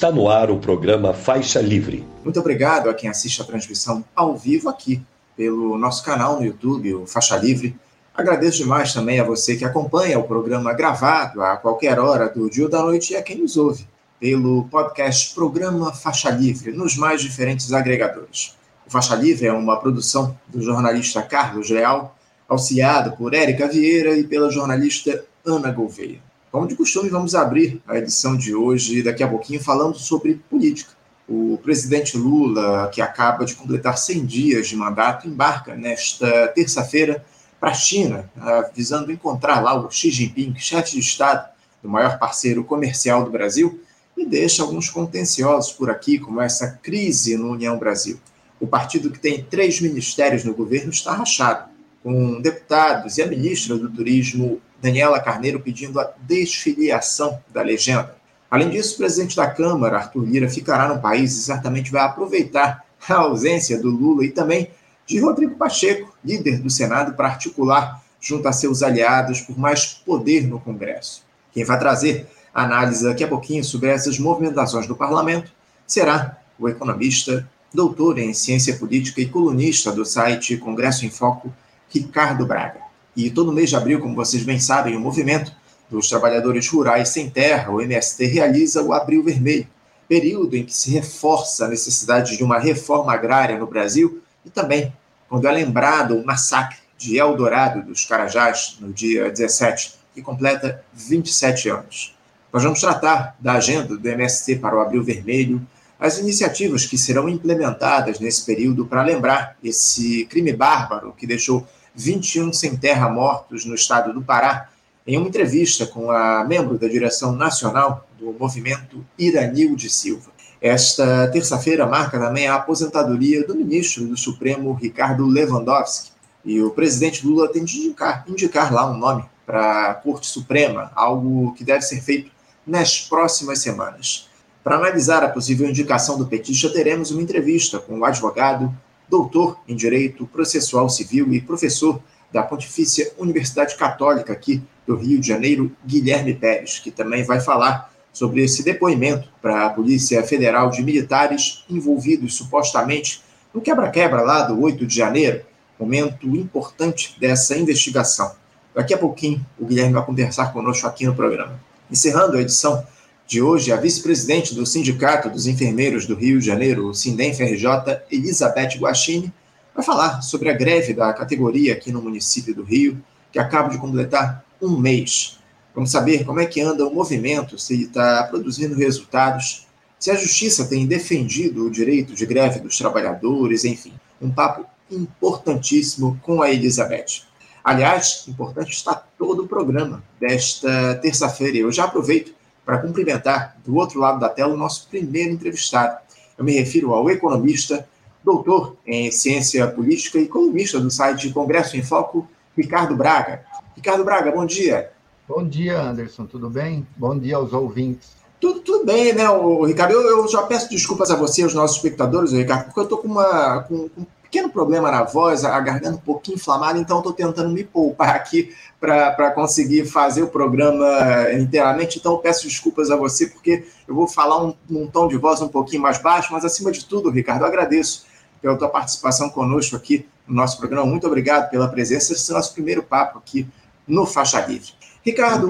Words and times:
Está 0.00 0.10
no 0.10 0.30
ar 0.30 0.50
o 0.50 0.58
programa 0.58 1.12
Faixa 1.12 1.60
Livre. 1.60 2.06
Muito 2.24 2.40
obrigado 2.40 2.88
a 2.88 2.94
quem 2.94 3.10
assiste 3.10 3.42
a 3.42 3.44
transmissão 3.44 4.02
ao 4.16 4.34
vivo 4.34 4.70
aqui 4.70 5.02
pelo 5.36 5.76
nosso 5.76 6.02
canal 6.02 6.38
no 6.38 6.46
YouTube, 6.46 6.94
o 6.94 7.06
Faixa 7.06 7.36
Livre. 7.36 7.76
Agradeço 8.14 8.56
demais 8.56 8.94
também 8.94 9.20
a 9.20 9.24
você 9.24 9.56
que 9.56 9.64
acompanha 9.66 10.18
o 10.18 10.22
programa 10.22 10.72
gravado 10.72 11.42
a 11.42 11.58
qualquer 11.58 11.98
hora 11.98 12.30
do 12.30 12.48
dia 12.48 12.64
ou 12.64 12.70
da 12.70 12.80
noite 12.80 13.12
e 13.12 13.16
a 13.16 13.22
quem 13.22 13.36
nos 13.36 13.58
ouve 13.58 13.86
pelo 14.18 14.64
podcast 14.70 15.34
Programa 15.34 15.92
Faixa 15.92 16.30
Livre 16.30 16.72
nos 16.72 16.96
mais 16.96 17.20
diferentes 17.20 17.70
agregadores. 17.70 18.56
O 18.86 18.90
Faixa 18.90 19.14
Livre 19.14 19.48
é 19.48 19.52
uma 19.52 19.78
produção 19.78 20.34
do 20.48 20.62
jornalista 20.62 21.20
Carlos 21.20 21.68
Leal, 21.68 22.16
auxiliado 22.48 23.18
por 23.18 23.34
Érica 23.34 23.68
Vieira 23.68 24.16
e 24.16 24.24
pela 24.24 24.48
jornalista 24.48 25.22
Ana 25.44 25.70
Gouveia. 25.70 26.29
Como 26.50 26.66
de 26.66 26.74
costume, 26.74 27.08
vamos 27.08 27.36
abrir 27.36 27.80
a 27.86 27.96
edição 27.96 28.36
de 28.36 28.52
hoje, 28.52 29.04
daqui 29.04 29.22
a 29.22 29.28
pouquinho, 29.28 29.62
falando 29.62 29.96
sobre 29.96 30.34
política. 30.50 30.90
O 31.28 31.56
presidente 31.62 32.18
Lula, 32.18 32.90
que 32.92 33.00
acaba 33.00 33.44
de 33.44 33.54
completar 33.54 33.96
100 33.96 34.26
dias 34.26 34.66
de 34.66 34.74
mandato, 34.74 35.28
embarca 35.28 35.76
nesta 35.76 36.48
terça-feira 36.48 37.24
para 37.60 37.70
a 37.70 37.74
China, 37.74 38.28
ah, 38.36 38.68
visando 38.74 39.12
encontrar 39.12 39.60
lá 39.60 39.74
o 39.74 39.88
Xi 39.92 40.10
Jinping, 40.10 40.56
chefe 40.58 40.94
de 40.94 40.98
Estado 40.98 41.48
do 41.80 41.88
maior 41.88 42.18
parceiro 42.18 42.64
comercial 42.64 43.24
do 43.24 43.30
Brasil, 43.30 43.80
e 44.16 44.26
deixa 44.26 44.64
alguns 44.64 44.90
contenciosos 44.90 45.70
por 45.70 45.88
aqui, 45.88 46.18
como 46.18 46.40
essa 46.40 46.80
crise 46.82 47.36
no 47.36 47.52
União 47.52 47.78
Brasil. 47.78 48.18
O 48.58 48.66
partido 48.66 49.08
que 49.08 49.20
tem 49.20 49.44
três 49.44 49.80
ministérios 49.80 50.42
no 50.42 50.52
governo 50.52 50.90
está 50.90 51.12
rachado, 51.12 51.70
com 52.02 52.40
deputados 52.40 53.18
e 53.18 53.22
a 53.22 53.26
ministra 53.26 53.78
do 53.78 53.88
Turismo 53.88 54.60
Daniela 54.80 55.20
Carneiro 55.20 55.60
pedindo 55.60 56.00
a 56.00 56.12
desfiliação 56.22 57.40
da 57.52 57.62
legenda. 57.62 58.16
Além 58.50 58.70
disso, 58.70 58.94
o 58.94 58.98
presidente 58.98 59.36
da 59.36 59.48
Câmara, 59.48 59.98
Arthur 59.98 60.24
Lira, 60.24 60.48
ficará 60.48 60.88
no 60.88 61.00
país 61.00 61.36
e 61.36 61.42
certamente 61.42 61.92
vai 61.92 62.02
aproveitar 62.02 62.84
a 63.08 63.14
ausência 63.14 63.80
do 63.80 63.88
Lula 63.88 64.24
e 64.24 64.30
também 64.30 64.70
de 65.06 65.18
Rodrigo 65.20 65.56
Pacheco, 65.56 66.12
líder 66.24 66.58
do 66.58 66.70
Senado, 66.70 67.14
para 67.14 67.28
articular 67.28 68.02
junto 68.20 68.46
a 68.48 68.52
seus 68.52 68.82
aliados 68.82 69.40
por 69.40 69.58
mais 69.58 69.86
poder 69.86 70.46
no 70.46 70.60
Congresso. 70.60 71.24
Quem 71.52 71.64
vai 71.64 71.78
trazer 71.78 72.26
análise 72.52 73.04
daqui 73.04 73.24
a 73.24 73.28
pouquinho 73.28 73.64
sobre 73.64 73.88
essas 73.88 74.18
movimentações 74.18 74.86
do 74.86 74.96
parlamento 74.96 75.50
será 75.86 76.38
o 76.58 76.68
economista, 76.68 77.48
doutor 77.72 78.18
em 78.18 78.34
ciência 78.34 78.76
política 78.76 79.20
e 79.20 79.26
colunista 79.26 79.90
do 79.90 80.04
site 80.04 80.56
Congresso 80.56 81.06
em 81.06 81.10
Foco, 81.10 81.52
Ricardo 81.88 82.46
Braga. 82.46 82.89
E 83.16 83.30
todo 83.30 83.52
mês 83.52 83.70
de 83.70 83.76
abril, 83.76 84.00
como 84.00 84.14
vocês 84.14 84.42
bem 84.42 84.60
sabem, 84.60 84.96
o 84.96 85.00
movimento 85.00 85.52
dos 85.90 86.08
trabalhadores 86.08 86.68
rurais 86.68 87.08
sem 87.08 87.28
terra, 87.28 87.70
o 87.72 87.80
MST, 87.80 88.24
realiza 88.26 88.82
o 88.82 88.92
Abril 88.92 89.24
Vermelho, 89.24 89.66
período 90.08 90.56
em 90.56 90.64
que 90.64 90.74
se 90.74 90.90
reforça 90.90 91.64
a 91.64 91.68
necessidade 91.68 92.36
de 92.36 92.44
uma 92.44 92.58
reforma 92.58 93.12
agrária 93.12 93.58
no 93.58 93.66
Brasil 93.66 94.22
e 94.44 94.50
também 94.50 94.92
quando 95.28 95.46
é 95.46 95.52
lembrado 95.52 96.16
o 96.16 96.26
massacre 96.26 96.78
de 96.98 97.16
Eldorado 97.16 97.82
dos 97.82 98.04
Carajás, 98.04 98.76
no 98.80 98.92
dia 98.92 99.30
17, 99.30 99.94
que 100.14 100.20
completa 100.20 100.84
27 100.92 101.68
anos. 101.68 102.16
Nós 102.52 102.64
vamos 102.64 102.80
tratar 102.80 103.36
da 103.38 103.54
agenda 103.54 103.96
do 103.96 104.08
MST 104.08 104.56
para 104.56 104.76
o 104.76 104.80
Abril 104.80 105.04
Vermelho, 105.04 105.64
as 105.98 106.18
iniciativas 106.18 106.84
que 106.84 106.98
serão 106.98 107.28
implementadas 107.28 108.18
nesse 108.18 108.44
período 108.44 108.86
para 108.86 109.02
lembrar 109.02 109.56
esse 109.62 110.24
crime 110.24 110.52
bárbaro 110.52 111.14
que 111.16 111.26
deixou 111.26 111.66
21 111.94 112.52
sem 112.52 112.76
terra 112.76 113.08
mortos 113.08 113.64
no 113.64 113.74
estado 113.74 114.12
do 114.12 114.22
Pará, 114.22 114.68
em 115.06 115.16
uma 115.16 115.28
entrevista 115.28 115.86
com 115.86 116.10
a 116.10 116.44
membro 116.44 116.78
da 116.78 116.86
direção 116.86 117.32
nacional 117.32 118.08
do 118.18 118.32
movimento 118.32 119.04
Iranil 119.18 119.74
de 119.74 119.88
Silva. 119.90 120.30
Esta 120.60 121.26
terça-feira 121.28 121.86
marca 121.86 122.18
também 122.18 122.46
a 122.46 122.56
aposentadoria 122.56 123.46
do 123.46 123.54
ministro 123.54 124.06
do 124.06 124.16
Supremo, 124.16 124.74
Ricardo 124.74 125.26
Lewandowski, 125.26 126.10
e 126.44 126.60
o 126.60 126.70
presidente 126.70 127.26
Lula 127.26 127.50
tem 127.50 127.64
de 127.64 127.78
indicar, 127.78 128.24
indicar 128.28 128.72
lá 128.72 128.90
um 128.90 128.96
nome 128.96 129.24
para 129.46 129.90
a 129.90 129.94
Corte 129.94 130.26
Suprema, 130.26 130.92
algo 130.94 131.54
que 131.54 131.64
deve 131.64 131.82
ser 131.82 132.00
feito 132.02 132.30
nas 132.66 133.00
próximas 133.00 133.60
semanas. 133.60 134.28
Para 134.62 134.76
analisar 134.76 135.24
a 135.24 135.28
possível 135.28 135.68
indicação 135.68 136.18
do 136.18 136.26
petista, 136.26 136.70
teremos 136.70 137.10
uma 137.10 137.22
entrevista 137.22 137.78
com 137.78 137.98
o 137.98 138.04
advogado 138.04 138.74
doutor 139.10 139.58
em 139.68 139.74
Direito 139.74 140.24
Processual 140.26 140.88
Civil 140.88 141.34
e 141.34 141.40
professor 141.40 142.00
da 142.32 142.44
Pontifícia 142.44 143.12
Universidade 143.18 143.76
Católica 143.76 144.32
aqui 144.32 144.62
do 144.86 144.94
Rio 144.94 145.20
de 145.20 145.26
Janeiro, 145.26 145.72
Guilherme 145.84 146.32
Pérez, 146.32 146.78
que 146.78 146.92
também 146.92 147.24
vai 147.24 147.40
falar 147.40 147.92
sobre 148.12 148.42
esse 148.42 148.62
depoimento 148.62 149.28
para 149.42 149.66
a 149.66 149.70
Polícia 149.70 150.22
Federal 150.22 150.70
de 150.70 150.82
militares 150.82 151.64
envolvidos 151.68 152.34
supostamente 152.34 153.22
no 153.52 153.60
quebra-quebra 153.60 154.22
lá 154.22 154.42
do 154.42 154.60
8 154.62 154.86
de 154.86 154.94
janeiro, 154.94 155.42
momento 155.78 156.26
importante 156.36 157.16
dessa 157.18 157.56
investigação. 157.56 158.32
Daqui 158.74 158.94
a 158.94 158.98
pouquinho 158.98 159.44
o 159.58 159.66
Guilherme 159.66 159.94
vai 159.94 160.06
conversar 160.06 160.52
conosco 160.52 160.86
aqui 160.86 161.04
no 161.04 161.14
programa. 161.14 161.60
Encerrando 161.90 162.36
a 162.36 162.40
edição 162.40 162.84
de 163.30 163.40
hoje, 163.40 163.70
a 163.70 163.76
vice-presidente 163.76 164.56
do 164.56 164.66
Sindicato 164.66 165.30
dos 165.30 165.46
Enfermeiros 165.46 166.04
do 166.04 166.16
Rio 166.16 166.40
de 166.40 166.46
Janeiro, 166.46 166.88
o 166.88 166.92
Sindem-FRJ, 166.92 168.02
Elizabeth 168.10 168.76
Guachini, 168.76 169.32
vai 169.72 169.84
falar 169.84 170.20
sobre 170.20 170.50
a 170.50 170.52
greve 170.52 170.92
da 170.92 171.12
categoria 171.12 171.74
aqui 171.74 171.92
no 171.92 172.02
município 172.02 172.52
do 172.52 172.64
Rio, 172.64 173.00
que 173.30 173.38
acaba 173.38 173.68
de 173.68 173.78
completar 173.78 174.44
um 174.60 174.76
mês. 174.76 175.38
Vamos 175.72 175.92
saber 175.92 176.24
como 176.24 176.40
é 176.40 176.46
que 176.46 176.60
anda 176.60 176.84
o 176.84 176.92
movimento, 176.92 177.56
se 177.56 177.84
está 177.84 178.24
produzindo 178.24 178.74
resultados, 178.74 179.64
se 179.96 180.10
a 180.10 180.16
justiça 180.16 180.64
tem 180.64 180.84
defendido 180.84 181.66
o 181.66 181.70
direito 181.70 182.14
de 182.14 182.26
greve 182.26 182.58
dos 182.58 182.76
trabalhadores, 182.76 183.64
enfim, 183.64 183.92
um 184.20 184.28
papo 184.28 184.66
importantíssimo 184.90 186.18
com 186.24 186.42
a 186.42 186.50
Elizabeth. 186.50 187.22
Aliás, 187.62 188.24
importante 188.26 188.72
está 188.72 188.92
todo 189.16 189.44
o 189.44 189.46
programa 189.46 190.02
desta 190.18 190.96
terça-feira. 190.96 191.58
Eu 191.58 191.70
já 191.70 191.84
aproveito 191.84 192.39
para 192.70 192.78
cumprimentar 192.78 193.56
do 193.66 193.74
outro 193.74 193.98
lado 193.98 194.20
da 194.20 194.28
tela 194.28 194.54
o 194.54 194.56
nosso 194.56 194.86
primeiro 194.88 195.32
entrevistado. 195.32 195.98
Eu 196.38 196.44
me 196.44 196.52
refiro 196.52 196.94
ao 196.94 197.10
economista, 197.10 197.84
doutor 198.22 198.76
em 198.86 199.10
ciência 199.10 199.66
política 199.66 200.20
e 200.20 200.28
colunista 200.28 200.78
do 200.78 200.88
site 200.88 201.30
Congresso 201.30 201.76
em 201.76 201.82
Foco, 201.82 202.28
Ricardo 202.56 202.94
Braga. 202.94 203.42
Ricardo 203.74 204.04
Braga, 204.04 204.30
bom 204.30 204.46
dia. 204.46 204.92
Bom 205.28 205.44
dia, 205.44 205.80
Anderson, 205.80 206.26
tudo 206.26 206.48
bem? 206.48 206.86
Bom 206.96 207.18
dia 207.18 207.34
aos 207.34 207.52
ouvintes. 207.52 208.10
Tudo, 208.40 208.60
tudo 208.60 208.86
bem, 208.86 209.12
né, 209.14 209.28
o 209.28 209.64
Ricardo? 209.64 209.94
Eu, 209.94 210.18
eu 210.18 210.28
já 210.28 210.42
peço 210.42 210.70
desculpas 210.70 211.10
a 211.10 211.16
você, 211.16 211.42
aos 211.42 211.54
nossos 211.54 211.78
espectadores, 211.78 212.30
Ricardo, 212.30 212.66
porque 212.66 212.78
eu 212.78 212.84
estou 212.84 212.98
com, 212.98 213.08
uma, 213.08 213.64
com, 213.64 213.88
com 213.88 214.06
pequeno 214.30 214.48
problema 214.48 214.92
na 214.92 215.02
voz, 215.02 215.44
a 215.44 215.58
garganta 215.58 215.96
um 215.96 216.00
pouquinho 216.00 216.36
inflamada, 216.36 216.78
então 216.78 216.98
estou 216.98 217.12
tentando 217.12 217.50
me 217.50 217.64
poupar 217.64 218.14
aqui 218.14 218.54
para 218.78 219.32
conseguir 219.32 219.84
fazer 219.84 220.22
o 220.22 220.28
programa 220.28 220.86
inteiramente. 221.32 221.98
Então 221.98 222.16
peço 222.18 222.46
desculpas 222.46 222.92
a 222.92 222.96
você, 222.96 223.26
porque 223.26 223.66
eu 223.88 223.94
vou 223.94 224.06
falar 224.06 224.40
um, 224.42 224.54
um 224.70 224.86
tom 224.86 225.08
de 225.08 225.16
voz 225.16 225.42
um 225.42 225.48
pouquinho 225.48 225.82
mais 225.82 225.98
baixo, 225.98 226.32
mas 226.32 226.44
acima 226.44 226.70
de 226.70 226.86
tudo, 226.86 227.10
Ricardo, 227.10 227.42
eu 227.42 227.48
agradeço 227.48 228.06
pela 228.40 228.56
tua 228.56 228.68
participação 228.68 229.28
conosco 229.28 229.74
aqui 229.74 230.06
no 230.26 230.36
nosso 230.36 230.56
programa. 230.58 230.86
Muito 230.86 231.08
obrigado 231.08 231.50
pela 231.50 231.68
presença. 231.68 232.12
Esse 232.12 232.30
é 232.30 232.34
o 232.34 232.36
nosso 232.36 232.54
primeiro 232.54 232.84
papo 232.84 233.18
aqui 233.18 233.46
no 233.86 234.06
Faixa 234.06 234.40
Livre. 234.46 234.72
Ricardo, 235.04 235.48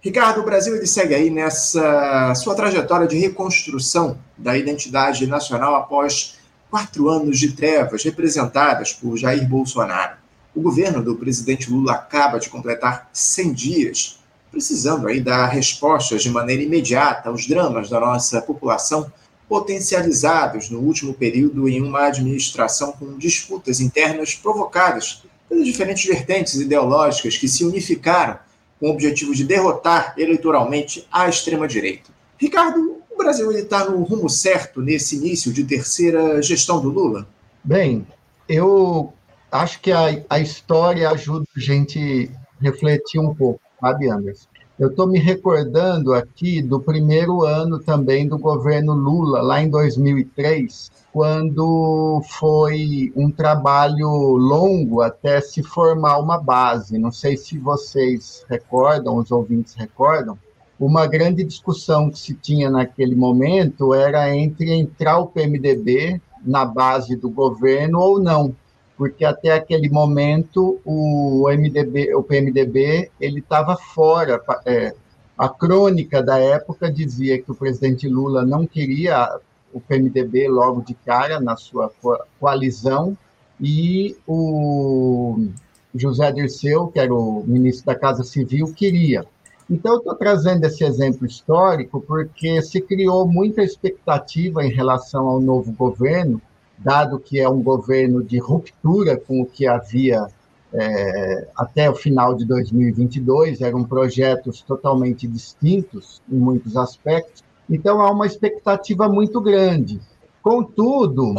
Ricardo, 0.00 0.40
o 0.40 0.44
Brasil 0.44 0.76
ele 0.76 0.86
segue 0.86 1.14
aí 1.14 1.30
nessa 1.30 2.34
sua 2.34 2.54
trajetória 2.54 3.06
de 3.06 3.16
reconstrução 3.16 4.18
da 4.36 4.56
identidade 4.56 5.26
nacional 5.26 5.76
após 5.76 6.36
quatro 6.70 7.08
anos 7.08 7.38
de 7.38 7.52
trevas 7.52 8.04
representadas 8.04 8.92
por 8.92 9.16
Jair 9.16 9.48
Bolsonaro. 9.48 10.16
O 10.54 10.60
governo 10.60 11.02
do 11.02 11.16
presidente 11.16 11.70
Lula 11.70 11.92
acaba 11.92 12.38
de 12.38 12.48
completar 12.48 13.08
100 13.12 13.52
dias, 13.52 14.18
precisando 14.50 15.06
aí 15.06 15.20
dar 15.20 15.46
respostas 15.46 16.22
de 16.22 16.30
maneira 16.30 16.62
imediata 16.62 17.28
aos 17.28 17.46
dramas 17.46 17.90
da 17.90 18.00
nossa 18.00 18.40
população, 18.40 19.12
potencializados 19.48 20.70
no 20.70 20.80
último 20.80 21.14
período 21.14 21.68
em 21.68 21.80
uma 21.80 22.06
administração 22.06 22.92
com 22.92 23.16
disputas 23.16 23.80
internas 23.80 24.34
provocadas 24.34 25.22
pelas 25.48 25.64
diferentes 25.64 26.04
vertentes 26.04 26.54
ideológicas 26.54 27.36
que 27.36 27.48
se 27.48 27.64
unificaram 27.64 28.38
com 28.80 28.88
o 28.88 28.92
objetivo 28.92 29.34
de 29.34 29.44
derrotar 29.44 30.14
eleitoralmente 30.16 31.06
a 31.10 31.28
extrema-direita. 31.28 32.10
Ricardo, 32.38 32.95
o 33.16 33.18
Brasil 33.18 33.50
está 33.52 33.88
no 33.88 34.02
rumo 34.02 34.28
certo 34.28 34.82
nesse 34.82 35.16
início 35.16 35.50
de 35.50 35.64
terceira 35.64 36.40
gestão 36.42 36.80
do 36.80 36.90
Lula? 36.90 37.26
Bem, 37.64 38.06
eu 38.46 39.12
acho 39.50 39.80
que 39.80 39.90
a, 39.90 40.22
a 40.28 40.38
história 40.38 41.08
ajuda 41.10 41.46
a 41.56 41.60
gente 41.60 42.30
refletir 42.60 43.18
um 43.18 43.34
pouco, 43.34 43.60
sabe, 43.80 44.10
Anderson? 44.10 44.46
Eu 44.78 44.90
estou 44.90 45.06
me 45.06 45.18
recordando 45.18 46.12
aqui 46.12 46.60
do 46.60 46.78
primeiro 46.78 47.42
ano 47.42 47.78
também 47.78 48.28
do 48.28 48.38
governo 48.38 48.92
Lula, 48.92 49.40
lá 49.40 49.62
em 49.62 49.70
2003, 49.70 50.90
quando 51.10 52.20
foi 52.38 53.10
um 53.16 53.30
trabalho 53.30 54.10
longo 54.36 55.00
até 55.00 55.40
se 55.40 55.62
formar 55.62 56.18
uma 56.18 56.38
base. 56.38 56.98
Não 56.98 57.10
sei 57.10 57.38
se 57.38 57.56
vocês 57.56 58.44
recordam, 58.50 59.16
os 59.16 59.30
ouvintes 59.30 59.72
recordam, 59.72 60.38
uma 60.78 61.06
grande 61.06 61.42
discussão 61.42 62.10
que 62.10 62.18
se 62.18 62.34
tinha 62.34 62.70
naquele 62.70 63.14
momento 63.14 63.94
era 63.94 64.34
entre 64.34 64.72
entrar 64.72 65.18
o 65.18 65.26
PMDB 65.26 66.20
na 66.44 66.64
base 66.64 67.16
do 67.16 67.30
governo 67.30 67.98
ou 67.98 68.20
não, 68.20 68.54
porque 68.96 69.24
até 69.24 69.52
aquele 69.52 69.88
momento 69.88 70.78
o 70.84 71.46
MDB, 71.48 72.14
o 72.14 72.22
PMDB, 72.22 73.10
ele 73.20 73.40
estava 73.40 73.76
fora. 73.76 74.40
É, 74.64 74.94
a 75.36 75.48
crônica 75.48 76.22
da 76.22 76.38
época 76.38 76.90
dizia 76.90 77.40
que 77.40 77.50
o 77.50 77.54
presidente 77.54 78.08
Lula 78.08 78.44
não 78.44 78.66
queria 78.66 79.38
o 79.72 79.80
PMDB 79.80 80.48
logo 80.48 80.82
de 80.82 80.94
cara 80.94 81.40
na 81.40 81.56
sua 81.56 81.92
coalizão 82.40 83.16
e 83.60 84.16
o 84.26 85.48
José 85.94 86.30
Dirceu, 86.32 86.88
que 86.88 86.98
era 86.98 87.12
o 87.12 87.44
ministro 87.46 87.86
da 87.86 87.94
Casa 87.94 88.22
Civil, 88.22 88.72
queria. 88.74 89.26
Então, 89.68 89.94
eu 89.94 89.98
estou 89.98 90.14
trazendo 90.14 90.64
esse 90.64 90.84
exemplo 90.84 91.26
histórico 91.26 92.00
porque 92.00 92.62
se 92.62 92.80
criou 92.80 93.26
muita 93.26 93.62
expectativa 93.62 94.64
em 94.64 94.70
relação 94.70 95.26
ao 95.26 95.40
novo 95.40 95.72
governo, 95.72 96.40
dado 96.78 97.18
que 97.18 97.40
é 97.40 97.48
um 97.48 97.62
governo 97.62 98.22
de 98.22 98.38
ruptura 98.38 99.16
com 99.16 99.40
o 99.40 99.46
que 99.46 99.66
havia 99.66 100.28
é, 100.72 101.48
até 101.56 101.90
o 101.90 101.94
final 101.94 102.34
de 102.34 102.44
2022, 102.44 103.60
eram 103.60 103.82
projetos 103.82 104.60
totalmente 104.62 105.26
distintos 105.26 106.20
em 106.30 106.36
muitos 106.36 106.76
aspectos, 106.76 107.42
então 107.68 108.00
há 108.00 108.10
uma 108.10 108.26
expectativa 108.26 109.08
muito 109.08 109.40
grande. 109.40 110.00
Contudo, 110.42 111.34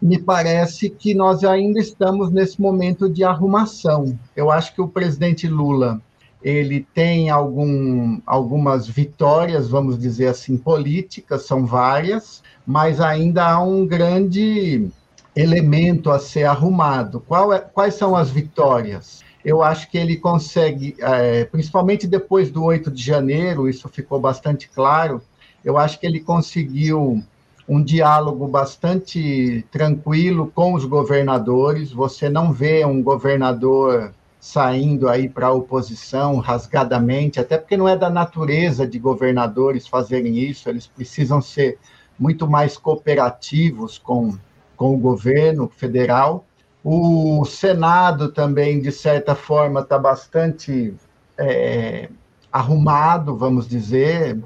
me 0.00 0.18
parece 0.18 0.90
que 0.90 1.14
nós 1.14 1.44
ainda 1.44 1.78
estamos 1.78 2.30
nesse 2.30 2.60
momento 2.60 3.08
de 3.08 3.22
arrumação. 3.22 4.18
Eu 4.34 4.50
acho 4.50 4.74
que 4.74 4.82
o 4.82 4.88
presidente 4.88 5.46
Lula 5.46 6.00
ele 6.42 6.86
tem 6.94 7.30
algum, 7.30 8.20
algumas 8.26 8.86
vitórias, 8.88 9.68
vamos 9.68 9.98
dizer 9.98 10.28
assim, 10.28 10.56
políticas, 10.56 11.46
são 11.46 11.64
várias, 11.64 12.42
mas 12.66 13.00
ainda 13.00 13.44
há 13.44 13.62
um 13.62 13.86
grande 13.86 14.88
elemento 15.34 16.10
a 16.10 16.18
ser 16.18 16.44
arrumado. 16.44 17.22
É, 17.52 17.58
quais 17.58 17.94
são 17.94 18.16
as 18.16 18.30
vitórias? 18.30 19.22
Eu 19.44 19.62
acho 19.62 19.90
que 19.90 19.98
ele 19.98 20.16
consegue, 20.16 20.96
é, 21.00 21.44
principalmente 21.44 22.06
depois 22.06 22.50
do 22.50 22.64
8 22.64 22.90
de 22.90 23.02
janeiro, 23.02 23.68
isso 23.68 23.88
ficou 23.88 24.20
bastante 24.20 24.68
claro, 24.68 25.20
eu 25.64 25.78
acho 25.78 25.98
que 25.98 26.06
ele 26.06 26.20
conseguiu 26.20 27.22
um 27.68 27.82
diálogo 27.82 28.46
bastante 28.48 29.64
tranquilo 29.70 30.50
com 30.52 30.74
os 30.74 30.84
governadores. 30.84 31.92
Você 31.92 32.28
não 32.28 32.52
vê 32.52 32.84
um 32.84 33.02
governador 33.02 34.12
saindo 34.42 35.08
aí 35.08 35.28
para 35.28 35.46
a 35.46 35.52
oposição 35.52 36.38
rasgadamente, 36.38 37.38
até 37.38 37.56
porque 37.56 37.76
não 37.76 37.88
é 37.88 37.96
da 37.96 38.10
natureza 38.10 38.84
de 38.84 38.98
governadores 38.98 39.86
fazerem 39.86 40.36
isso, 40.36 40.68
eles 40.68 40.84
precisam 40.84 41.40
ser 41.40 41.78
muito 42.18 42.50
mais 42.50 42.76
cooperativos 42.76 43.98
com, 43.98 44.36
com 44.76 44.96
o 44.96 44.98
governo 44.98 45.68
federal. 45.68 46.44
O 46.82 47.44
Senado 47.44 48.32
também, 48.32 48.80
de 48.80 48.90
certa 48.90 49.36
forma, 49.36 49.78
está 49.78 49.96
bastante 49.96 50.92
é, 51.38 52.08
arrumado, 52.50 53.36
vamos 53.36 53.68
dizer. 53.68 54.42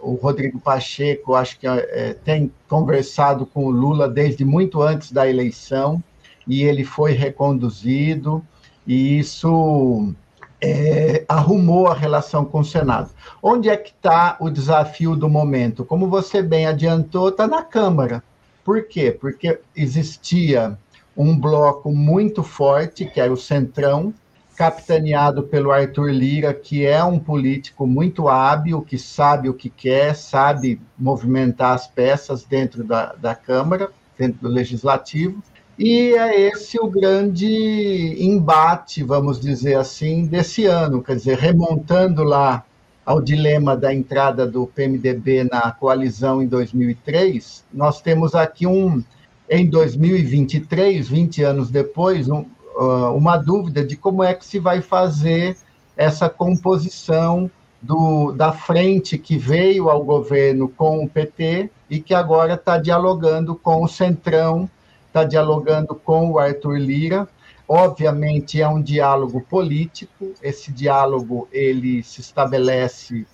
O 0.00 0.14
Rodrigo 0.14 0.58
Pacheco, 0.58 1.34
acho 1.34 1.58
que 1.58 1.66
é, 1.66 2.14
tem 2.14 2.50
conversado 2.66 3.44
com 3.44 3.66
o 3.66 3.70
Lula 3.70 4.08
desde 4.08 4.42
muito 4.42 4.80
antes 4.80 5.12
da 5.12 5.28
eleição, 5.28 6.02
e 6.48 6.62
ele 6.62 6.82
foi 6.82 7.12
reconduzido 7.12 8.42
e 8.86 9.18
isso 9.18 10.12
é, 10.60 11.24
arrumou 11.28 11.88
a 11.88 11.94
relação 11.94 12.44
com 12.44 12.60
o 12.60 12.64
Senado. 12.64 13.10
Onde 13.42 13.68
é 13.68 13.76
que 13.76 13.90
está 13.90 14.36
o 14.40 14.48
desafio 14.48 15.14
do 15.14 15.28
momento? 15.28 15.84
Como 15.84 16.08
você 16.08 16.42
bem 16.42 16.66
adiantou, 16.66 17.28
está 17.28 17.46
na 17.46 17.62
Câmara. 17.62 18.22
Por 18.64 18.86
quê? 18.86 19.10
Porque 19.10 19.60
existia 19.76 20.78
um 21.16 21.38
bloco 21.38 21.92
muito 21.92 22.42
forte, 22.42 23.04
que 23.04 23.20
era 23.20 23.32
o 23.32 23.36
Centrão, 23.36 24.12
capitaneado 24.56 25.42
pelo 25.42 25.70
Arthur 25.70 26.10
Lira, 26.10 26.54
que 26.54 26.86
é 26.86 27.02
um 27.04 27.18
político 27.18 27.86
muito 27.86 28.28
hábil, 28.28 28.80
que 28.82 28.96
sabe 28.96 29.48
o 29.48 29.54
que 29.54 29.68
quer, 29.68 30.14
sabe 30.14 30.80
movimentar 30.98 31.74
as 31.74 31.86
peças 31.86 32.44
dentro 32.44 32.84
da, 32.84 33.12
da 33.14 33.34
Câmara, 33.34 33.90
dentro 34.16 34.40
do 34.40 34.48
Legislativo. 34.48 35.42
E 35.78 36.14
é 36.14 36.48
esse 36.48 36.78
o 36.78 36.86
grande 36.86 38.16
embate, 38.20 39.02
vamos 39.02 39.40
dizer 39.40 39.76
assim, 39.76 40.24
desse 40.24 40.66
ano, 40.66 41.02
quer 41.02 41.16
dizer, 41.16 41.36
remontando 41.36 42.22
lá 42.22 42.64
ao 43.04 43.20
dilema 43.20 43.76
da 43.76 43.92
entrada 43.92 44.46
do 44.46 44.68
PMDB 44.68 45.44
na 45.44 45.72
coalizão 45.72 46.40
em 46.40 46.46
2003, 46.46 47.64
nós 47.72 48.00
temos 48.00 48.36
aqui 48.36 48.68
um, 48.68 49.02
em 49.50 49.68
2023, 49.68 51.08
20 51.08 51.42
anos 51.42 51.70
depois, 51.70 52.28
um, 52.28 52.44
uh, 52.76 53.12
uma 53.14 53.36
dúvida 53.36 53.84
de 53.84 53.96
como 53.96 54.22
é 54.22 54.32
que 54.32 54.46
se 54.46 54.60
vai 54.60 54.80
fazer 54.80 55.56
essa 55.96 56.28
composição 56.28 57.50
do, 57.82 58.32
da 58.32 58.52
frente 58.52 59.18
que 59.18 59.36
veio 59.36 59.90
ao 59.90 60.04
governo 60.04 60.68
com 60.68 61.04
o 61.04 61.08
PT 61.08 61.68
e 61.90 62.00
que 62.00 62.14
agora 62.14 62.54
está 62.54 62.78
dialogando 62.78 63.56
com 63.56 63.82
o 63.82 63.88
Centrão 63.88 64.70
está 65.14 65.22
dialogando 65.22 65.94
com 65.94 66.32
o 66.32 66.40
Arthur 66.40 66.76
Lira. 66.76 67.28
Obviamente 67.68 68.60
é 68.60 68.68
um 68.68 68.82
diálogo 68.82 69.40
político. 69.40 70.34
Esse 70.42 70.72
diálogo 70.72 71.48
ele 71.52 72.02
se 72.02 72.20
estabelece 72.20 73.24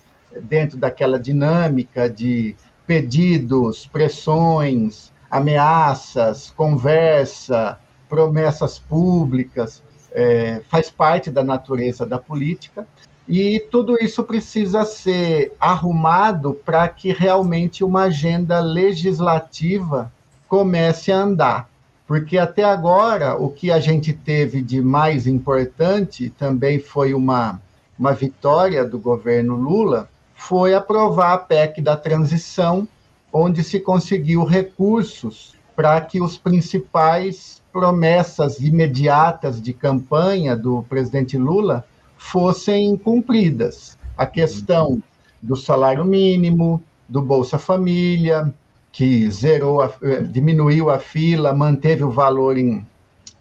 dentro 0.43 0.77
daquela 0.77 1.19
dinâmica 1.19 2.07
de 2.07 2.55
pedidos, 2.85 3.87
pressões, 3.87 5.11
ameaças, 5.29 6.53
conversa, 6.55 7.79
promessas 8.07 8.77
públicas, 8.77 9.81
é, 10.11 10.61
faz 10.69 10.91
parte 10.91 11.31
da 11.31 11.43
natureza 11.43 12.05
da 12.05 12.19
política. 12.19 12.87
E 13.27 13.59
tudo 13.71 13.97
isso 13.99 14.23
precisa 14.23 14.85
ser 14.85 15.53
arrumado 15.59 16.53
para 16.53 16.87
que 16.87 17.11
realmente 17.11 17.83
uma 17.83 18.03
agenda 18.03 18.59
legislativa 18.59 20.11
comece 20.47 21.11
a 21.11 21.17
andar 21.17 21.70
porque 22.11 22.37
até 22.37 22.65
agora 22.65 23.37
o 23.37 23.49
que 23.49 23.71
a 23.71 23.79
gente 23.79 24.11
teve 24.11 24.61
de 24.61 24.81
mais 24.81 25.27
importante 25.27 26.29
também 26.29 26.77
foi 26.77 27.13
uma, 27.13 27.61
uma 27.97 28.11
vitória 28.11 28.83
do 28.83 28.99
governo 28.99 29.55
Lula, 29.55 30.09
foi 30.35 30.73
aprovar 30.73 31.31
a 31.31 31.37
PEC 31.37 31.79
da 31.81 31.95
transição, 31.95 32.85
onde 33.31 33.63
se 33.63 33.79
conseguiu 33.79 34.43
recursos 34.43 35.55
para 35.73 36.01
que 36.01 36.21
os 36.21 36.37
principais 36.37 37.61
promessas 37.71 38.59
imediatas 38.59 39.61
de 39.61 39.71
campanha 39.71 40.53
do 40.53 40.83
presidente 40.89 41.37
Lula 41.37 41.85
fossem 42.17 42.97
cumpridas. 42.97 43.97
A 44.17 44.25
questão 44.25 45.01
do 45.41 45.55
salário 45.55 46.03
mínimo, 46.03 46.83
do 47.07 47.21
Bolsa 47.21 47.57
Família, 47.57 48.53
que 48.91 49.29
zerou, 49.31 49.81
a, 49.81 49.91
eh, 50.03 50.21
diminuiu 50.21 50.89
a 50.89 50.99
fila, 50.99 51.53
manteve 51.53 52.03
o 52.03 52.11
valor 52.11 52.57
em, 52.57 52.85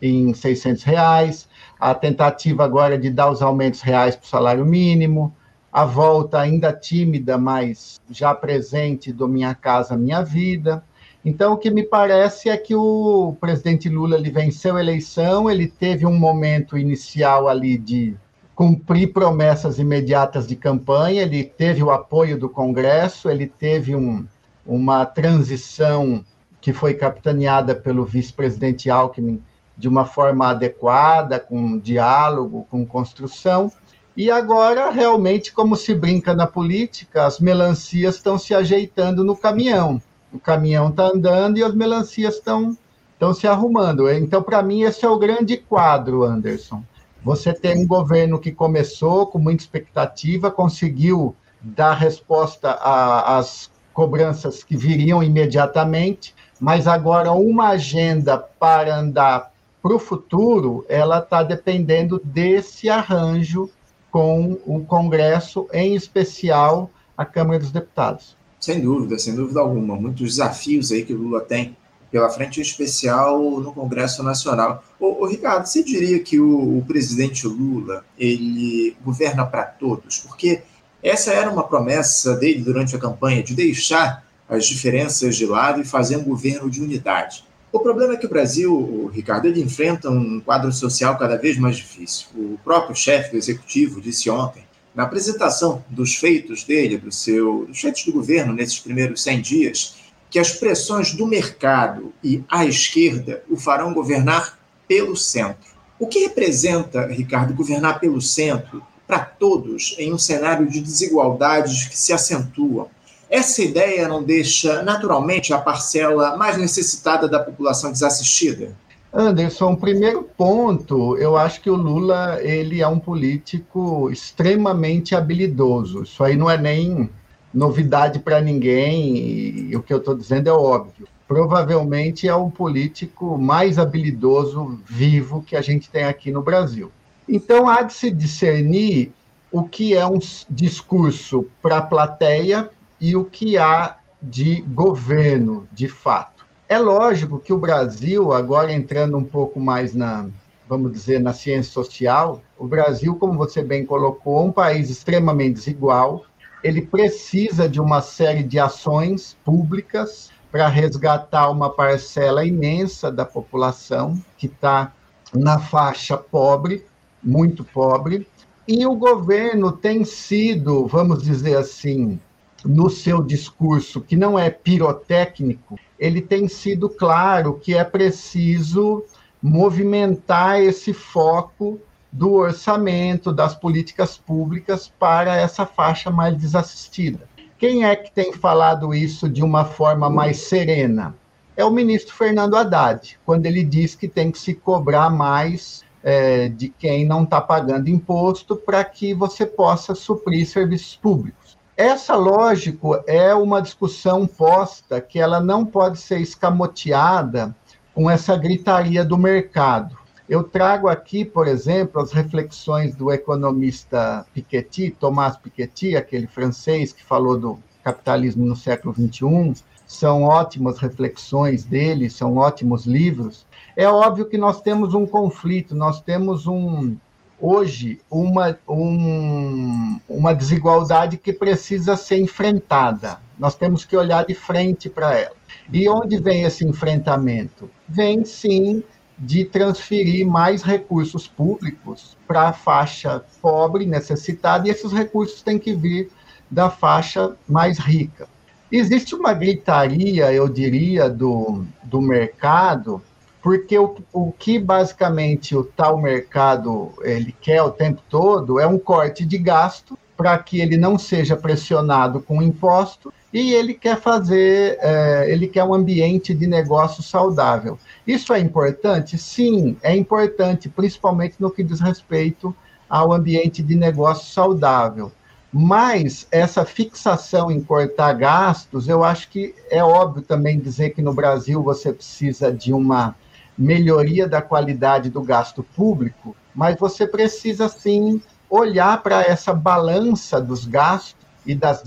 em 0.01 0.33
600 0.33 0.83
reais, 0.85 1.49
a 1.79 1.95
tentativa 1.95 2.65
agora 2.65 2.97
de 2.97 3.11
dar 3.11 3.31
os 3.31 3.43
aumentos 3.43 3.81
reais 3.81 4.15
para 4.15 4.25
o 4.25 4.29
salário 4.29 4.65
mínimo, 4.65 5.35
a 5.73 5.85
volta 5.85 6.41
ainda 6.41 6.73
tímida, 6.73 7.39
mas 7.39 8.01
já 8.11 8.35
presente 8.35 9.13
do 9.13 9.29
Minha 9.29 9.55
Casa 9.55 9.97
Minha 9.97 10.23
Vida. 10.23 10.85
Então, 11.25 11.53
o 11.53 11.57
que 11.57 11.71
me 11.71 11.83
parece 11.83 12.49
é 12.49 12.57
que 12.57 12.75
o 12.75 13.37
presidente 13.41 13.89
Lula 13.89 14.17
ele 14.17 14.31
venceu 14.31 14.77
a 14.77 14.81
eleição, 14.81 15.51
ele 15.51 15.67
teve 15.67 16.07
um 16.07 16.19
momento 16.19 16.79
inicial 16.79 17.49
ali 17.49 17.77
de 17.77 18.17
cumprir 18.55 19.13
promessas 19.13 19.79
imediatas 19.79 20.47
de 20.47 20.57
campanha, 20.57 21.23
ele 21.23 21.45
teve 21.45 21.83
o 21.83 21.91
apoio 21.91 22.39
do 22.39 22.49
Congresso, 22.49 23.31
ele 23.31 23.47
teve 23.47 23.95
um, 23.95 24.27
uma 24.71 25.05
transição 25.05 26.25
que 26.61 26.73
foi 26.73 26.95
capitaneada 26.95 27.75
pelo 27.75 28.05
vice-presidente 28.05 28.89
Alckmin 28.89 29.43
de 29.77 29.89
uma 29.89 30.05
forma 30.05 30.49
adequada, 30.49 31.41
com 31.41 31.77
diálogo, 31.77 32.65
com 32.71 32.87
construção. 32.87 33.73
E 34.17 34.31
agora, 34.31 34.91
realmente, 34.91 35.53
como 35.53 35.75
se 35.75 35.93
brinca 35.93 36.35
na 36.35 36.47
política, 36.47 37.27
as 37.27 37.41
melancias 37.41 38.15
estão 38.15 38.39
se 38.39 38.55
ajeitando 38.55 39.25
no 39.25 39.37
caminhão. 39.37 40.01
O 40.33 40.39
caminhão 40.39 40.91
está 40.91 41.07
andando 41.07 41.59
e 41.59 41.65
as 41.65 41.75
melancias 41.75 42.37
estão, 42.37 42.77
estão 43.15 43.35
se 43.35 43.49
arrumando. 43.49 44.09
Então, 44.09 44.41
para 44.41 44.63
mim, 44.63 44.83
esse 44.83 45.05
é 45.05 45.09
o 45.09 45.19
grande 45.19 45.57
quadro, 45.57 46.23
Anderson. 46.23 46.85
Você 47.25 47.53
tem 47.53 47.77
um 47.77 47.87
governo 47.89 48.39
que 48.39 48.53
começou 48.53 49.27
com 49.27 49.39
muita 49.39 49.65
expectativa, 49.65 50.49
conseguiu 50.49 51.35
dar 51.61 51.95
resposta 51.95 52.73
às 52.73 53.69
cobranças 53.93 54.63
que 54.63 54.77
viriam 54.77 55.23
imediatamente, 55.23 56.35
mas 56.61 56.87
agora 56.87 57.33
uma 57.33 57.69
agenda 57.69 58.39
para 58.39 58.97
andar 58.97 59.51
para 59.83 59.95
o 59.95 59.99
futuro, 59.99 60.85
ela 60.89 61.19
está 61.19 61.43
dependendo 61.43 62.21
desse 62.23 62.89
arranjo 62.89 63.71
com 64.11 64.59
o 64.67 64.81
Congresso, 64.85 65.67
em 65.73 65.95
especial 65.95 66.91
à 67.17 67.25
Câmara 67.25 67.59
dos 67.59 67.71
Deputados. 67.71 68.37
Sem 68.59 68.81
dúvida, 68.81 69.19
sem 69.19 69.35
dúvida 69.35 69.61
alguma. 69.61 69.97
Muitos 69.97 70.37
desafios 70.37 70.93
aí 70.93 71.05
que 71.05 71.15
o 71.15 71.17
Lula 71.17 71.41
tem 71.41 71.77
pela 72.11 72.29
frente, 72.29 72.59
em 72.59 72.63
especial 72.63 73.41
no 73.61 73.73
Congresso 73.73 74.23
Nacional. 74.23 74.85
Ô, 74.99 75.23
ô 75.23 75.27
Ricardo, 75.27 75.65
você 75.65 75.83
diria 75.83 76.19
que 76.19 76.41
o, 76.41 76.79
o 76.79 76.85
presidente 76.85 77.47
Lula 77.47 78.05
ele 78.19 78.97
governa 79.03 79.47
para 79.47 79.63
todos? 79.63 80.19
Porque 80.19 80.63
essa 81.03 81.33
era 81.33 81.51
uma 81.51 81.63
promessa 81.63 82.37
dele 82.37 82.63
durante 82.63 82.95
a 82.95 82.99
campanha 82.99 83.43
de 83.43 83.55
deixar 83.55 84.25
as 84.49 84.67
diferenças 84.67 85.37
de 85.37 85.47
lado 85.47 85.81
e 85.81 85.85
fazer 85.85 86.17
um 86.17 86.25
governo 86.25 86.69
de 86.69 86.83
unidade. 86.83 87.45
O 87.73 87.79
problema 87.79 88.15
é 88.15 88.17
que 88.17 88.27
o 88.27 88.29
Brasil, 88.29 89.11
Ricardo, 89.15 89.47
ele 89.47 89.63
enfrenta 89.63 90.11
um 90.11 90.41
quadro 90.41 90.73
social 90.73 91.17
cada 91.17 91.37
vez 91.37 91.57
mais 91.57 91.77
difícil. 91.77 92.27
O 92.35 92.59
próprio 92.65 92.97
chefe 92.97 93.31
do 93.31 93.37
executivo 93.37 94.01
disse 94.01 94.29
ontem, 94.29 94.65
na 94.93 95.05
apresentação 95.05 95.85
dos 95.89 96.17
feitos 96.17 96.65
dele, 96.65 96.99
do 96.99 97.13
seu, 97.13 97.65
dos 97.67 97.81
feitos 97.81 98.05
do 98.05 98.13
governo 98.13 98.53
nesses 98.53 98.81
primeiros 98.81 99.23
100 99.23 99.41
dias, 99.41 99.97
que 100.29 100.39
as 100.39 100.53
pressões 100.53 101.15
do 101.15 101.27
mercado 101.27 102.13
e 102.23 102.43
a 102.49 102.65
esquerda 102.65 103.43
o 103.49 103.57
farão 103.57 103.95
governar 103.95 104.59
pelo 104.89 105.17
centro. 105.17 105.71
O 105.97 106.09
que 106.09 106.21
representa, 106.21 107.07
Ricardo, 107.07 107.55
governar 107.55 108.01
pelo 108.01 108.21
centro 108.21 108.83
para 109.11 109.19
todos 109.19 109.97
em 109.99 110.13
um 110.15 110.19
cenário 110.19 110.69
de 110.69 110.81
desigualdades 110.81 111.89
que 111.89 111.99
se 111.99 112.13
acentuam? 112.13 112.87
Essa 113.29 113.61
ideia 113.61 114.07
não 114.07 114.23
deixa 114.23 114.85
naturalmente 114.85 115.53
a 115.53 115.59
parcela 115.59 116.37
mais 116.37 116.57
necessitada 116.57 117.27
da 117.29 117.41
população 117.41 117.91
desassistida? 117.91 118.73
Anderson, 119.13 119.75
primeiro 119.75 120.23
ponto, 120.23 121.17
eu 121.17 121.37
acho 121.37 121.61
que 121.61 121.69
o 121.69 121.75
Lula 121.75 122.39
ele 122.41 122.81
é 122.81 122.87
um 122.87 123.01
político 123.01 124.09
extremamente 124.13 125.17
habilidoso. 125.17 126.05
Isso 126.05 126.23
aí 126.23 126.37
não 126.37 126.49
é 126.49 126.57
nem 126.57 127.11
novidade 127.53 128.21
para 128.21 128.41
ninguém, 128.41 129.71
e 129.71 129.77
o 129.77 129.83
que 129.83 129.93
eu 129.93 129.99
estou 129.99 130.15
dizendo 130.15 130.49
é 130.49 130.53
óbvio. 130.53 131.09
Provavelmente 131.27 132.29
é 132.29 132.35
o 132.35 132.49
político 132.49 133.37
mais 133.37 133.77
habilidoso 133.77 134.81
vivo 134.89 135.43
que 135.43 135.57
a 135.57 135.61
gente 135.61 135.91
tem 135.91 136.05
aqui 136.05 136.31
no 136.31 136.43
Brasil. 136.43 136.93
Então, 137.33 137.69
há 137.69 137.83
de 137.83 137.93
se 137.93 138.11
discernir 138.11 139.13
o 139.53 139.63
que 139.63 139.95
é 139.95 140.05
um 140.05 140.19
discurso 140.51 141.47
para 141.63 141.79
a 141.79 141.83
plateia 141.83 142.69
e 143.01 143.15
o 143.15 143.25
que 143.25 143.57
há 143.57 143.99
de 144.21 144.63
governo, 144.63 145.69
de 145.71 145.87
fato. 145.87 146.45
É 146.69 146.77
lógico 146.77 147.39
que 147.39 147.53
o 147.53 147.59
Brasil, 147.59 148.33
agora 148.33 148.73
entrando 148.73 149.17
um 149.17 149.23
pouco 149.23 149.61
mais 149.61 149.95
na, 149.95 150.29
vamos 150.69 150.91
dizer, 150.91 151.21
na 151.21 151.33
ciência 151.33 151.73
social, 151.73 152.43
o 152.59 152.67
Brasil, 152.67 153.15
como 153.15 153.39
você 153.39 153.63
bem 153.63 153.87
colocou, 153.87 154.41
é 154.41 154.43
um 154.43 154.53
país 154.53 154.91
extremamente 154.91 155.55
desigual, 155.55 156.25
ele 156.65 156.83
precisa 156.83 157.69
de 157.69 157.81
uma 157.81 158.03
série 158.03 158.43
de 158.43 158.59
ações 158.59 159.37
públicas 159.45 160.31
para 160.51 160.67
resgatar 160.67 161.49
uma 161.49 161.71
parcela 161.71 162.45
imensa 162.45 163.11
da 163.11 163.25
população 163.25 164.21
que 164.37 164.47
está 164.47 164.93
na 165.33 165.61
faixa 165.61 166.17
pobre, 166.17 166.85
muito 167.23 167.65
pobre, 167.65 168.27
e 168.67 168.87
o 168.87 168.95
governo 168.95 169.73
tem 169.73 170.05
sido, 170.05 170.87
vamos 170.87 171.23
dizer 171.23 171.57
assim, 171.57 172.21
no 172.65 172.91
seu 172.91 173.23
discurso, 173.23 174.01
que 174.01 174.17
não 174.17 174.39
é 174.39 174.51
pirotécnico, 174.51 175.79
ele 175.99 176.21
tem 176.21 176.47
sido 176.47 176.89
claro 176.89 177.55
que 177.55 177.75
é 177.75 177.85
preciso 177.85 179.05
movimentar 179.43 180.61
esse 180.61 180.93
foco 180.93 181.81
do 182.13 182.33
orçamento, 182.33 183.33
das 183.33 183.55
políticas 183.55 184.17
públicas 184.17 184.93
para 184.99 185.37
essa 185.37 185.65
faixa 185.65 186.11
mais 186.11 186.37
desassistida. 186.37 187.29
Quem 187.59 187.85
é 187.85 187.95
que 187.95 188.11
tem 188.11 188.33
falado 188.33 188.95
isso 188.95 189.29
de 189.29 189.43
uma 189.43 189.65
forma 189.65 190.09
mais 190.09 190.39
serena? 190.39 191.15
É 191.57 191.65
o 191.65 191.71
ministro 191.71 192.15
Fernando 192.15 192.57
Haddad, 192.57 193.19
quando 193.25 193.47
ele 193.47 193.63
diz 193.63 193.95
que 193.95 194.09
tem 194.09 194.31
que 194.31 194.39
se 194.39 194.55
cobrar 194.55 195.11
mais 195.11 195.85
é, 196.03 196.49
de 196.49 196.69
quem 196.69 197.05
não 197.05 197.25
está 197.25 197.41
pagando 197.41 197.89
imposto 197.89 198.57
para 198.57 198.85
que 198.85 199.13
você 199.13 199.45
possa 199.45 199.95
suprir 199.95 200.47
serviços 200.47 200.97
públicos. 200.97 201.59
Essa, 201.77 202.15
lógico, 202.15 203.03
é 203.07 203.35
uma 203.35 203.63
discussão 203.63 204.27
posta 204.27 205.01
que 205.01 205.19
ela 205.19 205.41
não 205.41 205.65
pode 205.65 205.99
ser 205.99 206.21
escamoteada 206.21 207.55
com 207.95 208.11
essa 208.11 208.37
gritaria 208.37 209.05
do 209.05 209.17
mercado. 209.17 209.99
Eu 210.29 210.45
trago 210.45 210.89
aqui, 210.89 211.25
por 211.25 211.49
exemplo, 211.49 212.01
as 212.01 212.13
reflexões 212.13 212.95
do 212.95 213.11
economista 213.11 214.25
Piketty, 214.33 214.91
Thomas 214.91 215.37
Piketty, 215.37 215.97
aquele 215.97 216.27
francês 216.27 216.93
que 216.93 217.03
falou 217.03 217.37
do 217.37 217.59
capitalismo 217.83 218.47
no 218.47 218.55
século 218.55 218.95
XXI. 218.95 219.65
São 219.87 220.23
ótimas 220.23 220.79
reflexões 220.79 221.65
dele, 221.65 222.09
são 222.09 222.37
ótimos 222.37 222.87
livros. 222.87 223.45
É 223.81 223.89
óbvio 223.89 224.27
que 224.27 224.37
nós 224.37 224.61
temos 224.61 224.93
um 224.93 225.07
conflito, 225.07 225.75
nós 225.75 226.03
temos 226.03 226.47
um, 226.47 226.99
hoje 227.41 227.99
uma, 228.11 228.55
um, 228.69 229.99
uma 230.07 230.35
desigualdade 230.35 231.17
que 231.17 231.33
precisa 231.33 231.97
ser 231.97 232.19
enfrentada. 232.19 233.19
Nós 233.39 233.55
temos 233.55 233.87
que 233.87 233.97
olhar 233.97 234.27
de 234.27 234.35
frente 234.35 234.91
para 234.91 235.19
ela. 235.19 235.35
E 235.73 235.89
onde 235.89 236.19
vem 236.19 236.43
esse 236.43 236.63
enfrentamento? 236.63 237.71
Vem, 237.89 238.23
sim, 238.23 238.85
de 239.19 239.47
transferir 239.47 240.27
mais 240.27 240.63
recursos 240.63 241.27
públicos 241.27 242.19
para 242.29 242.49
a 242.49 242.53
faixa 242.53 243.25
pobre, 243.41 243.87
necessitada, 243.87 244.69
e 244.69 244.71
esses 244.71 244.93
recursos 244.93 245.41
têm 245.41 245.59
que 245.59 245.73
vir 245.73 246.11
da 246.51 246.69
faixa 246.69 247.35
mais 247.49 247.79
rica. 247.79 248.29
Existe 248.71 249.15
uma 249.15 249.33
gritaria, 249.33 250.31
eu 250.35 250.51
diria, 250.51 251.09
do, 251.09 251.65
do 251.83 252.03
mercado 252.03 253.03
porque 253.43 253.79
o, 253.79 253.97
o 254.13 254.33
que 254.33 254.59
basicamente 254.59 255.57
o 255.57 255.65
tal 255.65 255.99
mercado 255.99 256.93
ele 257.03 257.35
quer 257.41 257.63
o 257.63 257.71
tempo 257.71 258.03
todo 258.09 258.61
é 258.61 258.67
um 258.67 258.79
corte 258.79 259.25
de 259.25 259.39
gasto 259.39 259.99
para 260.17 260.37
que 260.39 260.61
ele 260.61 260.77
não 260.77 260.99
seja 260.99 261.35
pressionado 261.35 262.21
com 262.21 262.43
imposto 262.43 263.13
e 263.33 263.55
ele 263.55 263.73
quer 263.73 263.99
fazer, 263.99 264.77
é, 264.81 265.33
ele 265.33 265.47
quer 265.47 265.65
um 265.65 265.73
ambiente 265.73 266.35
de 266.35 266.47
negócio 266.47 267.03
saudável. 267.03 267.79
Isso 268.07 268.33
é 268.35 268.41
importante? 268.41 269.17
Sim, 269.17 269.77
é 269.83 269.97
importante, 269.97 270.69
principalmente 270.69 271.37
no 271.39 271.51
que 271.51 271.63
diz 271.63 271.81
respeito 271.81 272.55
ao 272.89 273.13
ambiente 273.13 273.63
de 273.63 273.75
negócio 273.77 274.31
saudável. 274.31 275.13
Mas 275.53 276.27
essa 276.31 276.65
fixação 276.65 277.51
em 277.51 277.61
cortar 277.63 278.13
gastos, 278.13 278.89
eu 278.89 279.03
acho 279.03 279.29
que 279.31 279.55
é 279.71 279.83
óbvio 279.83 280.23
também 280.23 280.59
dizer 280.59 280.91
que 280.91 281.01
no 281.01 281.15
Brasil 281.15 281.63
você 281.63 281.93
precisa 281.93 282.53
de 282.53 282.73
uma 282.73 283.17
melhoria 283.61 284.27
da 284.27 284.41
qualidade 284.41 285.11
do 285.11 285.21
gasto 285.21 285.63
público, 285.63 286.35
mas 286.55 286.79
você 286.79 287.07
precisa 287.07 287.69
sim 287.69 288.23
olhar 288.49 289.03
para 289.03 289.23
essa 289.23 289.53
balança 289.53 290.41
dos 290.41 290.65
gastos 290.65 291.21
e 291.45 291.55
das, 291.55 291.83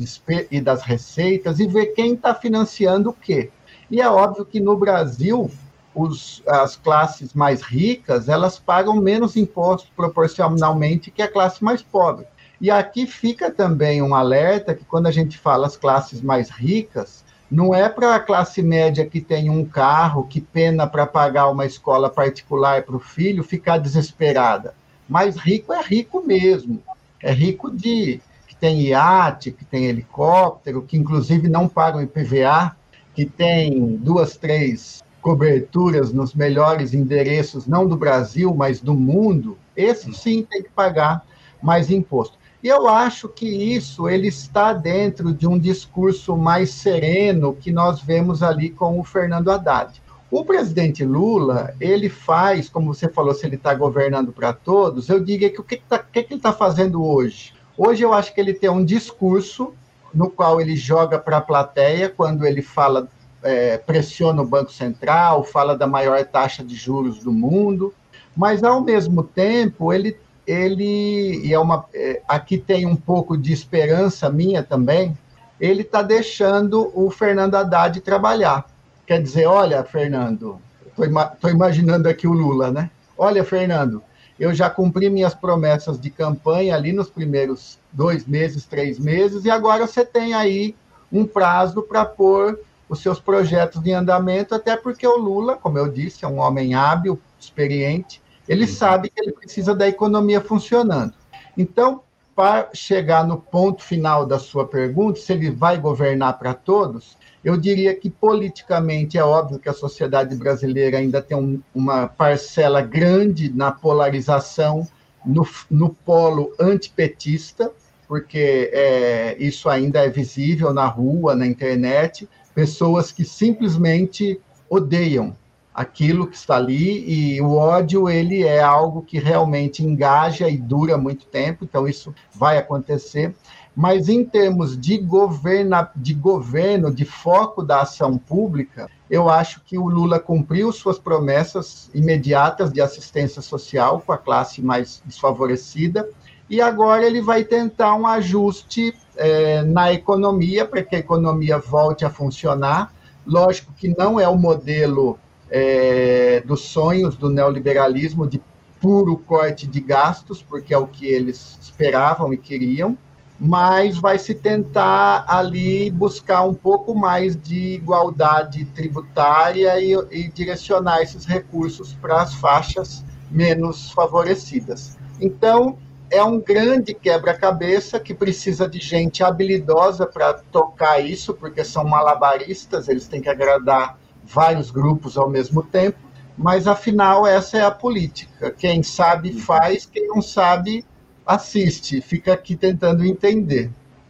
e 0.52 0.62
das 0.62 0.84
receitas 0.84 1.60
e 1.60 1.66
ver 1.66 1.88
quem 1.88 2.14
está 2.14 2.36
financiando 2.36 3.10
o 3.10 3.14
quê. 3.14 3.50
E 3.90 4.00
é 4.00 4.08
óbvio 4.08 4.46
que 4.46 4.60
no 4.60 4.78
Brasil 4.78 5.50
os, 5.96 6.44
as 6.48 6.76
classes 6.76 7.34
mais 7.34 7.64
ricas 7.64 8.30
elas 8.30 8.60
pagam 8.60 8.96
menos 8.96 9.36
imposto 9.36 9.90
proporcionalmente 9.96 11.10
que 11.10 11.24
a 11.24 11.32
classe 11.32 11.64
mais 11.64 11.82
pobre. 11.82 12.28
E 12.62 12.70
aqui 12.70 13.08
fica 13.08 13.50
também 13.50 14.02
um 14.02 14.14
alerta 14.14 14.76
que 14.76 14.86
quando 14.86 15.08
a 15.08 15.12
gente 15.12 15.40
fala 15.40 15.66
as 15.66 15.76
classes 15.76 16.22
mais 16.22 16.50
ricas, 16.50 17.23
não 17.54 17.72
é 17.76 17.88
para 17.88 18.16
a 18.16 18.20
classe 18.20 18.64
média 18.64 19.06
que 19.06 19.22
tem 19.22 19.48
um 19.48 19.64
carro, 19.64 20.26
que 20.28 20.42
pena 20.42 20.88
para 20.88 21.06
pagar 21.06 21.52
uma 21.52 21.68
escola 21.68 22.10
particular 22.10 22.82
para 22.82 22.96
o 22.96 23.00
filho, 23.00 23.44
ficar 23.44 23.78
desesperada. 23.78 24.74
Mas 25.08 25.38
rico 25.38 25.72
é 25.72 25.80
rico 25.84 26.26
mesmo. 26.26 26.82
É 27.22 27.32
rico 27.32 27.70
de 27.70 28.20
que 28.48 28.56
tem 28.56 28.82
iate, 28.88 29.52
que 29.52 29.64
tem 29.64 29.86
helicóptero, 29.86 30.82
que 30.82 30.98
inclusive 30.98 31.48
não 31.48 31.68
pagam 31.68 32.02
IPVA, 32.02 32.76
que 33.14 33.24
tem 33.24 33.98
duas, 33.98 34.36
três 34.36 35.04
coberturas 35.22 36.12
nos 36.12 36.34
melhores 36.34 36.96
endereços, 36.96 37.68
não 37.68 37.88
do 37.88 37.96
Brasil, 37.96 38.52
mas 38.56 38.82
do 38.82 38.96
mundo. 38.96 39.60
Esse 39.78 40.12
sim 40.12 40.42
tem 40.42 40.64
que 40.64 40.72
pagar 40.72 41.24
mais 41.62 41.92
imposto. 41.92 42.36
E 42.64 42.70
eu 42.70 42.88
acho 42.88 43.28
que 43.28 43.46
isso 43.46 44.08
ele 44.08 44.30
está 44.30 44.72
dentro 44.72 45.34
de 45.34 45.46
um 45.46 45.60
discurso 45.60 46.38
mais 46.38 46.70
sereno 46.70 47.54
que 47.54 47.74
nós 47.74 48.02
vemos 48.02 48.42
ali 48.42 48.70
com 48.70 48.98
o 48.98 49.04
Fernando 49.04 49.52
Haddad. 49.52 50.02
O 50.32 50.46
presidente 50.46 51.04
Lula, 51.04 51.76
ele 51.78 52.08
faz, 52.08 52.70
como 52.70 52.94
você 52.94 53.10
falou, 53.10 53.34
se 53.34 53.46
ele 53.46 53.58
está 53.58 53.74
governando 53.74 54.32
para 54.32 54.54
todos, 54.54 55.10
eu 55.10 55.20
diria 55.22 55.50
que 55.50 55.60
o 55.60 55.64
que, 55.64 55.76
tá, 55.76 56.00
que, 56.00 56.24
que 56.24 56.34
ele 56.34 56.40
está 56.40 56.54
fazendo 56.54 57.06
hoje? 57.06 57.54
Hoje 57.78 58.02
eu 58.02 58.14
acho 58.14 58.34
que 58.34 58.40
ele 58.40 58.54
tem 58.54 58.70
um 58.70 58.86
discurso 58.86 59.74
no 60.14 60.30
qual 60.30 60.62
ele 60.62 60.78
joga 60.78 61.20
para 61.20 61.38
a 61.38 61.42
plateia 61.42 62.08
quando 62.08 62.46
ele 62.46 62.62
fala, 62.62 63.10
é, 63.44 63.78
pressiona 63.78 64.42
o 64.42 64.48
Banco 64.48 64.72
Central, 64.72 65.44
fala 65.44 65.78
da 65.78 65.86
maior 65.86 66.24
taxa 66.24 66.64
de 66.64 66.76
juros 66.76 67.20
do 67.20 67.32
mundo, 67.34 67.94
mas 68.38 68.64
ao 68.64 68.80
mesmo 68.80 69.22
tempo 69.22 69.92
ele 69.92 70.18
ele 70.46 71.46
e 71.46 71.54
é 71.54 71.60
uma 71.60 71.86
é, 71.94 72.22
aqui 72.28 72.58
tem 72.58 72.86
um 72.86 72.96
pouco 72.96 73.38
de 73.38 73.54
esperança 73.54 74.30
minha 74.30 74.62
também 74.62 75.18
ele 75.60 75.82
está 75.82 76.02
deixando 76.02 76.92
o 76.94 77.10
Fernando 77.10 77.56
Haddad 77.56 78.02
trabalhar. 78.02 78.66
Quer 79.06 79.22
dizer, 79.22 79.46
olha, 79.46 79.84
Fernando, 79.84 80.60
estou 80.86 81.50
imaginando 81.50 82.10
aqui 82.10 82.28
o 82.28 82.34
Lula, 82.34 82.72
né? 82.72 82.90
Olha, 83.18 83.44
Fernando, 83.44 84.04
eu 84.40 84.54
já 84.54 84.70
cumpri 84.70 85.10
minhas 85.10 85.34
promessas 85.34 86.00
de 86.00 86.10
campanha 86.10 86.76
ali 86.76 86.92
nos 86.92 87.10
primeiros 87.10 87.80
dois 87.92 88.26
meses, 88.26 88.66
três 88.66 88.98
meses, 88.98 89.46
e 89.46 89.52
agora 89.52 89.86
você 89.86 90.04
tem 90.04 90.34
aí 90.34 90.76
um 91.12 91.26
prazo 91.26 91.82
para 91.84 92.04
pôr 92.04 92.60
os 92.90 93.02
seus 93.02 93.20
projetos 93.20 93.86
em 93.86 93.94
andamento, 93.94 94.56
até 94.56 94.76
porque 94.76 95.08
o 95.08 95.18
Lula, 95.18 95.56
como 95.56 95.78
eu 95.78 95.88
disse, 95.88 96.26
é 96.26 96.28
um 96.28 96.40
homem 96.40 96.74
hábil, 96.74 97.20
experiente, 97.40 98.22
ele 98.48 98.64
uhum. 98.64 98.72
sabe 98.72 99.10
que 99.10 99.22
ele 99.22 99.32
precisa 99.32 99.74
da 99.74 99.88
economia 99.88 100.42
funcionando. 100.42 101.14
Então, 101.58 102.02
para 102.36 102.70
chegar 102.74 103.28
no 103.28 103.38
ponto 103.38 103.84
final 103.84 104.26
da 104.26 104.40
sua 104.40 104.68
pergunta, 104.68 105.20
se 105.20 105.34
ele 105.34 105.52
vai 105.52 105.78
governar 105.78 106.40
para 106.40 106.54
todos, 106.54 107.18
eu 107.44 107.58
diria 107.58 107.94
que 107.94 108.10
politicamente 108.10 109.18
é 109.18 109.24
óbvio 109.24 109.60
que 109.60 109.70
a 109.70 109.74
sociedade 109.74 110.36
brasileira 110.36 110.98
ainda 110.98 111.22
tem 111.22 111.38
um, 111.38 111.62
uma 111.76 112.08
parcela 112.08 112.82
grande 112.82 113.54
na 113.54 113.72
polarização, 113.72 114.88
no, 115.26 115.48
no 115.70 115.90
polo 115.90 116.54
antipetista, 116.60 117.72
porque 118.08 118.70
é, 118.74 119.36
isso 119.40 119.70
ainda 119.70 120.04
é 120.04 120.10
visível 120.10 120.74
na 120.74 120.86
rua, 120.86 121.36
na 121.36 121.46
internet, 121.46 122.28
pessoas 122.54 123.12
que 123.12 123.24
simplesmente 123.24 124.40
odeiam 124.70 125.36
aquilo 125.74 126.28
que 126.28 126.36
está 126.36 126.56
ali 126.56 127.04
e 127.08 127.42
o 127.42 127.56
ódio 127.56 128.10
ele 128.10 128.44
é 128.44 128.62
algo 128.62 129.02
que 129.02 129.18
realmente 129.18 129.84
engaja 129.84 130.48
e 130.48 130.58
dura 130.58 130.98
muito 130.98 131.26
tempo, 131.26 131.64
então 131.64 131.88
isso 131.88 132.14
vai 132.34 132.58
acontecer. 132.58 133.34
Mas 133.76 134.08
em 134.08 134.24
termos 134.24 134.80
de, 134.80 135.00
governa, 135.00 135.90
de 135.96 136.14
governo, 136.14 136.94
de 136.94 137.06
foco 137.06 137.64
da 137.64 137.82
ação 137.82 138.20
pública, 138.20 138.88
eu 139.10 139.30
acho 139.30 139.62
que 139.66 139.78
o 139.80 139.88
Lula 139.88 140.20
cumpriu 140.20 140.72
suas 140.72 141.00
promessas 141.00 141.90
imediatas 141.94 142.72
de 142.72 142.80
assistência 142.80 143.42
social 143.42 144.04
com 144.06 144.14
a 144.14 144.18
classe 144.18 144.62
mais 144.62 145.02
desfavorecida, 145.04 146.08
e 146.48 146.62
agora 146.62 147.04
ele 147.04 147.22
vai 147.22 147.44
tentar 147.44 147.96
um 147.96 148.06
ajuste 148.06 148.94
é, 149.16 149.64
na 149.64 149.92
economia 149.92 150.66
para 150.66 150.84
que 150.84 150.96
a 150.96 151.00
economia 151.00 151.58
volte 151.58 152.06
a 152.06 152.12
funcionar. 152.12 152.94
Lógico 153.26 153.74
que 153.74 153.88
não 153.98 154.20
é 154.20 154.28
o 154.28 154.38
modelo 154.38 155.18
é, 155.56 156.42
dos 156.42 156.62
sonhos 156.62 157.16
do 157.16 157.30
neoliberalismo 157.30 158.26
de 158.26 158.42
puro 158.82 159.16
corte 159.16 159.68
de 159.68 159.80
gastos, 159.80 160.42
porque 160.42 160.74
é 160.74 160.78
o 160.78 160.88
que 160.88 161.06
eles 161.06 161.60
esperavam 161.62 162.34
e 162.34 162.38
queriam, 162.38 162.98
mas 163.40 164.00
vai 164.00 164.18
se 164.18 164.34
tentar 164.34 165.26
ali 165.28 165.92
buscar 165.92 166.42
um 166.42 166.56
pouco 166.56 166.96
mais 166.96 167.40
de 167.40 167.76
igualdade 167.76 168.66
tributária 168.66 169.80
e, 169.80 169.94
e 170.12 170.28
direcionar 170.28 171.02
esses 171.04 171.24
recursos 171.24 171.94
para 171.94 172.24
as 172.24 172.34
faixas 172.34 173.06
menos 173.30 173.92
favorecidas. 173.92 174.98
Então, 175.22 175.78
é 176.10 176.24
um 176.24 176.40
grande 176.40 176.96
quebra-cabeça 176.96 178.00
que 178.00 178.14
precisa 178.14 178.68
de 178.68 178.80
gente 178.80 179.24
habilidosa 179.24 180.08
para 180.08 180.34
tocar 180.34 181.00
isso, 181.00 181.34
porque 181.36 181.64
são 181.64 181.84
malabaristas, 181.84 182.88
eles 182.88 183.08
têm 183.08 183.22
que 183.22 183.30
agradar 183.30 183.98
vários 184.26 184.72
grupos 184.72 185.18
ao 185.18 185.30
mesmo 185.30 185.64
tempo, 185.64 185.98
mas 186.38 186.68
afinal 186.68 187.28
essa 187.28 187.58
é 187.58 187.62
a 187.62 187.72
política. 187.72 188.52
Quem 188.52 188.82
sabe 188.82 189.34
faz, 189.40 189.86
quem 189.86 190.08
não 190.08 190.22
sabe 190.22 190.86
assiste, 191.26 192.02
fica 192.02 192.34
aqui 192.34 192.56
tentando 192.56 193.06
entender. 193.06 193.70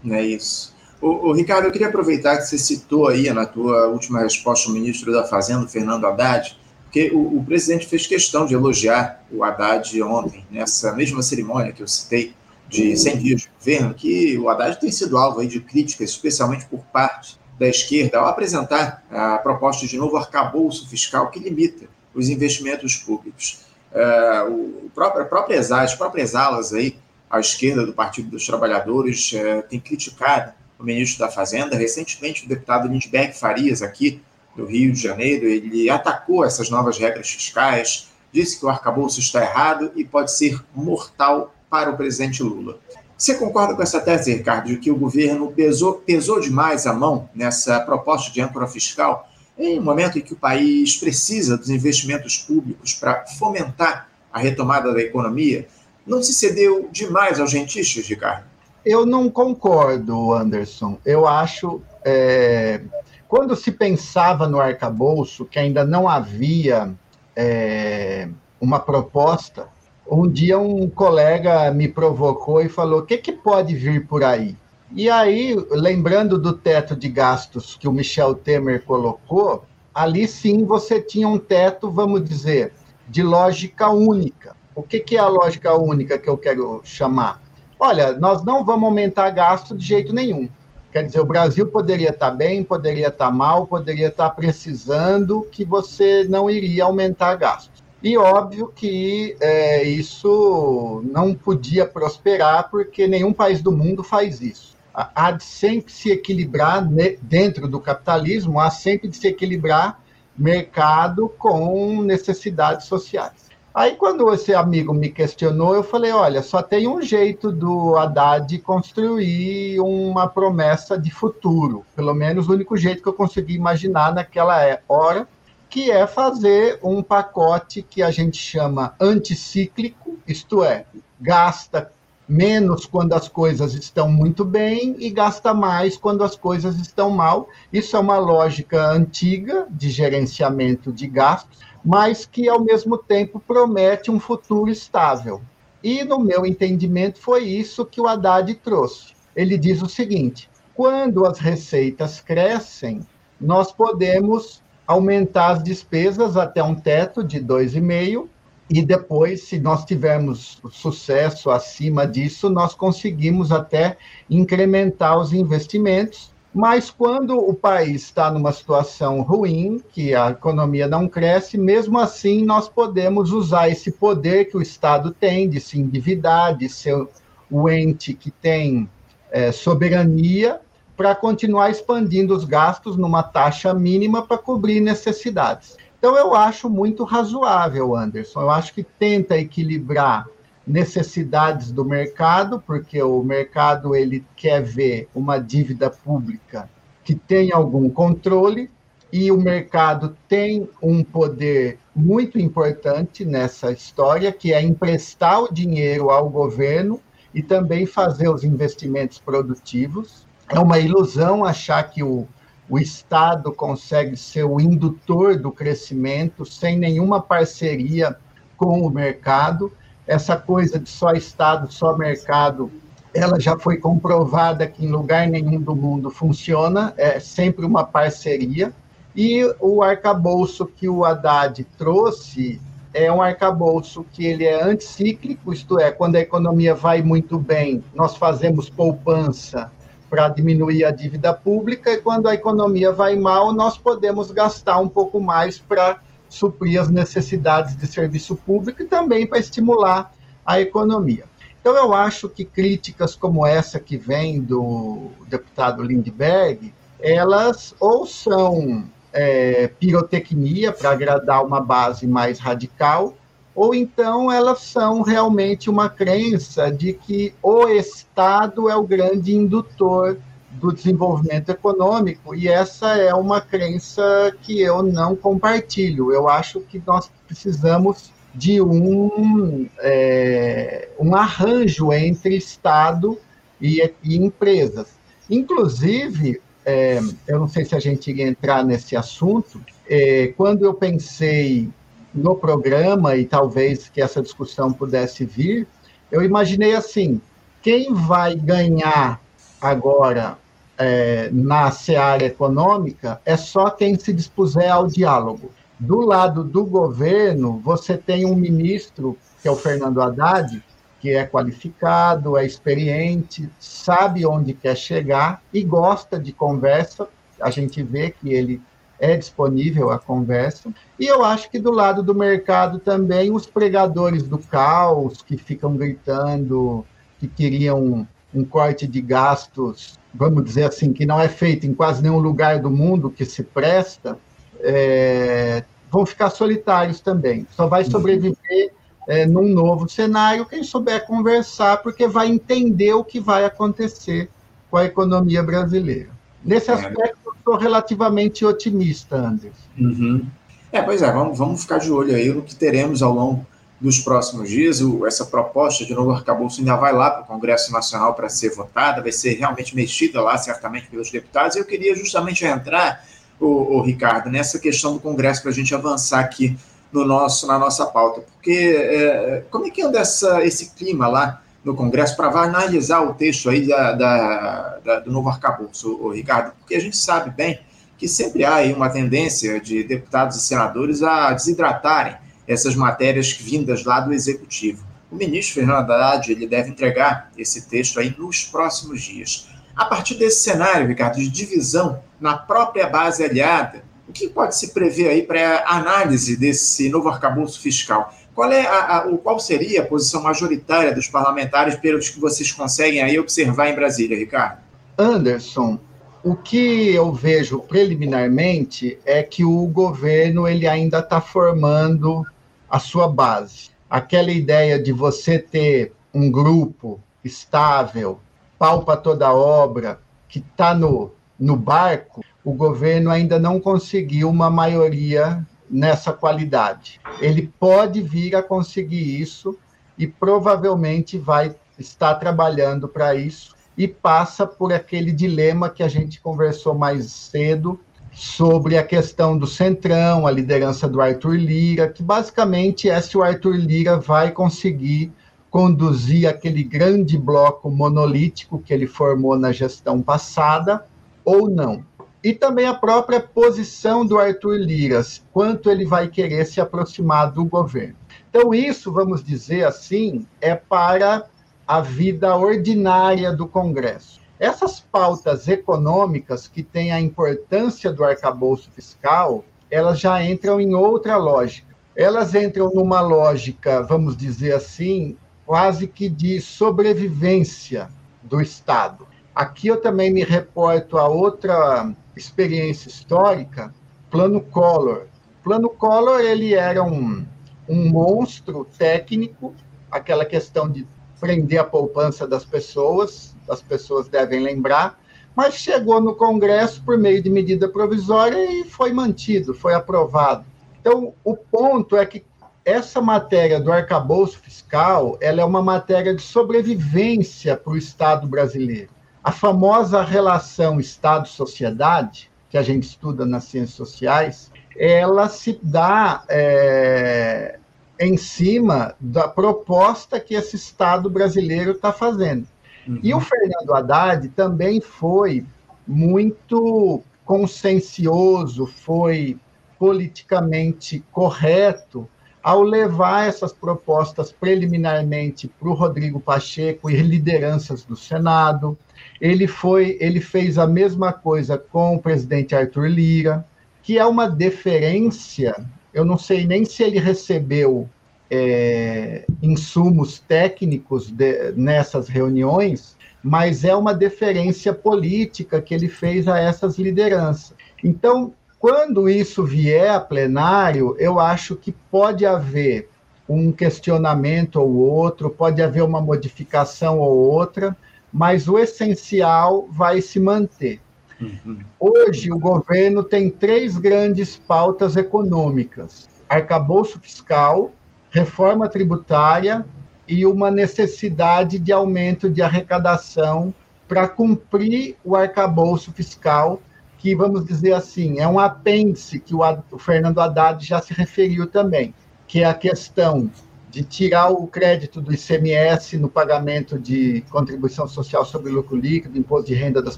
É 0.10 0.22
isso. 0.22 0.74
O, 1.02 1.30
o, 1.30 1.34
Ricardo, 1.34 1.66
eu 1.66 1.72
queria 1.72 1.88
aproveitar 1.88 2.38
que 2.38 2.44
você 2.44 2.58
citou 2.58 3.08
aí 3.08 3.30
na 3.32 3.46
tua 3.46 3.88
última 3.88 4.22
resposta 4.22 4.70
ao 4.70 4.74
ministro 4.74 5.12
da 5.12 5.26
Fazenda, 5.26 5.68
Fernando 5.68 6.06
Haddad, 6.06 6.58
porque 6.84 7.12
o, 7.14 7.40
o 7.40 7.44
presidente 7.44 7.88
fez 7.88 8.08
questão 8.08 8.46
de 8.46 8.54
elogiar 8.54 9.26
o 9.32 9.44
Haddad 9.44 10.02
ontem, 10.02 10.46
nessa 10.50 10.94
mesma 10.94 11.22
cerimônia 11.22 11.74
que 11.74 11.84
eu 11.84 11.88
citei, 11.88 12.34
de 12.70 12.96
100 12.98 13.18
dias 13.18 13.42
de 13.42 13.50
governo, 13.60 13.94
que 13.94 14.38
o 14.38 14.50
Haddad 14.50 14.80
tem 14.80 14.92
sido 14.92 15.18
alvo 15.18 15.42
aí 15.42 15.48
de 15.48 15.60
críticas, 15.60 16.12
especialmente 16.12 16.66
por 16.66 16.80
parte 16.86 17.38
da 17.60 17.68
esquerda 17.68 18.20
ao 18.20 18.26
apresentar 18.26 19.04
a 19.10 19.38
proposta 19.38 19.86
de 19.86 19.98
novo 19.98 20.18
arcabouço 20.18 20.88
fiscal 20.88 21.30
que 21.30 21.40
limita 21.40 21.86
os 22.14 22.30
investimentos 22.30 22.96
públicos. 22.98 23.66
Uh, 23.92 24.86
o 24.86 24.92
próprio, 24.94 25.26
próprias, 25.26 25.72
as 25.72 25.94
próprias 25.96 26.34
alas 26.36 26.74
aí, 26.74 26.98
à 27.30 27.40
esquerda 27.40 27.86
do 27.86 27.94
Partido 27.94 28.30
dos 28.30 28.46
Trabalhadores, 28.46 29.32
uh, 29.34 29.64
têm 29.70 29.80
criticado 29.80 30.54
o 30.80 30.84
ministro 30.84 31.20
da 31.20 31.32
Fazenda. 31.32 31.78
Recentemente, 31.78 32.46
o 32.46 32.50
deputado 32.50 32.88
Lindbergh 32.88 33.34
Farias, 33.34 33.82
aqui 33.82 34.22
do 34.56 34.66
Rio 34.66 34.92
de 34.92 35.02
Janeiro, 35.02 35.46
ele 35.46 35.90
atacou 35.90 36.44
essas 36.46 36.70
novas 36.70 36.98
regras 36.98 37.30
fiscais, 37.30 38.10
disse 38.32 38.60
que 38.60 38.66
o 38.66 38.70
arcabouço 38.70 39.20
está 39.20 39.42
errado 39.42 39.92
e 39.96 40.04
pode 40.04 40.32
ser 40.36 40.60
mortal 40.74 41.54
para 41.70 41.90
o 41.90 41.98
presidente 41.98 42.42
Lula. 42.44 42.80
Você 43.18 43.36
concorda 43.36 43.76
com 43.76 43.82
essa 43.82 44.02
tese, 44.02 44.34
Ricardo, 44.34 44.68
de 44.68 44.78
que 44.78 44.92
o 44.92 44.96
governo 44.96 45.52
pesou, 45.52 45.94
pesou 45.94 46.40
demais 46.40 46.86
a 46.86 46.94
mão 46.94 47.30
nessa 47.34 47.80
proposta 47.80 48.32
de 48.32 48.42
âncora 48.42 48.68
fiscal 48.68 49.30
em 49.58 49.80
um 49.80 49.84
momento 49.84 50.18
em 50.18 50.22
que 50.22 50.34
o 50.34 50.38
país 50.38 50.98
precisa 50.98 51.58
dos 51.58 51.70
investimentos 51.70 52.38
públicos 52.38 52.94
para 52.94 53.26
fomentar 53.38 54.10
a 54.32 54.40
retomada 54.40 54.92
da 54.94 55.02
economia? 55.02 55.68
Não 56.06 56.22
se 56.22 56.34
cedeu 56.34 56.90
demais 56.92 57.40
aos 57.40 57.54
rentistas, 57.54 58.08
Ricardo? 58.08 58.46
Eu 58.86 59.06
não 59.06 59.30
concordo, 59.30 60.34
Anderson. 60.34 60.98
Eu 61.06 61.28
acho. 61.28 61.82
É... 62.04 62.82
Quando 63.28 63.56
se 63.56 63.72
pensava 63.72 64.48
no 64.48 64.60
arcabouço, 64.60 65.46
que 65.46 65.58
ainda 65.58 65.86
não 65.86 66.08
havia 66.08 66.94
é... 67.36 68.28
uma 68.60 68.80
proposta, 68.80 69.68
um 70.10 70.28
dia 70.28 70.60
um 70.60 70.90
colega 70.90 71.72
me 71.72 71.88
provocou 71.88 72.62
e 72.62 72.70
falou: 72.70 73.00
o 73.00 73.06
que, 73.06 73.18
que 73.18 73.32
pode 73.32 73.76
vir 73.76 74.06
por 74.08 74.24
aí? 74.24 74.56
E 74.96 75.10
aí, 75.10 75.56
lembrando 75.72 76.38
do 76.38 76.54
teto 76.54 76.96
de 76.96 77.10
gastos 77.10 77.76
que 77.76 77.88
o 77.88 77.92
Michel 77.92 78.36
Temer 78.36 78.84
colocou, 78.84 79.66
ali 79.94 80.28
sim 80.28 80.66
você 80.66 81.02
tinha 81.02 81.28
um 81.28 81.40
teto, 81.40 81.90
vamos 81.90 82.24
dizer, 82.24 82.74
de 83.08 83.24
lógica 83.24 83.90
única. 83.90 84.56
O 84.76 84.84
que, 84.84 85.00
que 85.00 85.16
é 85.16 85.20
a 85.20 85.28
lógica 85.28 85.74
única 85.76 86.18
que 86.18 86.30
eu 86.30 86.38
quero 86.38 86.82
chamar? 86.84 87.42
Olha, 87.80 88.14
nós 88.14 88.44
não 88.44 88.64
vamos 88.64 88.86
aumentar 88.86 89.30
gasto 89.32 89.76
de 89.76 89.86
jeito 89.86 90.14
nenhum. 90.14 90.48
Quer 90.92 91.08
dizer, 91.08 91.20
o 91.20 91.26
Brasil 91.26 91.66
poderia 91.68 92.12
estar 92.12 92.30
bem, 92.30 92.64
poderia 92.64 93.08
estar 93.08 93.32
mal, 93.32 93.66
poderia 93.66 94.10
estar 94.10 94.30
precisando, 94.30 95.42
que 95.52 95.66
você 95.66 96.24
não 96.30 96.50
iria 96.50 96.84
aumentar 96.84 97.36
gasto. 97.36 97.73
E 98.04 98.18
óbvio 98.18 98.68
que 98.76 99.38
é, 99.40 99.82
isso 99.84 101.02
não 101.06 101.34
podia 101.34 101.86
prosperar, 101.86 102.70
porque 102.70 103.08
nenhum 103.08 103.32
país 103.32 103.62
do 103.62 103.72
mundo 103.72 104.04
faz 104.04 104.42
isso. 104.42 104.76
Há 104.94 105.32
de 105.32 105.44
sempre 105.44 105.92
se 105.92 106.12
equilibrar 106.12 106.86
dentro 107.22 107.66
do 107.66 107.80
capitalismo, 107.80 108.60
há 108.60 108.70
sempre 108.70 109.08
de 109.08 109.16
se 109.16 109.28
equilibrar 109.28 110.02
mercado 110.38 111.30
com 111.30 112.02
necessidades 112.02 112.88
sociais. 112.88 113.44
Aí, 113.74 113.96
quando 113.96 114.32
esse 114.32 114.54
amigo 114.54 114.94
me 114.94 115.10
questionou, 115.10 115.74
eu 115.74 115.82
falei: 115.82 116.12
olha, 116.12 116.44
só 116.44 116.62
tem 116.62 116.88
um 116.88 117.02
jeito 117.02 117.52
do 117.52 117.96
Haddad 117.96 118.60
construir 118.60 119.80
uma 119.80 120.28
promessa 120.28 120.96
de 120.96 121.10
futuro. 121.10 121.84
Pelo 121.96 122.14
menos 122.14 122.50
o 122.50 122.52
único 122.52 122.78
jeito 122.78 123.02
que 123.02 123.10
eu 123.10 123.14
consegui 123.14 123.56
imaginar 123.56 124.14
naquela 124.14 124.60
hora 124.88 125.28
que 125.74 125.90
é 125.90 126.06
fazer 126.06 126.78
um 126.84 127.02
pacote 127.02 127.82
que 127.82 128.04
a 128.04 128.12
gente 128.12 128.38
chama 128.38 128.94
anticíclico, 129.02 130.20
isto 130.28 130.64
é, 130.64 130.86
gasta 131.20 131.92
menos 132.30 132.86
quando 132.86 133.14
as 133.14 133.28
coisas 133.28 133.74
estão 133.74 134.08
muito 134.08 134.46
bem 134.46 134.96
e 135.00 135.10
gasta 135.10 135.52
mais 135.52 135.98
quando 135.98 136.24
as 136.24 136.36
coisas 136.36 136.76
estão 136.76 137.10
mal. 137.10 137.50
Isso 137.74 137.98
é 137.98 138.00
uma 138.00 138.20
lógica 138.20 138.92
antiga 138.92 139.66
de 139.68 139.90
gerenciamento 139.90 140.94
de 140.94 141.08
gastos, 141.08 141.58
mas 141.84 142.24
que 142.24 142.48
ao 142.48 142.64
mesmo 142.64 142.96
tempo 142.96 143.40
promete 143.40 144.12
um 144.12 144.20
futuro 144.20 144.70
estável. 144.70 145.42
E 145.84 146.04
no 146.04 146.20
meu 146.20 146.46
entendimento 146.46 147.20
foi 147.20 147.46
isso 147.46 147.84
que 147.84 148.00
o 148.00 148.08
Haddad 148.08 148.54
trouxe. 148.64 149.16
Ele 149.36 149.58
diz 149.58 149.82
o 149.82 149.90
seguinte: 149.90 150.48
quando 150.76 151.26
as 151.26 151.40
receitas 151.40 152.22
crescem, 152.22 153.02
nós 153.42 153.72
podemos 153.72 154.63
aumentar 154.86 155.52
as 155.52 155.64
despesas 155.64 156.38
até 156.38 156.64
um 156.64 156.76
teto 156.76 157.24
de 157.24 157.40
2,5%, 157.40 158.28
e 158.70 158.82
depois, 158.82 159.44
se 159.44 159.60
nós 159.60 159.86
tivermos 159.86 160.60
sucesso 160.72 161.52
acima 161.52 162.08
disso, 162.08 162.50
nós 162.50 162.74
conseguimos 162.74 163.52
até 163.52 163.98
incrementar 164.30 165.20
os 165.20 165.34
investimentos. 165.34 166.32
Mas 166.54 166.90
quando 166.90 167.38
o 167.38 167.54
país 167.54 168.04
está 168.04 168.32
numa 168.32 168.52
situação 168.52 169.22
ruim, 169.22 169.82
que 169.92 170.16
a 170.16 170.30
economia 170.30 170.88
não 170.88 171.08
cresce, 171.08 171.58
mesmo 171.58 172.00
assim 172.00 172.46
nós 172.46 172.70
podemos 172.70 173.32
usar 173.32 173.70
esse 173.70 173.92
poder 173.92 174.46
que 174.46 174.58
o 174.58 174.62
Estado 174.62 175.12
tem 175.12 175.50
de 175.50 175.60
se 175.60 175.80
endividar, 175.80 176.56
de 176.56 176.70
ser 176.70 177.08
o 177.52 177.70
ente 177.70 178.14
que 178.14 178.32
tem 178.32 178.90
é, 179.32 179.52
soberania 179.52 180.60
para 180.96 181.16
continuar 181.16 181.70
expandindo 181.70 182.36
os 182.36 182.46
gastos 182.46 182.96
numa 182.96 183.24
taxa 183.24 183.74
mínima 183.74 184.26
para 184.26 184.38
cobrir 184.38 184.80
necessidades. 184.80 185.78
Então, 185.98 186.18
eu 186.18 186.34
acho 186.34 186.70
muito 186.70 187.04
razoável, 187.04 187.96
Anderson. 187.96 188.42
Eu 188.42 188.50
acho 188.50 188.74
que 188.74 188.84
tenta 188.84 189.38
equilibrar 189.38 190.28
necessidades 190.66 191.72
do 191.72 191.84
mercado, 191.84 192.62
porque 192.66 193.02
o 193.02 193.24
mercado 193.24 193.96
ele 193.96 194.26
quer 194.36 194.62
ver 194.62 195.08
uma 195.14 195.38
dívida 195.38 195.90
pública 195.90 196.70
que 197.04 197.16
tenha 197.16 197.56
algum 197.56 197.90
controle, 197.90 198.70
e 199.14 199.32
o 199.32 199.40
mercado 199.40 200.18
tem 200.28 200.68
um 200.82 201.04
poder 201.04 201.78
muito 201.96 202.40
importante 202.40 203.24
nessa 203.24 203.72
história, 203.72 204.32
que 204.32 204.52
é 204.52 204.60
emprestar 204.60 205.44
o 205.44 205.54
dinheiro 205.54 206.10
ao 206.10 206.28
governo 206.28 207.00
e 207.32 207.44
também 207.44 207.86
fazer 207.86 208.28
os 208.28 208.44
investimentos 208.44 209.20
produtivos. 209.20 210.23
É 210.50 210.60
uma 210.60 210.78
ilusão 210.78 211.44
achar 211.44 211.84
que 211.84 212.04
o, 212.04 212.28
o 212.70 212.78
Estado 212.78 213.52
consegue 213.52 214.16
ser 214.18 214.44
o 214.44 214.60
indutor 214.60 215.38
do 215.38 215.52
crescimento 215.52 216.46
sem 216.46 216.78
nenhuma 216.78 217.22
parceria 217.22 218.16
com 218.58 218.82
o 218.82 218.90
mercado. 218.90 219.72
Essa 220.06 220.36
coisa 220.36 220.78
de 220.80 220.90
só 220.90 221.12
Estado, 221.14 221.72
só 221.72 221.98
mercado, 221.98 222.72
ela 223.14 223.40
já 223.40 223.58
foi 223.58 223.78
comprovada 223.78 224.68
que 224.68 224.86
em 224.86 224.90
lugar 224.90 225.28
nenhum 225.28 225.62
do 225.62 225.76
mundo 225.76 226.10
funciona, 226.10 226.94
é 226.98 227.20
sempre 227.20 227.66
uma 227.66 227.86
parceria. 227.86 228.74
E 229.16 229.44
o 229.60 229.82
arcabouço 229.82 230.66
que 230.66 230.90
o 230.90 231.06
Haddad 231.06 231.64
trouxe 231.78 232.60
é 232.94 233.12
um 233.12 233.22
arcabouço 233.22 234.06
que 234.12 234.26
ele 234.26 234.46
é 234.46 234.64
anticíclico, 234.64 235.54
isto 235.54 235.80
é, 235.80 235.92
quando 235.92 236.16
a 236.16 236.20
economia 236.20 236.76
vai 236.76 237.02
muito 237.02 237.40
bem, 237.40 237.84
nós 237.94 238.16
fazemos 238.16 238.70
poupança 238.70 239.72
para 240.14 240.30
diminuir 240.30 240.86
a 240.86 240.92
dívida 240.92 241.34
pública, 241.34 241.92
e 241.92 241.98
quando 241.98 242.30
a 242.30 242.36
economia 242.36 242.92
vai 242.92 243.16
mal, 243.16 243.52
nós 243.52 243.80
podemos 243.80 244.30
gastar 244.30 244.78
um 244.78 244.88
pouco 244.88 245.20
mais 245.20 245.58
para 245.58 246.02
suprir 246.30 246.80
as 246.80 246.88
necessidades 246.88 247.76
de 247.76 247.88
serviço 247.88 248.36
público 248.36 248.84
e 248.84 248.86
também 248.86 249.26
para 249.26 249.40
estimular 249.40 250.14
a 250.46 250.62
economia. 250.62 251.24
Então, 251.60 251.76
eu 251.76 251.96
acho 251.96 252.30
que 252.30 252.46
críticas 252.46 253.16
como 253.16 253.44
essa 253.44 253.80
que 253.80 253.98
vem 253.98 254.40
do 254.40 255.10
deputado 255.28 255.82
Lindbergh, 255.82 256.72
elas 257.00 257.74
ou 257.80 258.06
são 258.06 258.84
é, 259.12 259.68
pirotecnia 259.80 260.72
para 260.72 260.92
agradar 260.92 261.44
uma 261.44 261.60
base 261.60 262.06
mais 262.06 262.38
radical, 262.38 263.18
ou 263.56 263.76
então 263.76 264.32
elas 264.32 264.62
são 264.62 265.02
realmente 265.02 265.70
uma 265.70 265.90
crença 265.90 266.72
de 266.72 266.94
que 266.94 267.34
o 267.42 267.68
Estado 267.68 268.70
é 268.70 268.76
o 268.76 268.84
grande 268.84 269.36
indutor 269.36 270.18
do 270.52 270.72
desenvolvimento 270.72 271.50
econômico, 271.50 272.36
e 272.36 272.48
essa 272.48 272.96
é 272.96 273.14
uma 273.14 273.42
crença 273.42 274.36
que 274.42 274.62
eu 274.62 274.84
não 274.84 275.16
compartilho. 275.16 276.12
Eu 276.12 276.30
acho 276.30 276.62
que 276.62 276.82
nós 276.86 277.10
precisamos 277.28 278.12
de 278.34 278.62
um, 278.62 279.68
é, 279.80 280.90
um 281.00 281.16
arranjo 281.16 281.92
entre 281.92 282.36
Estado 282.36 283.18
e, 283.62 283.92
e 284.04 284.16
empresas. 284.16 284.88
Inclusive, 285.30 286.42
é, 286.66 287.00
eu 287.28 287.40
não 287.40 287.48
sei 287.48 287.66
se 287.66 287.76
a 287.76 287.80
gente 287.80 288.10
iria 288.10 288.28
entrar 288.28 288.64
nesse 288.64 288.96
assunto, 288.96 289.62
é, 289.88 290.34
quando 290.38 290.66
eu 290.66 290.74
pensei 290.74 291.70
no 292.14 292.36
programa, 292.36 293.16
e 293.16 293.26
talvez 293.26 293.90
que 293.90 294.02
essa 294.02 294.22
discussão 294.22 294.72
pudesse 294.72 295.26
vir, 295.26 295.68
eu 296.12 296.22
imaginei 296.22 296.76
assim: 296.76 297.20
quem 297.62 297.94
vai 297.94 298.36
ganhar 298.36 299.20
agora 299.60 300.38
é, 300.78 301.30
na 301.32 301.72
seara 301.72 302.26
econômica 302.26 303.22
é 303.26 303.38
só 303.38 303.70
quem 303.70 303.98
se 303.98 304.14
dispuser 304.14 304.72
ao 304.72 304.88
diálogo. 304.88 305.52
Do 305.80 306.02
lado 306.02 306.44
do 306.44 306.66
governo, 306.66 307.60
você 307.64 307.98
tem 307.98 308.26
um 308.26 308.36
ministro, 308.36 309.18
que 309.42 309.48
é 309.48 309.52
o 309.52 309.56
Fernando 309.56 310.02
Haddad, 310.02 310.64
que 311.00 311.12
é 311.12 311.26
qualificado, 311.26 312.38
é 312.38 312.46
experiente, 312.46 313.50
sabe 313.60 314.26
onde 314.26 314.54
quer 314.54 314.78
chegar 314.78 315.42
e 315.54 315.62
gosta 315.62 316.18
de 316.18 316.32
conversa. 316.32 317.08
A 317.42 317.50
gente 317.50 317.84
vê 317.84 318.12
que 318.12 318.34
ele 318.34 318.62
é 319.04 319.18
disponível 319.18 319.92
à 319.92 320.00
conversa. 320.00 320.74
E 320.98 321.06
eu 321.06 321.26
acho 321.26 321.52
que 321.52 321.60
do 321.60 321.72
lado 321.72 322.02
do 322.02 322.16
mercado 322.16 322.80
também 322.80 323.30
os 323.32 323.46
pregadores 323.46 324.24
do 324.24 324.38
caos 324.38 325.22
que 325.22 325.36
ficam 325.36 325.76
gritando 325.76 326.86
que 327.20 327.28
queriam 327.28 328.08
um 328.34 328.46
corte 328.46 328.88
de 328.88 329.02
gastos, 329.02 330.00
vamos 330.14 330.46
dizer 330.46 330.64
assim, 330.64 330.94
que 330.94 331.06
não 331.06 331.20
é 331.20 331.28
feito 331.28 331.68
em 331.68 331.74
quase 331.74 332.02
nenhum 332.02 332.18
lugar 332.18 332.60
do 332.60 332.70
mundo 332.70 333.10
que 333.10 333.26
se 333.26 333.44
presta, 333.44 334.18
é, 334.62 335.66
vão 335.92 336.06
ficar 336.06 336.30
solitários 336.30 337.02
também. 337.02 337.46
Só 337.52 337.68
vai 337.68 337.84
sobreviver 337.84 338.72
é, 339.06 339.26
num 339.26 339.50
novo 339.50 339.88
cenário, 339.90 340.46
quem 340.46 340.64
souber 340.64 341.06
conversar, 341.06 341.84
porque 341.84 342.08
vai 342.08 342.30
entender 342.30 342.94
o 342.94 343.04
que 343.04 343.20
vai 343.20 343.44
acontecer 343.44 344.30
com 344.72 344.78
a 344.78 344.86
economia 344.86 345.44
brasileira. 345.44 346.10
Nesse 346.44 346.72
é. 346.72 346.74
aspecto, 346.74 347.23
sou 347.44 347.56
relativamente 347.56 348.46
otimista, 348.46 349.16
Anderson. 349.16 349.58
Uhum. 349.78 350.26
É, 350.72 350.82
pois 350.82 351.02
é, 351.02 351.12
vamos, 351.12 351.38
vamos 351.38 351.62
ficar 351.62 351.78
de 351.78 351.92
olho 351.92 352.16
aí 352.16 352.30
no 352.30 352.42
que 352.42 352.56
teremos 352.56 353.04
ao 353.04 353.14
longo 353.14 353.46
dos 353.80 354.00
próximos 354.00 354.50
dias. 354.50 354.82
O, 354.82 355.06
essa 355.06 355.26
proposta 355.26 355.86
de 355.86 355.94
novo 355.94 356.12
arcabouço 356.12 356.60
ainda 356.60 356.76
vai 356.76 356.94
lá 356.94 357.12
para 357.12 357.22
o 357.22 357.26
Congresso 357.26 357.72
Nacional 357.72 358.14
para 358.14 358.30
ser 358.30 358.50
votada, 358.56 359.02
vai 359.02 359.12
ser 359.12 359.34
realmente 359.34 359.76
mexida 359.76 360.22
lá, 360.22 360.38
certamente, 360.38 360.88
pelos 360.88 361.12
deputados. 361.12 361.58
Eu 361.58 361.66
queria 361.66 361.96
justamente 361.96 362.46
entrar, 362.46 363.06
o, 363.40 363.82
Ricardo, 363.82 364.30
nessa 364.30 364.58
questão 364.58 364.94
do 364.94 365.00
Congresso 365.00 365.42
para 365.42 365.52
a 365.52 365.54
gente 365.54 365.76
avançar 365.76 366.22
aqui 366.22 366.58
no 366.92 367.04
nosso, 367.04 367.46
na 367.46 367.60
nossa 367.60 367.86
pauta. 367.86 368.22
Porque 368.22 368.74
é, 368.76 369.44
como 369.52 369.68
é 369.68 369.70
que 369.70 369.82
anda 369.82 370.00
essa, 370.00 370.44
esse 370.46 370.72
clima 370.72 371.08
lá 371.08 371.43
no 371.64 371.76
Congresso 371.76 372.16
para 372.16 372.28
analisar 372.42 373.02
o 373.02 373.14
texto 373.14 373.50
aí 373.50 373.68
da, 373.68 373.94
da, 373.94 374.80
da, 374.84 375.00
do 375.00 375.12
novo 375.12 375.30
arcabouço, 375.30 375.98
o 376.02 376.12
Ricardo? 376.12 376.54
Porque 376.60 376.76
a 376.76 376.80
gente 376.80 376.98
sabe 376.98 377.30
bem 377.30 377.60
que 377.98 378.08
sempre 378.08 378.44
há 378.44 378.56
aí 378.56 378.74
uma 378.74 378.90
tendência 378.90 379.60
de 379.62 379.84
deputados 379.84 380.36
e 380.38 380.42
senadores 380.42 381.02
a 381.02 381.32
desidratarem 381.32 382.18
essas 382.48 382.76
matérias 382.76 383.32
vindas 383.32 383.86
lá 383.86 384.02
do 384.02 384.14
Executivo. 384.14 384.86
O 385.10 385.16
ministro 385.16 385.56
Fernando 385.56 385.92
Haddad 385.92 386.32
ele 386.32 386.48
deve 386.48 386.70
entregar 386.70 387.32
esse 387.38 387.68
texto 387.70 388.00
aí 388.00 388.14
nos 388.18 388.44
próximos 388.44 389.02
dias. 389.02 389.48
A 389.76 389.86
partir 389.86 390.16
desse 390.16 390.44
cenário, 390.44 390.88
Ricardo, 390.88 391.16
de 391.16 391.30
divisão 391.30 392.02
na 392.20 392.38
própria 392.38 392.88
base 392.88 393.24
aliada, 393.24 393.84
o 394.08 394.12
que 394.12 394.28
pode 394.28 394.56
se 394.56 394.74
prever 394.74 395.10
aí 395.10 395.24
para 395.24 395.60
a 395.60 395.78
análise 395.78 396.36
desse 396.36 396.90
novo 396.90 397.10
arcabouço 397.10 397.62
fiscal? 397.62 398.14
Qual, 398.34 398.52
é 398.52 398.66
a, 398.66 398.98
a, 398.98 399.18
qual 399.18 399.40
seria 399.40 399.82
a 399.82 399.86
posição 399.86 400.24
majoritária 400.24 400.94
dos 400.94 401.08
parlamentares 401.08 401.76
pelos 401.76 402.10
que 402.10 402.20
vocês 402.20 402.52
conseguem 402.52 403.02
aí 403.02 403.20
observar 403.20 403.70
em 403.70 403.76
Brasília, 403.76 404.18
Ricardo? 404.18 404.60
Anderson, 404.98 405.80
o 406.24 406.36
que 406.36 406.94
eu 406.94 407.12
vejo 407.12 407.60
preliminarmente 407.60 408.98
é 409.06 409.22
que 409.22 409.44
o 409.44 409.66
governo 409.68 410.48
ele 410.48 410.68
ainda 410.68 411.00
está 411.00 411.20
formando 411.20 412.26
a 412.70 412.80
sua 412.80 413.08
base. 413.08 413.70
Aquela 413.90 414.32
ideia 414.32 414.82
de 414.82 414.92
você 414.92 415.38
ter 415.38 415.94
um 416.14 416.32
grupo 416.32 417.00
estável, 417.24 418.20
pau 418.58 418.84
para 418.84 418.98
toda 418.98 419.34
obra, 419.34 420.00
que 420.28 420.40
está 420.40 420.74
no, 420.74 421.12
no 421.40 421.56
barco, 421.56 422.24
o 422.44 422.54
governo 422.54 423.10
ainda 423.10 423.38
não 423.38 423.60
conseguiu 423.60 424.30
uma 424.30 424.50
maioria 424.50 425.46
nessa 425.74 426.14
qualidade. 426.14 427.02
Ele 427.20 427.52
pode 427.60 428.02
vir 428.02 428.36
a 428.36 428.44
conseguir 428.44 429.20
isso 429.20 429.58
e 429.98 430.06
provavelmente 430.06 431.18
vai 431.18 431.56
estar 431.80 432.14
trabalhando 432.16 432.88
para 432.88 433.16
isso 433.16 433.56
e 433.76 433.88
passa 433.88 434.46
por 434.46 434.72
aquele 434.72 435.12
dilema 435.12 435.72
que 435.72 435.82
a 435.82 435.88
gente 435.88 436.22
conversou 436.22 436.76
mais 436.76 437.12
cedo 437.12 437.80
sobre 438.12 438.78
a 438.78 438.84
questão 438.84 439.36
do 439.36 439.48
Centrão, 439.48 440.28
a 440.28 440.32
liderança 440.32 440.88
do 440.88 441.02
Arthur 441.02 441.36
Lira, 441.36 441.90
que 441.90 442.04
basicamente 442.04 442.88
é 442.88 443.02
se 443.02 443.18
o 443.18 443.24
Arthur 443.24 443.56
Lira 443.56 443.98
vai 443.98 444.30
conseguir 444.30 445.12
conduzir 445.50 446.28
aquele 446.28 446.64
grande 446.64 447.18
bloco 447.18 447.72
monolítico 447.72 448.60
que 448.60 448.72
ele 448.72 448.86
formou 448.86 449.38
na 449.38 449.52
gestão 449.52 450.04
passada 450.04 450.86
ou 451.26 451.50
não 451.50 451.84
e 452.24 452.34
também 452.34 452.66
a 452.66 452.74
própria 452.74 453.20
posição 453.20 454.06
do 454.06 454.18
Arthur 454.18 454.56
Liras, 454.56 455.22
quanto 455.34 455.70
ele 455.70 455.86
vai 455.86 456.08
querer 456.08 456.46
se 456.46 456.62
aproximar 456.62 457.32
do 457.32 457.44
governo. 457.44 457.96
Então, 458.30 458.54
isso, 458.54 458.92
vamos 458.94 459.22
dizer 459.24 459.66
assim, 459.66 460.26
é 460.40 460.56
para 460.56 461.26
a 461.68 461.82
vida 461.82 462.36
ordinária 462.36 463.32
do 463.34 463.46
Congresso. 463.46 464.22
Essas 464.40 464.80
pautas 464.80 465.48
econômicas 465.48 466.48
que 466.48 466.64
têm 466.64 466.92
a 466.92 467.00
importância 467.00 467.92
do 467.92 468.04
arcabouço 468.04 468.72
fiscal, 468.72 469.44
elas 469.70 470.00
já 470.00 470.24
entram 470.24 470.62
em 470.62 470.74
outra 470.74 471.18
lógica. 471.18 471.74
Elas 471.96 472.34
entram 472.34 472.72
numa 472.74 473.02
lógica, 473.02 473.84
vamos 473.84 474.18
dizer 474.18 474.54
assim, 474.54 475.18
quase 475.46 475.88
que 475.88 476.10
de 476.10 476.40
sobrevivência 476.42 477.90
do 478.22 478.42
Estado. 478.42 479.06
Aqui 479.36 479.68
eu 479.68 479.80
também 479.80 480.12
me 480.12 480.24
reporto 480.24 480.98
a 480.98 481.08
outra 481.08 481.94
experiência 482.16 482.90
histórica, 482.90 483.74
Plano 484.10 484.42
Collor. 484.42 485.08
Plano 485.44 485.70
Collor 485.70 486.22
ele 486.22 486.54
era 486.54 486.84
um, 486.84 487.26
um 487.68 487.90
monstro 487.90 488.66
técnico, 488.78 489.54
aquela 489.92 490.26
questão 490.26 490.70
de 490.70 490.88
prender 491.20 491.60
a 491.60 491.64
poupança 491.64 492.28
das 492.28 492.44
pessoas, 492.44 493.36
as 493.50 493.62
pessoas 493.62 494.08
devem 494.08 494.42
lembrar, 494.42 495.00
mas 495.36 495.56
chegou 495.56 496.00
no 496.00 496.16
Congresso 496.16 496.84
por 496.84 496.98
meio 496.98 497.22
de 497.22 497.30
medida 497.30 497.68
provisória 497.68 498.52
e 498.52 498.66
foi 498.66 498.94
mantido, 498.94 499.54
foi 499.54 499.74
aprovado. 499.74 500.46
Então, 500.80 501.14
o 501.24 501.36
ponto 501.36 501.96
é 501.96 502.06
que 502.06 502.24
essa 502.66 503.02
matéria 503.02 503.60
do 503.60 503.72
arcabouço 503.72 504.40
fiscal, 504.40 505.18
ela 505.22 505.42
é 505.42 505.46
uma 505.46 505.62
matéria 505.62 506.14
de 506.14 506.22
sobrevivência 506.22 507.58
para 507.58 507.74
o 507.74 507.78
Estado 507.78 508.28
brasileiro. 508.28 508.90
A 509.24 509.32
famosa 509.32 510.04
relação 510.04 510.80
Estado-sociedade, 510.80 512.30
que 512.50 512.58
a 512.58 512.62
gente 512.62 512.84
estuda 512.84 513.26
nas 513.26 513.46
ciências 513.46 513.76
sociais, 513.76 514.52
ela 514.78 515.30
se 515.30 515.60
dá 515.64 516.24
é, 516.28 517.58
em 518.00 518.18
cima 518.18 518.96
da 519.00 519.28
proposta 519.28 520.20
que 520.20 520.36
esse 520.36 520.56
Estado 520.56 521.10
brasileiro 521.10 521.72
está 521.72 521.94
fazendo. 521.94 522.48
Uhum. 522.88 523.00
E 523.02 523.14
o 523.14 523.20
Fernando 523.20 523.74
Haddad 523.74 524.28
também 524.30 524.82
foi 524.82 525.46
muito 525.88 527.02
consciencioso, 527.24 528.66
foi 528.66 529.40
politicamente 529.80 531.04
correto 531.12 532.08
ao 532.42 532.62
levar 532.62 533.28
essas 533.28 533.54
propostas 533.54 534.32
preliminarmente 534.32 535.48
para 535.48 535.70
o 535.70 535.74
Rodrigo 535.74 536.20
Pacheco 536.20 536.90
e 536.90 536.98
lideranças 536.98 537.86
do 537.86 537.96
Senado. 537.96 538.78
Ele 539.20 539.48
foi, 539.48 539.98
ele 540.00 540.20
fez 540.20 540.58
a 540.58 540.68
mesma 540.68 541.14
coisa 541.14 541.58
com 541.58 541.96
o 541.96 542.00
presidente 542.00 542.56
Arthur 542.56 542.88
Lira, 542.88 543.46
que 543.82 543.98
é 543.98 544.06
uma 544.06 544.30
deferência. 544.30 545.56
Eu 545.94 546.06
não 546.06 546.18
sei 546.18 546.46
nem 546.46 546.66
se 546.66 546.84
ele 546.84 547.00
recebeu 547.00 547.90
é, 548.30 549.26
insumos 549.42 550.20
técnicos 550.20 551.12
de, 551.12 551.52
nessas 551.52 552.08
reuniões, 552.08 552.98
mas 553.24 553.64
é 553.64 553.76
uma 553.76 553.94
deferência 553.94 554.74
política 554.74 555.62
que 555.62 555.74
ele 555.74 555.88
fez 555.88 556.28
a 556.28 556.40
essas 556.40 556.78
lideranças. 556.78 557.54
Então, 557.84 558.34
quando 558.60 559.10
isso 559.10 559.46
vier 559.46 559.92
a 559.92 560.00
plenário, 560.00 560.96
eu 560.98 561.20
acho 561.20 561.56
que 561.56 561.72
pode 561.92 562.26
haver 562.26 562.90
um 563.28 563.52
questionamento 563.52 564.56
ou 564.56 564.76
outro, 564.76 565.30
pode 565.30 565.62
haver 565.62 565.84
uma 565.84 566.02
modificação 566.02 567.00
ou 567.00 567.14
outra, 567.14 567.76
mas 568.14 568.48
o 568.48 568.60
essencial 568.60 569.68
vai 569.72 570.00
se 570.00 570.20
manter. 570.20 570.80
Uhum. 571.20 571.60
Hoje, 571.80 572.32
o 572.32 572.38
governo 572.38 573.04
tem 573.04 573.30
três 573.30 573.76
grandes 573.78 574.38
pautas 574.38 574.96
econômicas: 574.96 576.08
arcabouço 576.30 577.00
fiscal, 577.00 577.72
reforma 578.12 578.70
tributária 578.70 579.66
e 580.08 580.26
uma 580.26 580.52
necessidade 580.52 581.58
de 581.58 581.72
aumento 581.72 582.30
de 582.30 582.42
arrecadação 582.42 583.54
para 583.88 584.08
cumprir 584.08 584.96
o 585.04 585.16
arcabouço 585.16 585.92
fiscal 585.92 586.62
que, 586.98 587.16
vamos 587.16 587.46
dizer 587.46 587.74
assim, 587.74 588.20
é 588.20 588.28
um 588.28 588.40
apêndice 588.40 589.20
que 589.20 589.34
o, 589.36 589.40
o 589.72 589.78
Fernando 589.78 590.20
Haddad 590.20 590.66
já 590.66 590.82
se 590.82 590.94
referiu 590.94 591.48
também, 591.48 591.94
que 592.28 592.42
é 592.42 592.46
a 592.46 592.54
questão 592.54 593.30
de 593.74 593.84
tirar 593.84 594.30
o 594.30 594.46
crédito 594.46 595.02
do 595.02 595.12
ICMS 595.12 595.98
no 595.98 596.08
pagamento 596.08 596.78
de 596.78 597.26
contribuição 597.32 597.88
social 597.88 598.24
sobre 598.24 598.52
lucro 598.52 598.78
líquido, 598.78 599.18
imposto 599.18 599.48
de 599.48 599.56
renda 599.56 599.82
das 599.82 599.98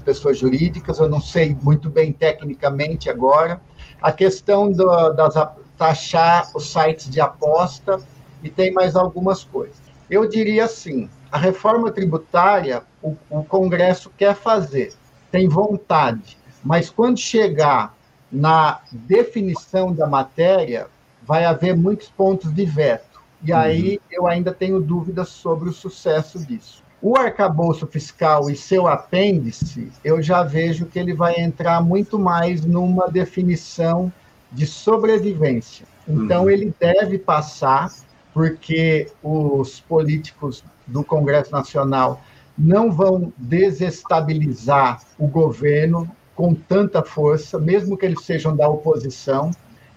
pessoas 0.00 0.38
jurídicas, 0.38 0.98
eu 0.98 1.10
não 1.10 1.20
sei 1.20 1.54
muito 1.62 1.90
bem 1.90 2.10
tecnicamente 2.10 3.10
agora. 3.10 3.60
A 4.00 4.10
questão 4.10 4.72
do, 4.72 5.10
das 5.10 5.34
taxar 5.76 6.50
os 6.54 6.72
sites 6.72 7.10
de 7.10 7.20
aposta 7.20 8.00
e 8.42 8.48
tem 8.48 8.72
mais 8.72 8.96
algumas 8.96 9.44
coisas. 9.44 9.76
Eu 10.08 10.26
diria 10.26 10.64
assim, 10.64 11.10
a 11.30 11.36
reforma 11.36 11.90
tributária 11.90 12.82
o, 13.02 13.14
o 13.28 13.44
Congresso 13.44 14.10
quer 14.16 14.34
fazer, 14.34 14.94
tem 15.30 15.50
vontade, 15.50 16.38
mas 16.64 16.88
quando 16.88 17.18
chegar 17.18 17.94
na 18.32 18.80
definição 18.90 19.92
da 19.92 20.06
matéria, 20.06 20.86
vai 21.22 21.44
haver 21.44 21.76
muitos 21.76 22.08
pontos 22.08 22.50
de 22.54 22.64
veto. 22.64 23.05
E 23.42 23.52
aí 23.52 23.92
uhum. 23.92 23.98
eu 24.10 24.26
ainda 24.26 24.52
tenho 24.52 24.80
dúvidas 24.80 25.28
sobre 25.28 25.68
o 25.68 25.72
sucesso 25.72 26.38
disso. 26.44 26.82
O 27.00 27.16
arcabouço 27.16 27.86
fiscal 27.86 28.50
e 28.50 28.56
seu 28.56 28.86
apêndice, 28.86 29.92
eu 30.02 30.22
já 30.22 30.42
vejo 30.42 30.86
que 30.86 30.98
ele 30.98 31.12
vai 31.12 31.38
entrar 31.38 31.82
muito 31.82 32.18
mais 32.18 32.64
numa 32.64 33.08
definição 33.08 34.12
de 34.50 34.66
sobrevivência. 34.66 35.86
Então, 36.08 36.44
uhum. 36.44 36.50
ele 36.50 36.74
deve 36.80 37.18
passar, 37.18 37.92
porque 38.32 39.08
os 39.22 39.80
políticos 39.80 40.64
do 40.86 41.04
Congresso 41.04 41.52
Nacional 41.52 42.22
não 42.56 42.90
vão 42.90 43.32
desestabilizar 43.36 45.02
o 45.18 45.26
governo, 45.26 46.10
com 46.34 46.54
tanta 46.54 47.02
força, 47.02 47.58
mesmo 47.58 47.96
que 47.96 48.04
eles 48.04 48.22
sejam 48.22 48.54
da 48.54 48.68
oposição. 48.68 49.50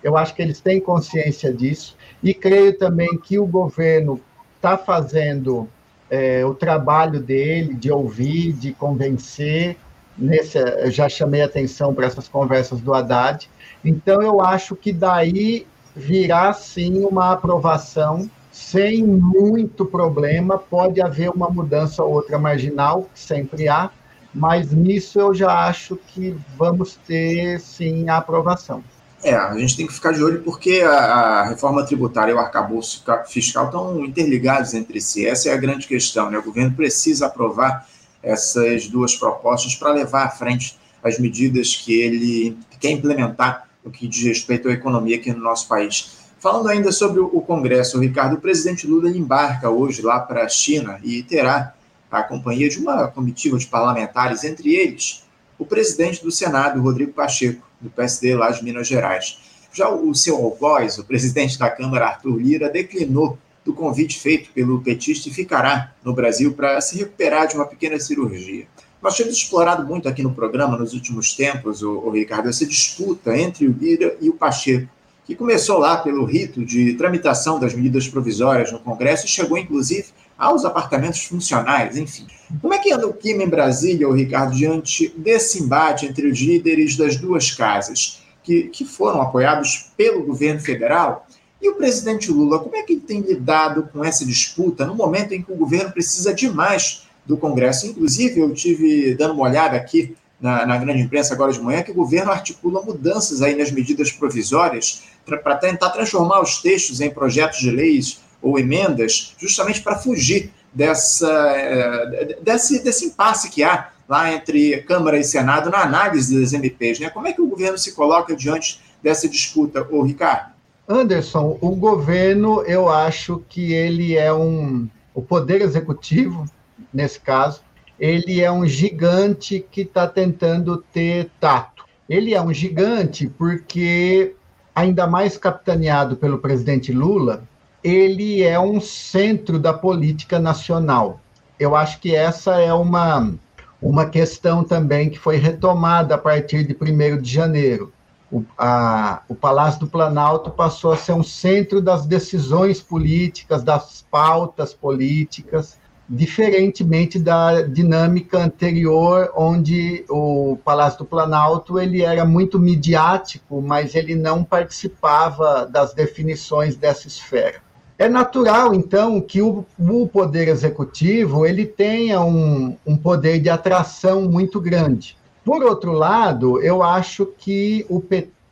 Eu 0.04 0.18
acho 0.18 0.34
que 0.34 0.42
eles 0.42 0.62
têm 0.62 0.80
consciência 0.80 1.54
disso. 1.54 1.96
E 2.24 2.34
creio 2.34 2.78
também 2.78 3.18
que 3.18 3.38
o 3.38 3.46
governo 3.46 4.20
está 4.56 4.78
fazendo 4.78 5.68
é, 6.10 6.46
o 6.46 6.54
trabalho 6.54 7.20
dele 7.20 7.74
de 7.74 7.92
ouvir, 7.92 8.54
de 8.54 8.74
convencer. 8.74 9.78
Nesse, 10.18 10.60
já 10.92 11.08
chamei 11.08 11.42
atenção 11.42 11.94
para 11.94 12.06
essas 12.06 12.28
conversas 12.28 12.82
do 12.82 12.94
Haddad. 12.94 13.50
Então, 13.84 14.22
eu 14.22 14.42
acho 14.42 14.76
que 14.76 14.92
daí 14.92 15.66
virá 15.96 16.52
sim 16.54 17.06
uma 17.06 17.32
aprovação 17.32 18.30
sem 18.52 19.06
muito 19.06 19.86
problema. 19.86 20.58
Pode 20.58 21.02
haver 21.02 21.30
uma 21.30 21.50
mudança 21.50 22.04
ou 22.04 22.14
outra 22.14 22.38
marginal, 22.38 23.08
sempre 23.14 23.70
há, 23.70 23.90
mas 24.34 24.72
nisso 24.72 25.20
eu 25.20 25.34
já 25.34 25.68
acho 25.68 25.96
que 25.96 26.36
vamos 26.58 26.96
ter 26.96 27.60
sim 27.60 28.10
a 28.10 28.18
aprovação. 28.18 28.84
É, 29.22 29.36
a 29.36 29.58
gente 29.58 29.76
tem 29.76 29.86
que 29.86 29.94
ficar 29.94 30.14
de 30.14 30.24
olho 30.24 30.42
porque 30.44 30.82
a, 30.82 30.92
a 30.92 31.50
reforma 31.50 31.86
tributária 31.86 32.32
e 32.32 32.36
o 32.36 32.40
arcabouço 32.40 33.04
fiscal 33.28 33.66
estão 33.66 34.06
interligados 34.06 34.74
entre 34.74 35.02
si. 35.02 35.26
Essa 35.26 35.50
é 35.50 35.54
a 35.54 35.58
grande 35.58 35.88
questão. 35.88 36.32
Né? 36.32 36.38
O 36.38 36.44
governo 36.44 36.74
precisa 36.74 37.26
aprovar 37.26 37.88
essas 38.24 38.88
duas 38.88 39.16
propostas 39.16 39.76
para 39.76 39.92
levar 39.94 40.26
à 40.26 40.30
frente 40.30 40.78
as 41.04 41.20
medidas 41.20 41.76
que 41.76 42.00
ele 42.00 42.58
quer 42.80 42.92
implementar 42.92 43.68
no 43.84 43.92
que 43.92 44.08
diz 44.08 44.24
respeito 44.24 44.68
à 44.68 44.72
economia 44.72 45.18
aqui 45.18 45.34
no 45.34 45.40
nosso 45.40 45.68
país. 45.68 46.18
Falando 46.40 46.70
ainda 46.70 46.92
sobre 46.92 47.20
o 47.20 47.42
Congresso, 47.42 48.00
Ricardo, 48.00 48.36
o 48.36 48.42
presidente 48.42 48.88
Lula 48.88 49.10
embarca 49.10 49.70
hoje 49.70 50.02
lá 50.02 50.20
para 50.20 50.46
a 50.46 50.50
China 50.50 50.98
e 51.04 51.22
terá 51.24 51.74
a 52.10 52.24
companhia 52.24 52.70
de 52.70 52.80
uma 52.80 53.08
comitiva 53.08 53.58
de 53.58 53.66
parlamentares, 53.66 54.44
entre 54.44 54.74
eles 54.74 55.24
o 55.58 55.66
presidente 55.66 56.24
do 56.24 56.32
Senado, 56.32 56.82
Rodrigo 56.82 57.12
Pacheco, 57.12 57.69
do 57.80 57.90
PSD 57.90 58.36
lá 58.36 58.52
de 58.52 58.64
Minas 58.64 58.88
Gerais. 58.88 59.40
Já 59.72 59.90
o 59.90 60.14
seu 60.16 60.36
algoz, 60.36 60.98
o 60.98 61.04
presidente 61.04 61.58
da 61.58 61.70
Câmara, 61.70 62.08
Arthur 62.08 62.38
Lira, 62.38 62.70
declinou 62.70 63.38
do 63.64 63.74
convite 63.74 64.20
feito 64.20 64.50
pelo 64.52 64.82
petista 64.82 65.30
e 65.30 65.34
ficará 65.34 65.94
no 66.04 66.14
Brasil 66.14 66.54
para 66.54 66.80
se 66.82 66.98
recuperar 66.98 67.48
de 67.48 67.56
uma 67.56 67.66
pequena 67.66 68.00
cirurgia. 68.00 68.66
Nós 69.02 69.16
temos 69.16 69.36
explorado 69.36 69.86
muito 69.86 70.10
aqui 70.10 70.22
no 70.24 70.34
programa, 70.34 70.78
nos 70.78 70.94
últimos 70.94 71.34
tempos, 71.34 71.82
o, 71.82 72.00
o 72.00 72.10
Ricardo, 72.10 72.50
essa 72.50 72.66
disputa 72.66 73.38
entre 73.38 73.68
o 73.68 73.72
Lira 73.72 74.18
e 74.20 74.30
o 74.30 74.34
Pacheco, 74.34 74.90
que 75.26 75.36
começou 75.36 75.78
lá 75.78 75.98
pelo 75.98 76.26
rito 76.26 76.66
de 76.66 76.96
tramitação 76.96 77.60
das 77.60 77.74
medidas 77.74 78.08
provisórias 78.08 78.72
no 78.72 78.80
Congresso 78.80 79.26
e 79.26 79.30
chegou, 79.30 79.58
inclusive, 79.58 80.08
aos 80.40 80.64
apartamentos 80.64 81.26
funcionais, 81.26 81.98
enfim. 81.98 82.26
Como 82.62 82.74
é 82.74 82.80
que 82.80 82.94
anda 82.94 83.06
o 83.06 83.14
clima 83.14 83.44
em 83.44 83.50
Brasília, 83.50 84.12
Ricardo, 84.12 84.56
diante 84.56 85.14
desse 85.18 85.62
embate 85.62 86.06
entre 86.06 86.28
os 86.28 86.40
líderes 86.40 86.96
das 86.96 87.18
duas 87.18 87.52
casas, 87.52 88.22
que, 88.42 88.64
que 88.64 88.86
foram 88.86 89.22
apoiados 89.22 89.92
pelo 89.98 90.24
governo 90.24 90.62
federal? 90.62 91.28
E 91.62 91.70
o 91.70 91.76
presidente 91.76 92.32
Lula, 92.32 92.58
como 92.60 92.76
é 92.78 92.84
que 92.84 92.94
ele 92.94 93.02
tem 93.02 93.20
lidado 93.20 93.90
com 93.92 94.04
essa 94.04 94.26
disputa 94.26 94.86
no 94.86 94.96
momento 94.96 95.34
em 95.34 95.42
que 95.42 95.52
o 95.52 95.58
governo 95.58 95.92
precisa 95.92 96.34
demais 96.34 97.04
do 97.26 97.36
Congresso? 97.36 97.86
Inclusive, 97.86 98.40
eu 98.40 98.54
tive 98.54 99.14
dando 99.16 99.34
uma 99.34 99.44
olhada 99.44 99.76
aqui 99.76 100.16
na, 100.40 100.66
na, 100.66 100.78
grande 100.78 101.02
imprensa 101.02 101.34
agora 101.34 101.52
de 101.52 101.60
manhã 101.60 101.84
que 101.84 101.92
o 101.92 101.94
governo 101.94 102.32
articula 102.32 102.82
mudanças 102.82 103.42
aí 103.42 103.58
nas 103.58 103.72
medidas 103.72 104.10
provisórias 104.10 105.04
para 105.26 105.56
tentar 105.58 105.90
transformar 105.90 106.42
os 106.42 106.62
textos 106.62 107.02
em 107.02 107.10
projetos 107.10 107.60
de 107.60 107.70
leis 107.70 108.22
ou 108.42 108.58
emendas, 108.58 109.36
justamente 109.38 109.82
para 109.82 109.98
fugir 109.98 110.52
dessa, 110.74 111.30
eh, 111.56 112.38
desse, 112.42 112.84
desse 112.84 113.06
impasse 113.06 113.50
que 113.50 113.64
há 113.64 113.90
lá 114.08 114.34
entre 114.34 114.82
Câmara 114.84 115.18
e 115.18 115.24
Senado 115.24 115.70
na 115.70 115.84
análise 115.84 116.40
das 116.40 116.54
MPs. 116.54 117.00
Né? 117.00 117.10
Como 117.10 117.28
é 117.28 117.34
que 117.34 117.42
o 117.42 117.48
governo 117.48 117.78
se 117.78 117.94
coloca 117.94 118.36
diante 118.36 118.82
dessa 119.04 119.28
disputa, 119.30 119.86
ô 119.90 120.02
Ricardo? 120.02 120.54
Anderson, 120.88 121.58
o 121.62 121.76
governo, 121.76 122.64
eu 122.64 122.90
acho 122.90 123.44
que 123.48 123.74
ele 123.74 124.16
é 124.16 124.34
um. 124.34 124.90
O 125.14 125.22
poder 125.22 125.62
executivo, 125.62 126.46
nesse 126.92 127.20
caso, 127.20 127.62
ele 128.00 128.42
é 128.42 128.52
um 128.52 128.66
gigante 128.66 129.64
que 129.70 129.82
está 129.82 130.08
tentando 130.08 130.84
ter 130.92 131.30
tato. 131.40 131.86
Ele 132.08 132.34
é 132.34 132.42
um 132.42 132.52
gigante 132.52 133.28
porque, 133.28 134.34
ainda 134.74 135.06
mais 135.06 135.38
capitaneado 135.38 136.16
pelo 136.16 136.40
presidente 136.40 136.92
Lula, 136.92 137.44
ele 137.84 138.44
é 138.44 138.60
um 138.60 138.82
centro 138.82 139.60
da 139.60 139.74
política 139.74 140.40
nacional. 140.40 141.20
Eu 141.60 141.76
acho 141.76 142.00
que 142.00 142.16
essa 142.16 142.60
é 142.60 142.74
uma, 142.74 143.34
uma 143.82 144.06
questão 144.06 144.64
também 144.64 145.10
que 145.10 145.20
foi 145.20 145.38
retomada 145.38 146.16
a 146.16 146.18
partir 146.18 146.66
de 146.66 146.76
1 146.76 147.22
de 147.22 147.32
janeiro. 147.32 147.92
O, 148.32 148.44
a, 148.58 149.24
o 149.28 149.34
Palácio 149.34 149.82
do 149.82 149.88
Planalto 149.88 150.52
passou 150.52 150.94
a 150.94 150.98
ser 150.98 151.14
um 151.14 151.24
centro 151.24 151.82
das 151.82 152.06
decisões 152.06 152.82
políticas, 152.82 153.64
das 153.64 154.06
pautas 154.10 154.74
políticas, 154.74 155.80
diferentemente 156.08 157.20
da 157.20 157.62
dinâmica 157.62 158.40
anterior, 158.40 159.32
onde 159.36 160.06
o 160.10 160.58
Palácio 160.64 161.00
do 161.00 161.06
Planalto 161.06 161.80
ele 161.80 162.02
era 162.02 162.26
muito 162.26 162.60
midiático, 162.60 163.62
mas 163.62 163.96
ele 163.96 164.16
não 164.16 164.44
participava 164.44 165.66
das 165.66 165.94
definições 165.94 166.76
dessa 166.76 167.08
esfera. 167.08 167.62
É 168.00 168.08
natural, 168.08 168.74
então, 168.74 169.20
que 169.20 169.42
o, 169.42 169.66
o 169.78 170.08
poder 170.08 170.48
executivo 170.48 171.46
ele 171.46 171.66
tenha 171.66 172.22
um, 172.22 172.78
um 172.86 172.96
poder 172.96 173.42
de 173.42 173.50
atração 173.50 174.22
muito 174.22 174.62
grande. 174.62 175.18
Por 175.44 175.62
outro 175.64 175.92
lado, 175.92 176.62
eu 176.62 176.82
acho 176.82 177.26
que 177.38 177.86
o, 177.90 178.02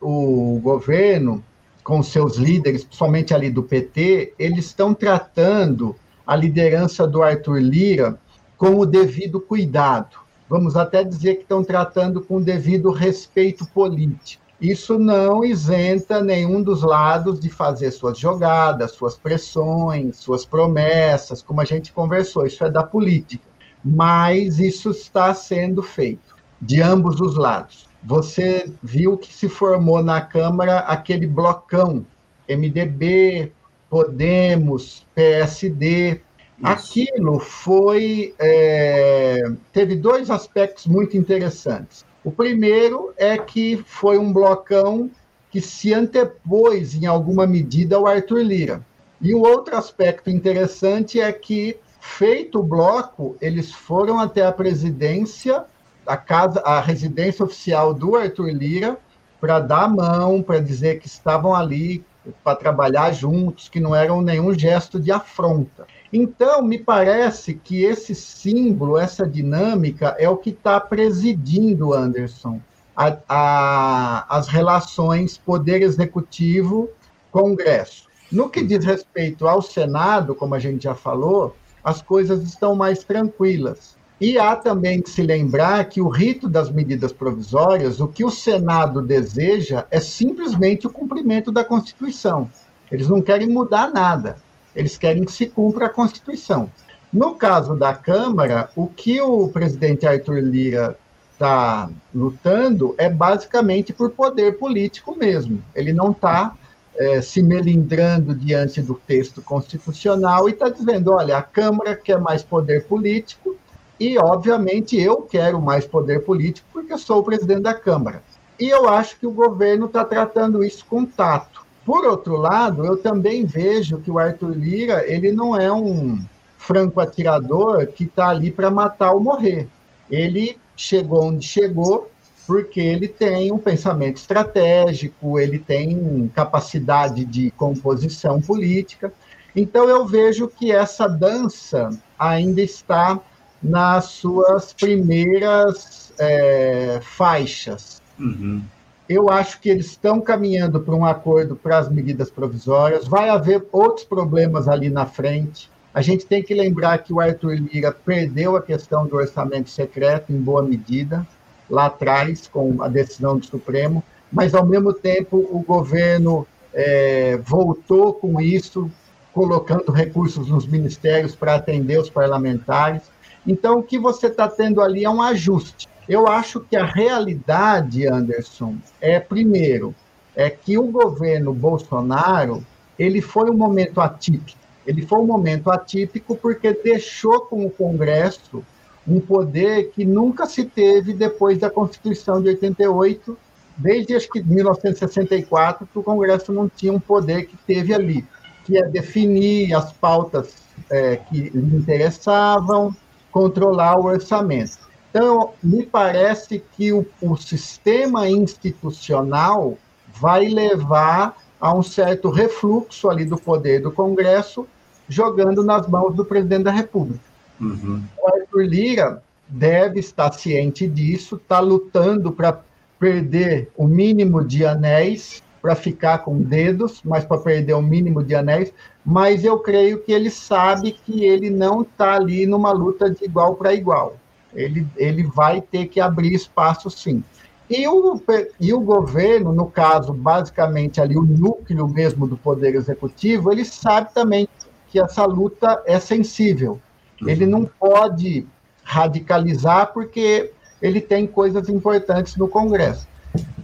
o 0.02 0.60
governo, 0.60 1.42
com 1.82 2.04
seus 2.04 2.36
líderes, 2.36 2.84
principalmente 2.84 3.34
ali 3.34 3.50
do 3.50 3.64
PT, 3.64 4.34
eles 4.38 4.66
estão 4.66 4.94
tratando 4.94 5.96
a 6.26 6.36
liderança 6.36 7.08
do 7.08 7.24
Arthur 7.24 7.62
Lira 7.62 8.20
com 8.58 8.76
o 8.76 8.86
devido 8.86 9.40
cuidado. 9.40 10.18
Vamos 10.50 10.76
até 10.76 11.06
dizer 11.06 11.36
que 11.36 11.44
estão 11.44 11.64
tratando 11.64 12.20
com 12.20 12.36
o 12.36 12.44
devido 12.44 12.92
respeito 12.92 13.66
político. 13.68 14.44
Isso 14.60 14.98
não 14.98 15.46
isenta 15.46 16.22
nenhum 16.22 16.64
dos 16.64 16.82
lados 16.82 17.40
de 17.40 17.50
fazer 17.50 17.92
suas 17.92 18.18
jogadas, 18.18 18.92
suas 18.92 19.16
pressões, 19.16 20.18
suas 20.18 20.46
promessas, 20.46 21.44
como 21.44 21.62
a 21.62 21.66
gente 21.66 21.94
conversou, 21.94 22.46
isso 22.46 22.64
é 22.64 22.70
da 22.70 22.84
política. 22.84 23.46
Mas 23.84 24.60
isso 24.60 24.90
está 24.90 25.34
sendo 25.34 25.84
feito 25.84 26.36
de 26.60 26.82
ambos 26.82 27.22
os 27.22 27.36
lados. 27.36 27.88
Você 28.04 28.72
viu 28.82 29.18
que 29.18 29.32
se 29.32 29.48
formou 29.48 30.02
na 30.02 30.22
Câmara 30.22 30.80
aquele 30.80 31.28
blocão 31.28 32.06
MDB, 32.50 33.52
Podemos, 33.90 35.06
PSD. 35.16 36.12
Isso. 36.12 36.22
Aquilo 36.64 37.40
foi. 37.40 38.34
É, 38.38 39.44
teve 39.72 39.96
dois 39.96 40.30
aspectos 40.30 40.88
muito 40.88 41.16
interessantes. 41.16 42.06
O 42.28 42.32
primeiro 42.32 43.14
é 43.16 43.38
que 43.38 43.82
foi 43.88 44.18
um 44.18 44.34
blocão 44.34 45.10
que 45.50 45.62
se 45.62 45.94
antepôs, 45.94 46.94
em 46.94 47.06
alguma 47.06 47.48
medida, 47.48 47.96
ao 47.96 48.06
Arthur 48.06 48.42
Lira. 48.42 48.86
E 49.22 49.34
o 49.34 49.40
outro 49.40 49.78
aspecto 49.78 50.30
interessante 50.30 51.22
é 51.22 51.32
que, 51.32 51.78
feito 52.02 52.60
o 52.60 52.64
bloco, 52.64 53.38
eles 53.40 53.72
foram 53.72 54.20
até 54.20 54.46
a 54.46 54.52
presidência, 54.52 55.64
a 56.06 56.18
casa, 56.18 56.60
a 56.66 56.82
residência 56.82 57.46
oficial 57.46 57.94
do 57.94 58.18
Arthur 58.18 58.50
Lira, 58.50 58.98
para 59.40 59.62
dar 59.62 59.84
a 59.84 59.88
mão, 59.88 60.44
para 60.44 60.60
dizer 60.60 61.00
que 61.00 61.08
estavam 61.08 61.56
ali 61.56 62.04
para 62.44 62.58
trabalhar 62.58 63.14
juntos, 63.14 63.70
que 63.70 63.80
não 63.80 63.96
eram 63.96 64.22
nenhum 64.22 64.54
gesto 64.54 65.00
de 65.00 65.14
afronta. 65.14 65.88
Então, 66.12 66.62
me 66.62 66.78
parece 66.78 67.54
que 67.54 67.84
esse 67.84 68.14
símbolo, 68.16 68.98
essa 68.98 69.26
dinâmica, 69.28 70.16
é 70.18 70.30
o 70.30 70.38
que 70.38 70.52
está 70.52 70.80
presidindo, 70.80 71.94
Anderson, 71.94 72.62
a, 72.96 73.18
a, 73.28 74.38
as 74.38 74.48
relações 74.48 75.38
poder 75.38 75.82
executivo-congresso. 75.82 78.08
No 78.32 78.50
que 78.50 78.64
diz 78.64 78.86
respeito 78.86 79.46
ao 79.48 79.62
Senado, 79.62 80.34
como 80.34 80.56
a 80.56 80.60
gente 80.60 80.84
já 80.84 80.96
falou, 80.96 81.54
as 81.84 82.02
coisas 82.02 82.42
estão 82.44 82.74
mais 82.76 83.04
tranquilas. 83.04 83.98
E 84.20 84.40
há 84.40 84.56
também 84.56 85.00
que 85.02 85.12
se 85.12 85.22
lembrar 85.22 85.86
que 85.86 86.02
o 86.02 86.10
rito 86.10 86.50
das 86.50 86.72
medidas 86.72 87.14
provisórias, 87.14 88.02
o 88.02 88.08
que 88.08 88.26
o 88.26 88.32
Senado 88.32 89.00
deseja 89.02 89.86
é 89.92 90.00
simplesmente 90.00 90.88
o 90.88 90.90
cumprimento 90.90 91.52
da 91.52 91.64
Constituição. 91.64 92.50
Eles 92.92 93.08
não 93.08 93.22
querem 93.22 93.48
mudar 93.48 93.92
nada, 93.92 94.38
eles 94.78 94.96
querem 94.96 95.26
que 95.26 95.32
se 95.32 95.48
cumpra 95.48 95.88
a 95.88 95.90
Constituição. 95.90 96.70
No 97.12 97.34
caso 97.34 97.76
da 97.76 97.96
Câmara, 97.96 98.70
o 98.76 98.86
que 98.88 99.20
o 99.20 99.48
presidente 99.48 100.06
Arthur 100.06 100.40
Lira 100.40 100.98
está 101.34 101.90
lutando 102.14 102.94
é 102.98 103.10
basicamente 103.10 103.92
por 103.92 104.12
poder 104.12 104.60
político 104.60 105.18
mesmo. 105.18 105.64
Ele 105.74 105.92
não 105.92 106.12
está 106.12 106.54
é, 106.96 107.22
se 107.22 107.42
melindrando 107.42 108.36
diante 108.36 108.80
do 108.82 108.94
texto 108.94 109.42
constitucional 109.42 110.48
e 110.48 110.52
está 110.52 110.70
dizendo: 110.70 111.12
olha, 111.12 111.38
a 111.38 111.42
Câmara 111.44 111.96
quer 111.96 112.20
mais 112.20 112.44
poder 112.44 112.86
político 112.86 113.56
e, 114.00 114.16
obviamente, 114.20 115.00
eu 115.00 115.24
quero 115.24 115.60
mais 115.60 115.88
poder 115.88 116.24
político 116.24 116.68
porque 116.72 116.96
sou 117.00 117.20
o 117.20 117.24
presidente 117.24 117.62
da 117.62 117.74
Câmara. 117.74 118.22
E 118.60 118.70
eu 118.70 118.88
acho 118.88 119.18
que 119.20 119.26
o 119.26 119.32
governo 119.32 119.88
está 119.88 120.06
tratando 120.06 120.64
isso 120.64 120.86
com 120.86 121.04
tato. 121.04 121.66
Por 121.88 122.04
outro 122.04 122.36
lado, 122.36 122.86
eu 122.86 122.98
também 122.98 123.46
vejo 123.46 124.00
que 124.00 124.12
o 124.12 124.20
Arthur 124.20 124.50
Lira 124.50 125.10
ele 125.10 125.32
não 125.32 125.56
é 125.56 125.72
um 125.72 126.20
franco 126.58 127.00
atirador 127.00 127.88
que 127.88 128.04
está 128.04 128.28
ali 128.28 128.52
para 128.52 128.70
matar 128.70 129.14
ou 129.14 129.22
morrer. 129.22 129.70
Ele 130.12 130.58
chegou 130.76 131.24
onde 131.24 131.48
chegou 131.48 132.12
porque 132.46 132.82
ele 132.82 133.08
tem 133.08 133.54
um 133.54 133.58
pensamento 133.58 134.18
estratégico, 134.18 135.40
ele 135.40 135.60
tem 135.60 136.30
capacidade 136.36 137.24
de 137.24 137.52
composição 137.52 138.42
política. 138.42 139.14
Então 139.56 139.88
eu 139.88 140.06
vejo 140.06 140.50
que 140.50 140.74
essa 140.74 141.08
dança 141.08 141.90
ainda 142.20 142.62
está 142.62 143.18
nas 143.64 144.08
suas 144.08 144.74
primeiras 144.74 146.12
é, 146.20 147.00
faixas. 147.02 148.02
Uhum. 148.20 148.62
Eu 149.10 149.30
acho 149.30 149.62
que 149.62 149.70
eles 149.70 149.88
estão 149.88 150.20
caminhando 150.20 150.82
para 150.82 150.94
um 150.94 151.06
acordo 151.06 151.56
para 151.56 151.78
as 151.78 151.90
medidas 151.90 152.30
provisórias. 152.30 153.08
Vai 153.08 153.30
haver 153.30 153.66
outros 153.72 154.06
problemas 154.06 154.68
ali 154.68 154.90
na 154.90 155.06
frente. 155.06 155.70
A 155.94 156.02
gente 156.02 156.26
tem 156.26 156.44
que 156.44 156.54
lembrar 156.54 156.98
que 157.00 157.14
o 157.14 157.20
Arthur 157.20 157.56
Lira 157.56 157.92
perdeu 157.92 158.56
a 158.56 158.62
questão 158.62 159.08
do 159.08 159.16
orçamento 159.16 159.70
secreto 159.70 160.32
em 160.32 160.40
boa 160.40 160.62
medida, 160.62 161.26
lá 161.70 161.86
atrás, 161.86 162.48
com 162.48 162.84
a 162.84 162.88
decisão 162.88 163.38
do 163.38 163.46
Supremo, 163.46 164.04
mas, 164.32 164.54
ao 164.54 164.66
mesmo 164.66 164.94
tempo, 164.94 165.38
o 165.38 165.62
governo 165.62 166.46
é, 166.74 167.38
voltou 167.38 168.14
com 168.14 168.42
isso, 168.42 168.92
colocando 169.34 169.92
recursos 169.92 170.50
nos 170.50 170.68
ministérios 170.68 171.34
para 171.34 171.56
atender 171.56 172.00
os 172.00 172.10
parlamentares. 172.10 173.04
Então, 173.46 173.80
o 173.80 173.84
que 173.84 173.98
você 173.98 174.28
está 174.28 174.48
tendo 174.48 174.82
ali 174.82 175.06
é 175.06 175.10
um 175.10 175.22
ajuste. 175.22 175.88
Eu 176.08 176.28
acho 176.28 176.62
que 176.62 176.76
a 176.76 176.86
realidade, 176.86 178.08
Anderson, 178.08 178.76
é, 179.02 179.20
primeiro, 179.20 179.94
é 180.36 180.50
que 180.50 180.78
o 180.78 180.88
governo 180.88 181.54
Bolsonaro 181.54 182.64
ele 182.98 183.22
foi 183.22 183.50
um 183.50 183.58
momento 183.58 184.00
atípico. 184.00 184.58
Ele 184.86 185.06
foi 185.06 185.20
um 185.20 185.26
momento 185.26 185.70
atípico 185.70 186.36
porque 186.36 186.74
deixou 186.74 187.42
com 187.42 187.66
o 187.66 187.70
Congresso 187.70 188.64
um 189.08 189.20
poder 189.20 189.92
que 189.92 190.06
nunca 190.06 190.46
se 190.46 190.66
teve 190.66 191.14
depois 191.14 191.60
da 191.60 191.70
Constituição 191.70 192.42
de 192.42 192.50
88, 192.50 193.38
desde 193.76 194.16
acho 194.16 194.30
que 194.30 194.42
1964, 194.42 195.88
que 195.92 196.00
o 196.00 196.04
Congresso 196.04 196.52
não 196.54 196.70
tinha 196.70 196.92
um 196.92 197.00
poder 197.00 197.46
que 197.46 197.58
teve 197.66 197.94
ali, 197.94 198.26
que 198.66 198.78
é 198.78 198.88
definir 198.88 199.74
as 199.74 199.94
pautas 199.94 200.56
é, 200.90 201.18
que 201.18 201.50
lhe 201.50 201.78
interessavam, 201.78 202.96
controlar 203.32 203.98
o 203.98 204.06
orçamento. 204.06 204.87
Então, 205.10 205.54
me 205.64 205.86
parece 205.86 206.64
que 206.76 206.92
o, 206.94 207.06
o 207.22 207.36
sistema 207.38 208.30
institucional 208.30 209.78
vai 210.20 210.48
levar 210.48 211.38
a 211.60 211.74
um 211.74 211.82
certo 211.82 212.30
refluxo 212.30 213.10
ali 213.10 213.26
do 213.26 213.38
poder 213.38 213.82
do 213.82 213.92
Congresso, 213.92 214.68
jogando 215.10 215.64
nas 215.64 215.88
mãos 215.88 216.16
do 216.16 216.26
presidente 216.26 216.64
da 216.64 216.72
República. 216.72 217.24
Uhum. 217.60 218.04
O 218.22 218.28
Arthur 218.28 218.64
Lira 218.64 219.24
deve 219.48 220.00
estar 220.00 220.32
ciente 220.34 220.88
disso, 220.88 221.38
está 221.38 221.60
lutando 221.60 222.32
para 222.32 222.60
perder 223.00 223.72
o 223.76 223.88
mínimo 223.88 224.44
de 224.44 224.66
anéis, 224.66 225.42
para 225.62 225.76
ficar 225.76 226.20
com 226.20 226.40
dedos, 226.40 227.02
mas 227.04 227.26
para 227.26 227.40
perder 227.40 227.74
o 227.74 227.82
mínimo 227.82 228.24
de 228.24 228.36
anéis, 228.36 228.72
mas 229.04 229.44
eu 229.44 229.60
creio 229.60 230.00
que 230.00 230.12
ele 230.12 230.30
sabe 230.30 230.92
que 230.92 231.24
ele 231.24 231.50
não 231.50 231.82
está 231.82 232.16
ali 232.16 232.46
numa 232.46 232.72
luta 232.72 233.10
de 233.10 233.26
igual 233.26 233.56
para 233.56 233.74
igual. 233.74 234.18
Ele, 234.54 234.88
ele 234.96 235.24
vai 235.24 235.62
ter 235.62 235.88
que 235.88 236.00
abrir 236.00 236.34
espaço, 236.34 236.90
sim. 236.90 237.24
E 237.70 237.86
o, 237.88 238.22
e 238.60 238.74
o 238.74 238.80
governo, 238.80 239.52
no 239.52 239.70
caso, 239.70 240.14
basicamente 240.14 241.02
ali 241.02 241.18
o 241.18 241.24
núcleo 241.24 241.88
mesmo 241.88 242.26
do 242.26 242.38
Poder 242.38 242.76
Executivo, 242.76 243.52
ele 243.52 243.66
sabe 243.66 244.14
também 244.14 244.48
que 244.90 245.00
essa 245.00 245.26
luta 245.26 245.84
é 245.86 246.00
sensível. 246.00 246.80
Ele 247.26 247.46
não 247.46 247.66
pode 247.66 248.48
radicalizar, 248.84 249.92
porque 249.94 250.52
ele 250.82 251.02
tem 251.02 251.28
coisas 251.28 251.68
importantes 251.68 252.38
no 252.38 252.48
Congresso. 252.48 253.08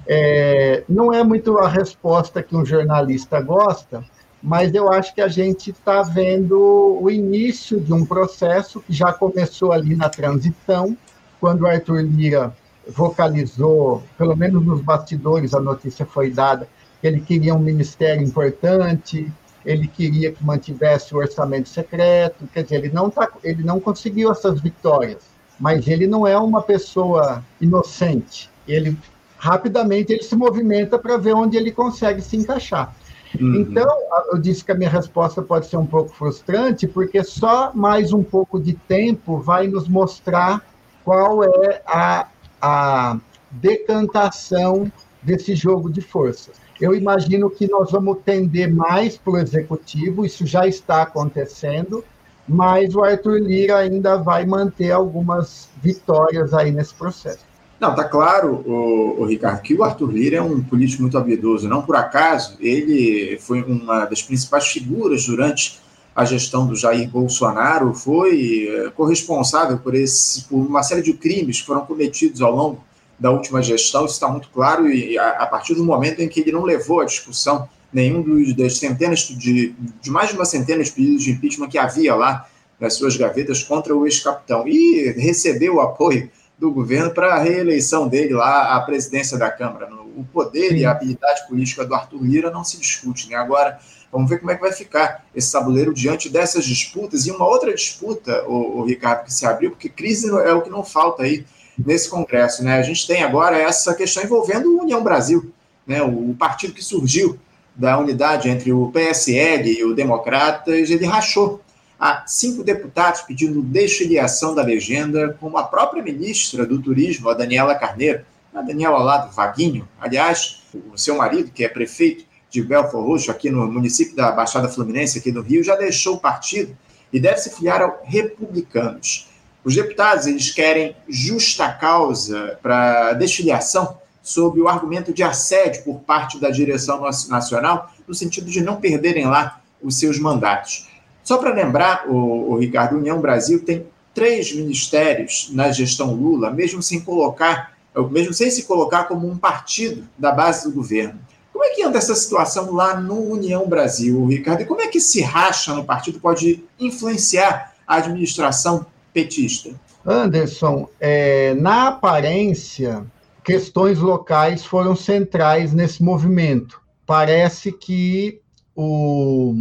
É, 0.06 0.84
não 0.90 1.14
é 1.14 1.24
muito 1.24 1.58
a 1.58 1.70
resposta 1.70 2.44
que 2.44 2.56
um 2.56 2.66
jornalista 2.66 3.40
gosta, 3.40 4.04
mas 4.44 4.74
eu 4.74 4.92
acho 4.92 5.16
que 5.16 5.22
a 5.22 5.30
gente 5.30 5.72
está 5.72 6.02
vendo 6.02 7.00
o 7.02 7.10
início 7.10 7.80
de 7.80 7.94
um 7.94 8.06
processo 8.06 8.82
que 8.82 8.92
já 8.92 9.14
começou 9.14 9.72
ali 9.72 9.96
na 9.96 10.10
transição, 10.10 10.98
quando 11.40 11.62
o 11.62 11.66
Arthur 11.66 12.02
Lira 12.02 12.54
vocalizou, 12.86 14.04
pelo 14.18 14.36
menos 14.36 14.66
nos 14.66 14.82
bastidores, 14.82 15.54
a 15.54 15.62
notícia 15.62 16.06
foi 16.06 16.30
dada, 16.30 16.68
que 17.00 17.08
ele 17.08 17.22
queria 17.22 17.56
um 17.56 17.60
ministério 17.60 18.22
importante, 18.22 19.32
ele 19.66 19.88
queria 19.88 20.34
que 20.34 20.44
mantivesse 20.44 21.16
o 21.16 21.20
orçamento 21.20 21.70
secreto, 21.70 22.46
quer 22.54 22.64
dizer, 22.64 22.84
ele 22.84 22.90
não, 22.90 23.10
tá, 23.10 23.30
ele 23.46 23.64
não 23.64 23.80
conseguiu 23.80 24.30
essas 24.30 24.60
vitórias, 24.60 25.24
mas 25.58 25.88
ele 25.88 26.06
não 26.06 26.28
é 26.28 26.38
uma 26.38 26.62
pessoa 26.62 27.42
inocente. 27.62 28.50
Ele 28.68 28.98
rapidamente 29.38 30.12
ele 30.12 30.24
se 30.24 30.36
movimenta 30.36 31.00
para 31.00 31.16
ver 31.16 31.34
onde 31.34 31.56
ele 31.56 31.72
consegue 31.72 32.22
se 32.22 32.36
encaixar. 32.36 32.94
Uhum. 33.40 33.56
Então, 33.56 33.88
eu 34.32 34.38
disse 34.38 34.64
que 34.64 34.72
a 34.72 34.76
minha 34.76 34.90
resposta 34.90 35.42
pode 35.42 35.68
ser 35.68 35.78
um 35.78 35.86
pouco 35.86 36.14
frustrante, 36.14 36.88
porque 36.88 37.24
só 37.24 37.72
mais 37.74 38.14
um 38.14 38.24
pouco 38.24 38.60
de 38.60 38.74
tempo 38.74 39.40
vai 39.40 39.68
nos 39.68 39.88
mostrar 39.88 40.62
qual 41.04 41.44
é 41.44 41.82
a, 41.86 42.28
a 42.62 43.18
decantação 43.52 44.92
desse 45.22 45.56
jogo 45.56 45.90
de 45.90 46.02
forças. 46.02 46.56
Eu 46.80 46.94
imagino 46.94 47.50
que 47.50 47.70
nós 47.70 47.92
vamos 47.92 48.18
tender 48.26 48.74
mais 48.74 49.18
para 49.18 49.34
o 49.34 49.38
executivo, 49.38 50.26
isso 50.26 50.46
já 50.46 50.68
está 50.68 51.04
acontecendo, 51.04 52.04
mas 52.48 52.94
o 52.96 53.04
Arthur 53.04 53.40
Lira 53.40 53.78
ainda 53.78 54.18
vai 54.18 54.46
manter 54.46 54.92
algumas 54.92 55.70
vitórias 55.82 56.54
aí 56.54 56.72
nesse 56.72 56.94
processo. 56.94 57.53
Não, 57.80 57.94
tá 57.94 58.06
claro, 58.06 58.64
o, 58.66 59.22
o, 59.22 59.26
Ricardo, 59.26 59.62
que 59.62 59.74
o 59.74 59.84
Arthur 59.84 60.12
Lira 60.12 60.38
é 60.38 60.42
um 60.42 60.64
político 60.64 61.02
muito 61.02 61.18
habilidoso. 61.18 61.68
Não 61.68 61.82
por 61.82 61.96
acaso, 61.96 62.56
ele 62.60 63.38
foi 63.42 63.62
uma 63.62 64.06
das 64.06 64.22
principais 64.22 64.68
figuras 64.68 65.26
durante 65.26 65.82
a 66.16 66.26
gestão 66.26 66.68
do 66.68 66.76
Jair 66.76 67.10
Bolsonaro, 67.10 67.94
foi 67.94 68.68
eh, 68.70 68.90
corresponsável 68.92 69.80
por, 69.80 69.96
esse, 69.96 70.44
por 70.44 70.58
uma 70.58 70.84
série 70.84 71.02
de 71.02 71.14
crimes 71.14 71.60
que 71.60 71.66
foram 71.66 71.86
cometidos 71.86 72.40
ao 72.42 72.56
longo 72.56 72.84
da 73.20 73.32
última 73.32 73.64
gestão, 73.64 74.06
isso 74.06 74.16
está 74.16 74.28
muito 74.28 74.50
claro, 74.50 74.88
e 74.90 75.18
a, 75.18 75.30
a, 75.30 75.48
partir 75.48 75.74
do 75.74 75.84
momento 75.84 76.22
em 76.22 76.28
que 76.28 76.42
ele 76.42 76.52
não 76.52 76.64
levou 76.64 77.00
à 77.00 77.06
discussão 77.06 77.68
nenhum 77.92 78.22
dos, 78.22 78.54
das 78.54 78.78
centenas 78.78 79.22
de, 79.22 79.74
de 80.02 80.12
mais 80.12 80.30
de 80.30 80.36
uma 80.36 80.46
centena 80.46 80.84
de 80.84 80.92
pedidos 80.92 81.24
de 81.24 81.32
impeachment 81.32 81.70
que 81.70 81.78
havia 81.78 82.14
lá 82.16 82.48
nas 82.80 82.96
suas 82.96 83.16
gavetas 83.16 83.64
contra 83.64 83.96
o 83.96 84.06
ex-capitão, 84.06 84.68
e 84.68 85.12
recebeu 85.18 85.76
o 85.76 85.82
apoio 85.82 86.30
do 86.58 86.72
governo 86.72 87.12
para 87.12 87.34
a 87.34 87.40
reeleição 87.40 88.08
dele 88.08 88.34
lá 88.34 88.76
à 88.76 88.82
presidência 88.82 89.38
da 89.38 89.50
Câmara. 89.50 89.90
O 90.16 90.24
poder 90.24 90.76
e 90.76 90.86
a 90.86 90.92
habilidade 90.92 91.48
política 91.48 91.86
do 91.86 91.94
Arthur 91.94 92.24
Lira 92.24 92.52
não 92.52 92.64
se 92.64 92.78
discute. 92.80 93.30
Né? 93.30 93.36
Agora, 93.36 93.80
vamos 94.12 94.30
ver 94.30 94.40
como 94.40 94.52
é 94.52 94.56
que 94.56 94.62
vai 94.62 94.72
ficar 94.72 95.26
esse 95.36 95.52
tabuleiro 95.52 95.94
diante 95.94 96.30
dessas 96.30 96.66
disputas. 96.66 97.26
E 97.26 97.32
uma 97.32 97.48
outra 97.48 97.74
disputa, 97.74 98.44
o, 98.48 98.80
o 98.80 98.86
Ricardo, 98.86 99.26
que 99.26 99.34
se 99.34 99.46
abriu, 99.46 99.72
porque 99.72 99.90
crise 99.90 100.30
é 100.30 100.54
o 100.54 100.62
que 100.62 100.70
não 100.70 100.84
falta 100.84 101.24
aí 101.24 101.46
nesse 101.78 102.10
Congresso. 102.10 102.64
Né? 102.64 102.78
A 102.78 102.84
gente 102.84 103.08
tem 103.08 103.24
agora 103.24 103.58
essa 103.58 103.94
questão 103.96 104.24
envolvendo 104.24 104.70
o 104.70 104.82
União 104.82 105.04
Brasil, 105.04 105.52
né? 105.86 106.02
o 106.02 106.36
partido 106.38 106.74
que 106.74 106.84
surgiu 106.84 107.40
da 107.76 107.98
unidade 107.98 108.50
entre 108.50 108.72
o 108.72 108.92
PSL 108.92 109.72
e 109.72 109.84
o 109.84 109.96
Democratas, 109.96 110.90
ele 110.90 111.06
rachou. 111.06 111.60
Há 112.06 112.26
cinco 112.28 112.66
deputados 112.66 113.22
pedindo 113.22 113.62
desfiliação 113.62 114.54
da 114.54 114.62
legenda, 114.62 115.38
como 115.40 115.58
a 115.58 115.64
própria 115.64 116.04
ministra 116.04 116.66
do 116.66 116.78
Turismo, 116.78 117.30
a 117.30 117.34
Daniela 117.34 117.76
Carneiro, 117.76 118.26
a 118.54 118.62
Daniela 118.62 118.98
lá 118.98 119.20
do 119.20 119.32
Vaguinho, 119.32 119.88
aliás, 120.02 120.64
o 120.94 120.98
seu 120.98 121.16
marido, 121.16 121.50
que 121.50 121.64
é 121.64 121.70
prefeito 121.70 122.26
de 122.50 122.62
Belfort 122.62 123.06
Roxo, 123.06 123.32
aqui 123.32 123.50
no 123.50 123.72
município 123.72 124.18
da 124.18 124.34
Baixada 124.34 124.68
Fluminense, 124.68 125.18
aqui 125.18 125.32
no 125.32 125.42
Rio, 125.42 125.64
já 125.64 125.78
deixou 125.78 126.16
o 126.16 126.20
partido 126.20 126.78
e 127.14 127.22
deve 127.22 127.38
se 127.38 127.56
filiar 127.56 127.82
ao 127.82 128.02
Republicanos. 128.04 129.30
Os 129.64 129.74
deputados 129.74 130.28
eles 130.28 130.52
querem 130.52 130.98
justa 131.08 131.72
causa 131.72 132.60
para 132.62 133.14
desfiliação 133.14 133.98
sob 134.22 134.60
o 134.60 134.68
argumento 134.68 135.14
de 135.14 135.24
assédio 135.24 135.86
por 135.86 136.02
parte 136.02 136.38
da 136.38 136.50
direção 136.50 137.00
nacional, 137.30 137.94
no 138.06 138.14
sentido 138.14 138.52
de 138.52 138.60
não 138.60 138.76
perderem 138.76 139.26
lá 139.26 139.62
os 139.82 139.98
seus 139.98 140.20
mandatos. 140.20 140.92
Só 141.24 141.38
para 141.38 141.54
lembrar, 141.54 142.06
o, 142.08 142.52
o 142.52 142.58
Ricardo, 142.58 142.98
União 142.98 143.20
Brasil 143.22 143.64
tem 143.64 143.86
três 144.14 144.54
ministérios 144.54 145.50
na 145.52 145.72
gestão 145.72 146.14
Lula, 146.14 146.52
mesmo 146.52 146.82
sem 146.82 147.00
colocar, 147.00 147.74
mesmo 148.12 148.34
sem 148.34 148.50
se 148.52 148.64
colocar 148.64 149.06
como 149.06 149.28
um 149.28 149.38
partido 149.38 150.04
da 150.18 150.32
base 150.32 150.66
do 150.66 150.76
governo. 150.76 151.20
Como 151.52 151.64
é 151.64 151.70
que 151.70 151.84
anda 151.84 151.98
essa 151.98 152.16
situação 152.16 152.74
lá 152.74 153.00
no 153.00 153.32
União 153.32 153.68
Brasil, 153.68 154.26
Ricardo? 154.26 154.62
E 154.62 154.66
como 154.66 154.82
é 154.82 154.88
que 154.88 155.00
se 155.00 155.22
racha 155.22 155.74
no 155.74 155.86
partido 155.86 156.20
pode 156.20 156.64
influenciar 156.80 157.74
a 157.88 157.98
administração 157.98 158.86
petista? 159.14 159.70
Anderson, 160.06 160.90
é, 161.00 161.54
na 161.54 161.90
aparência, 161.90 163.06
questões 163.44 164.00
locais 164.00 164.66
foram 164.66 164.96
centrais 164.96 165.74
nesse 165.74 166.04
movimento. 166.04 166.82
Parece 167.06 167.72
que 167.72 168.42
o, 168.76 169.56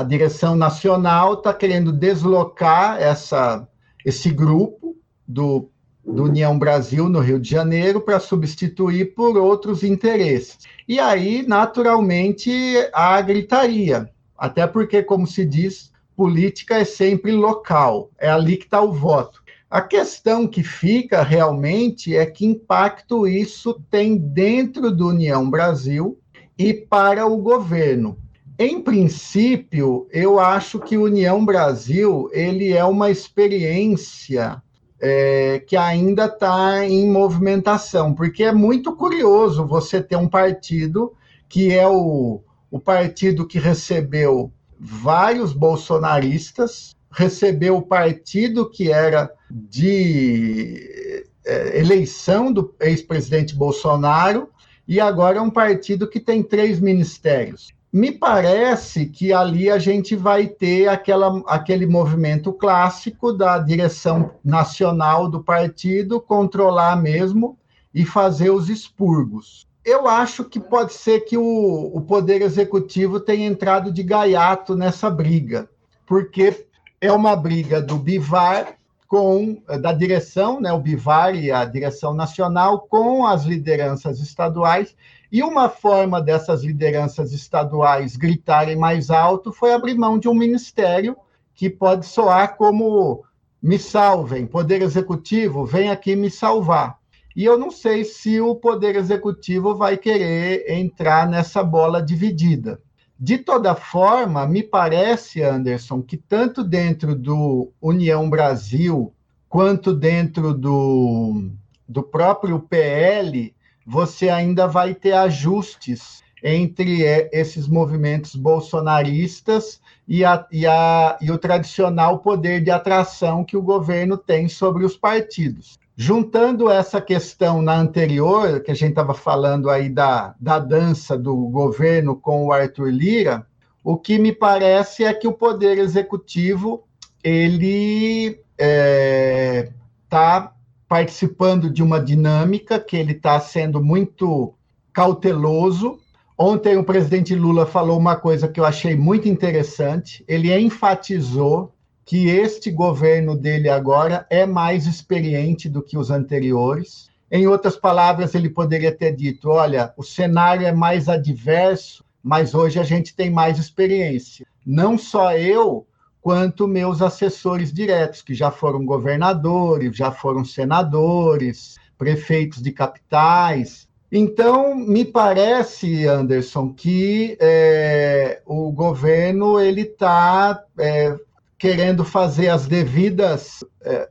a 0.00 0.02
direção 0.02 0.56
nacional 0.56 1.34
está 1.34 1.52
querendo 1.52 1.92
deslocar 1.92 2.98
essa, 2.98 3.68
esse 4.02 4.30
grupo 4.30 4.96
do, 5.28 5.68
do 6.02 6.24
União 6.24 6.58
Brasil 6.58 7.06
no 7.06 7.20
Rio 7.20 7.38
de 7.38 7.50
Janeiro 7.50 8.00
para 8.00 8.18
substituir 8.18 9.14
por 9.14 9.36
outros 9.36 9.84
interesses. 9.84 10.58
E 10.88 10.98
aí, 10.98 11.44
naturalmente, 11.46 12.50
há 12.94 13.20
gritaria. 13.20 14.08
Até 14.38 14.66
porque, 14.66 15.02
como 15.02 15.26
se 15.26 15.44
diz, 15.44 15.92
política 16.16 16.78
é 16.78 16.84
sempre 16.84 17.30
local, 17.30 18.10
é 18.18 18.30
ali 18.30 18.56
que 18.56 18.64
está 18.64 18.80
o 18.80 18.92
voto. 18.92 19.42
A 19.70 19.82
questão 19.82 20.46
que 20.46 20.62
fica 20.62 21.22
realmente 21.22 22.16
é 22.16 22.24
que 22.24 22.46
impacto 22.46 23.28
isso 23.28 23.78
tem 23.90 24.16
dentro 24.16 24.90
do 24.90 25.08
União 25.08 25.48
Brasil 25.48 26.18
e 26.56 26.72
para 26.72 27.26
o 27.26 27.36
governo. 27.36 28.16
Em 28.62 28.78
princípio, 28.78 30.06
eu 30.12 30.38
acho 30.38 30.78
que 30.78 30.98
União 30.98 31.42
Brasil 31.42 32.28
ele 32.30 32.74
é 32.74 32.84
uma 32.84 33.10
experiência 33.10 34.62
é, 35.00 35.60
que 35.60 35.78
ainda 35.78 36.26
está 36.26 36.86
em 36.86 37.08
movimentação, 37.08 38.14
porque 38.14 38.44
é 38.44 38.52
muito 38.52 38.94
curioso 38.94 39.66
você 39.66 40.02
ter 40.02 40.16
um 40.16 40.28
partido 40.28 41.14
que 41.48 41.72
é 41.72 41.88
o, 41.88 42.42
o 42.70 42.78
partido 42.78 43.46
que 43.46 43.58
recebeu 43.58 44.52
vários 44.78 45.54
bolsonaristas, 45.54 46.94
recebeu 47.10 47.78
o 47.78 47.82
partido 47.82 48.68
que 48.68 48.92
era 48.92 49.32
de 49.50 51.24
é, 51.46 51.78
eleição 51.78 52.52
do 52.52 52.74
ex-presidente 52.78 53.54
Bolsonaro 53.54 54.50
e 54.86 55.00
agora 55.00 55.38
é 55.38 55.40
um 55.40 55.48
partido 55.48 56.06
que 56.06 56.20
tem 56.20 56.42
três 56.42 56.78
ministérios. 56.78 57.79
Me 57.92 58.12
parece 58.12 59.06
que 59.06 59.32
ali 59.32 59.68
a 59.68 59.78
gente 59.78 60.14
vai 60.14 60.46
ter 60.46 60.88
aquela, 60.88 61.42
aquele 61.46 61.86
movimento 61.86 62.52
clássico 62.52 63.32
da 63.32 63.58
direção 63.58 64.30
nacional 64.44 65.28
do 65.28 65.42
partido 65.42 66.20
controlar 66.20 66.94
mesmo 66.94 67.58
e 67.92 68.04
fazer 68.04 68.50
os 68.50 68.68
expurgos. 68.68 69.68
Eu 69.84 70.06
acho 70.06 70.44
que 70.44 70.60
pode 70.60 70.92
ser 70.92 71.20
que 71.20 71.36
o, 71.36 71.90
o 71.92 72.00
Poder 72.02 72.42
Executivo 72.42 73.18
tenha 73.18 73.46
entrado 73.46 73.90
de 73.90 74.04
gaiato 74.04 74.76
nessa 74.76 75.10
briga, 75.10 75.68
porque 76.06 76.66
é 77.00 77.10
uma 77.10 77.34
briga 77.34 77.82
do 77.82 77.96
Bivar 77.96 78.76
com 79.08 79.60
da 79.80 79.92
direção, 79.92 80.60
né, 80.60 80.72
o 80.72 80.78
Bivar 80.78 81.34
e 81.34 81.50
a 81.50 81.64
direção 81.64 82.14
nacional 82.14 82.86
com 82.88 83.26
as 83.26 83.42
lideranças 83.42 84.20
estaduais, 84.20 84.94
e 85.30 85.42
uma 85.42 85.68
forma 85.68 86.20
dessas 86.20 86.64
lideranças 86.64 87.32
estaduais 87.32 88.16
gritarem 88.16 88.76
mais 88.76 89.10
alto 89.10 89.52
foi 89.52 89.72
abrir 89.72 89.94
mão 89.94 90.18
de 90.18 90.28
um 90.28 90.34
ministério 90.34 91.16
que 91.54 91.70
pode 91.70 92.06
soar 92.06 92.56
como 92.56 93.24
me 93.62 93.78
salvem, 93.78 94.46
poder 94.46 94.82
executivo, 94.82 95.64
vem 95.64 95.90
aqui 95.90 96.16
me 96.16 96.30
salvar. 96.30 96.98
E 97.34 97.44
eu 97.44 97.56
não 97.56 97.70
sei 97.70 98.04
se 98.04 98.40
o 98.40 98.56
Poder 98.56 98.96
Executivo 98.96 99.74
vai 99.74 99.96
querer 99.96 100.68
entrar 100.68 101.28
nessa 101.28 101.62
bola 101.62 102.02
dividida. 102.02 102.80
De 103.18 103.38
toda 103.38 103.74
forma, 103.74 104.46
me 104.46 104.62
parece, 104.62 105.42
Anderson, 105.42 106.02
que 106.02 106.16
tanto 106.16 106.64
dentro 106.64 107.14
do 107.14 107.70
União 107.80 108.28
Brasil 108.28 109.12
quanto 109.48 109.94
dentro 109.94 110.54
do, 110.54 111.50
do 111.88 112.02
próprio 112.02 112.58
PL, 112.58 113.54
você 113.90 114.28
ainda 114.28 114.68
vai 114.68 114.94
ter 114.94 115.14
ajustes 115.14 116.22
entre 116.44 117.04
é, 117.04 117.28
esses 117.32 117.66
movimentos 117.66 118.36
bolsonaristas 118.36 119.80
e, 120.06 120.24
a, 120.24 120.46
e, 120.52 120.64
a, 120.64 121.18
e 121.20 121.28
o 121.28 121.36
tradicional 121.36 122.20
poder 122.20 122.62
de 122.62 122.70
atração 122.70 123.44
que 123.44 123.56
o 123.56 123.62
governo 123.62 124.16
tem 124.16 124.48
sobre 124.48 124.84
os 124.84 124.96
partidos. 124.96 125.76
Juntando 125.96 126.70
essa 126.70 127.00
questão 127.00 127.60
na 127.60 127.74
anterior, 127.74 128.62
que 128.62 128.70
a 128.70 128.74
gente 128.74 128.90
estava 128.90 129.12
falando 129.12 129.68
aí 129.68 129.88
da, 129.88 130.36
da 130.38 130.60
dança 130.60 131.18
do 131.18 131.36
governo 131.48 132.14
com 132.14 132.46
o 132.46 132.52
Arthur 132.52 132.90
Lira, 132.90 133.44
o 133.82 133.96
que 133.96 134.20
me 134.20 134.32
parece 134.32 135.02
é 135.02 135.12
que 135.12 135.26
o 135.26 135.32
poder 135.32 135.78
executivo 135.78 136.84
ele 137.24 138.28
está 138.28 138.38
é, 138.56 139.72
tá 140.08 140.54
participando 140.90 141.70
de 141.70 141.84
uma 141.84 142.00
dinâmica 142.00 142.80
que 142.80 142.96
ele 142.96 143.12
está 143.12 143.38
sendo 143.38 143.80
muito 143.80 144.52
cauteloso. 144.92 146.00
Ontem 146.36 146.76
o 146.76 146.82
presidente 146.82 147.32
Lula 147.32 147.64
falou 147.64 147.96
uma 147.96 148.16
coisa 148.16 148.48
que 148.48 148.58
eu 148.58 148.64
achei 148.64 148.96
muito 148.96 149.28
interessante. 149.28 150.24
Ele 150.26 150.52
enfatizou 150.58 151.72
que 152.04 152.26
este 152.28 152.72
governo 152.72 153.36
dele 153.36 153.68
agora 153.68 154.26
é 154.28 154.44
mais 154.44 154.86
experiente 154.86 155.68
do 155.68 155.80
que 155.80 155.96
os 155.96 156.10
anteriores. 156.10 157.08
Em 157.30 157.46
outras 157.46 157.76
palavras, 157.76 158.34
ele 158.34 158.50
poderia 158.50 158.90
ter 158.90 159.14
dito: 159.14 159.48
olha, 159.48 159.94
o 159.96 160.02
cenário 160.02 160.66
é 160.66 160.72
mais 160.72 161.08
adverso, 161.08 162.04
mas 162.20 162.52
hoje 162.52 162.80
a 162.80 162.82
gente 162.82 163.14
tem 163.14 163.30
mais 163.30 163.60
experiência. 163.60 164.44
Não 164.66 164.98
só 164.98 165.36
eu, 165.36 165.86
quanto 166.20 166.68
meus 166.68 167.00
assessores 167.00 167.72
diretos, 167.72 168.22
que 168.22 168.34
já 168.34 168.50
foram 168.50 168.84
governadores, 168.84 169.96
já 169.96 170.10
foram 170.12 170.44
senadores, 170.44 171.76
prefeitos 171.96 172.62
de 172.62 172.72
capitais. 172.72 173.88
Então, 174.12 174.74
me 174.74 175.04
parece, 175.04 176.06
Anderson, 176.06 176.72
que 176.72 177.36
é, 177.40 178.42
o 178.44 178.72
governo 178.72 179.60
ele 179.60 179.82
está 179.82 180.62
é, 180.78 181.16
querendo 181.56 182.04
fazer 182.04 182.48
as 182.48 182.66
devidas, 182.66 183.62
é, 183.82 184.08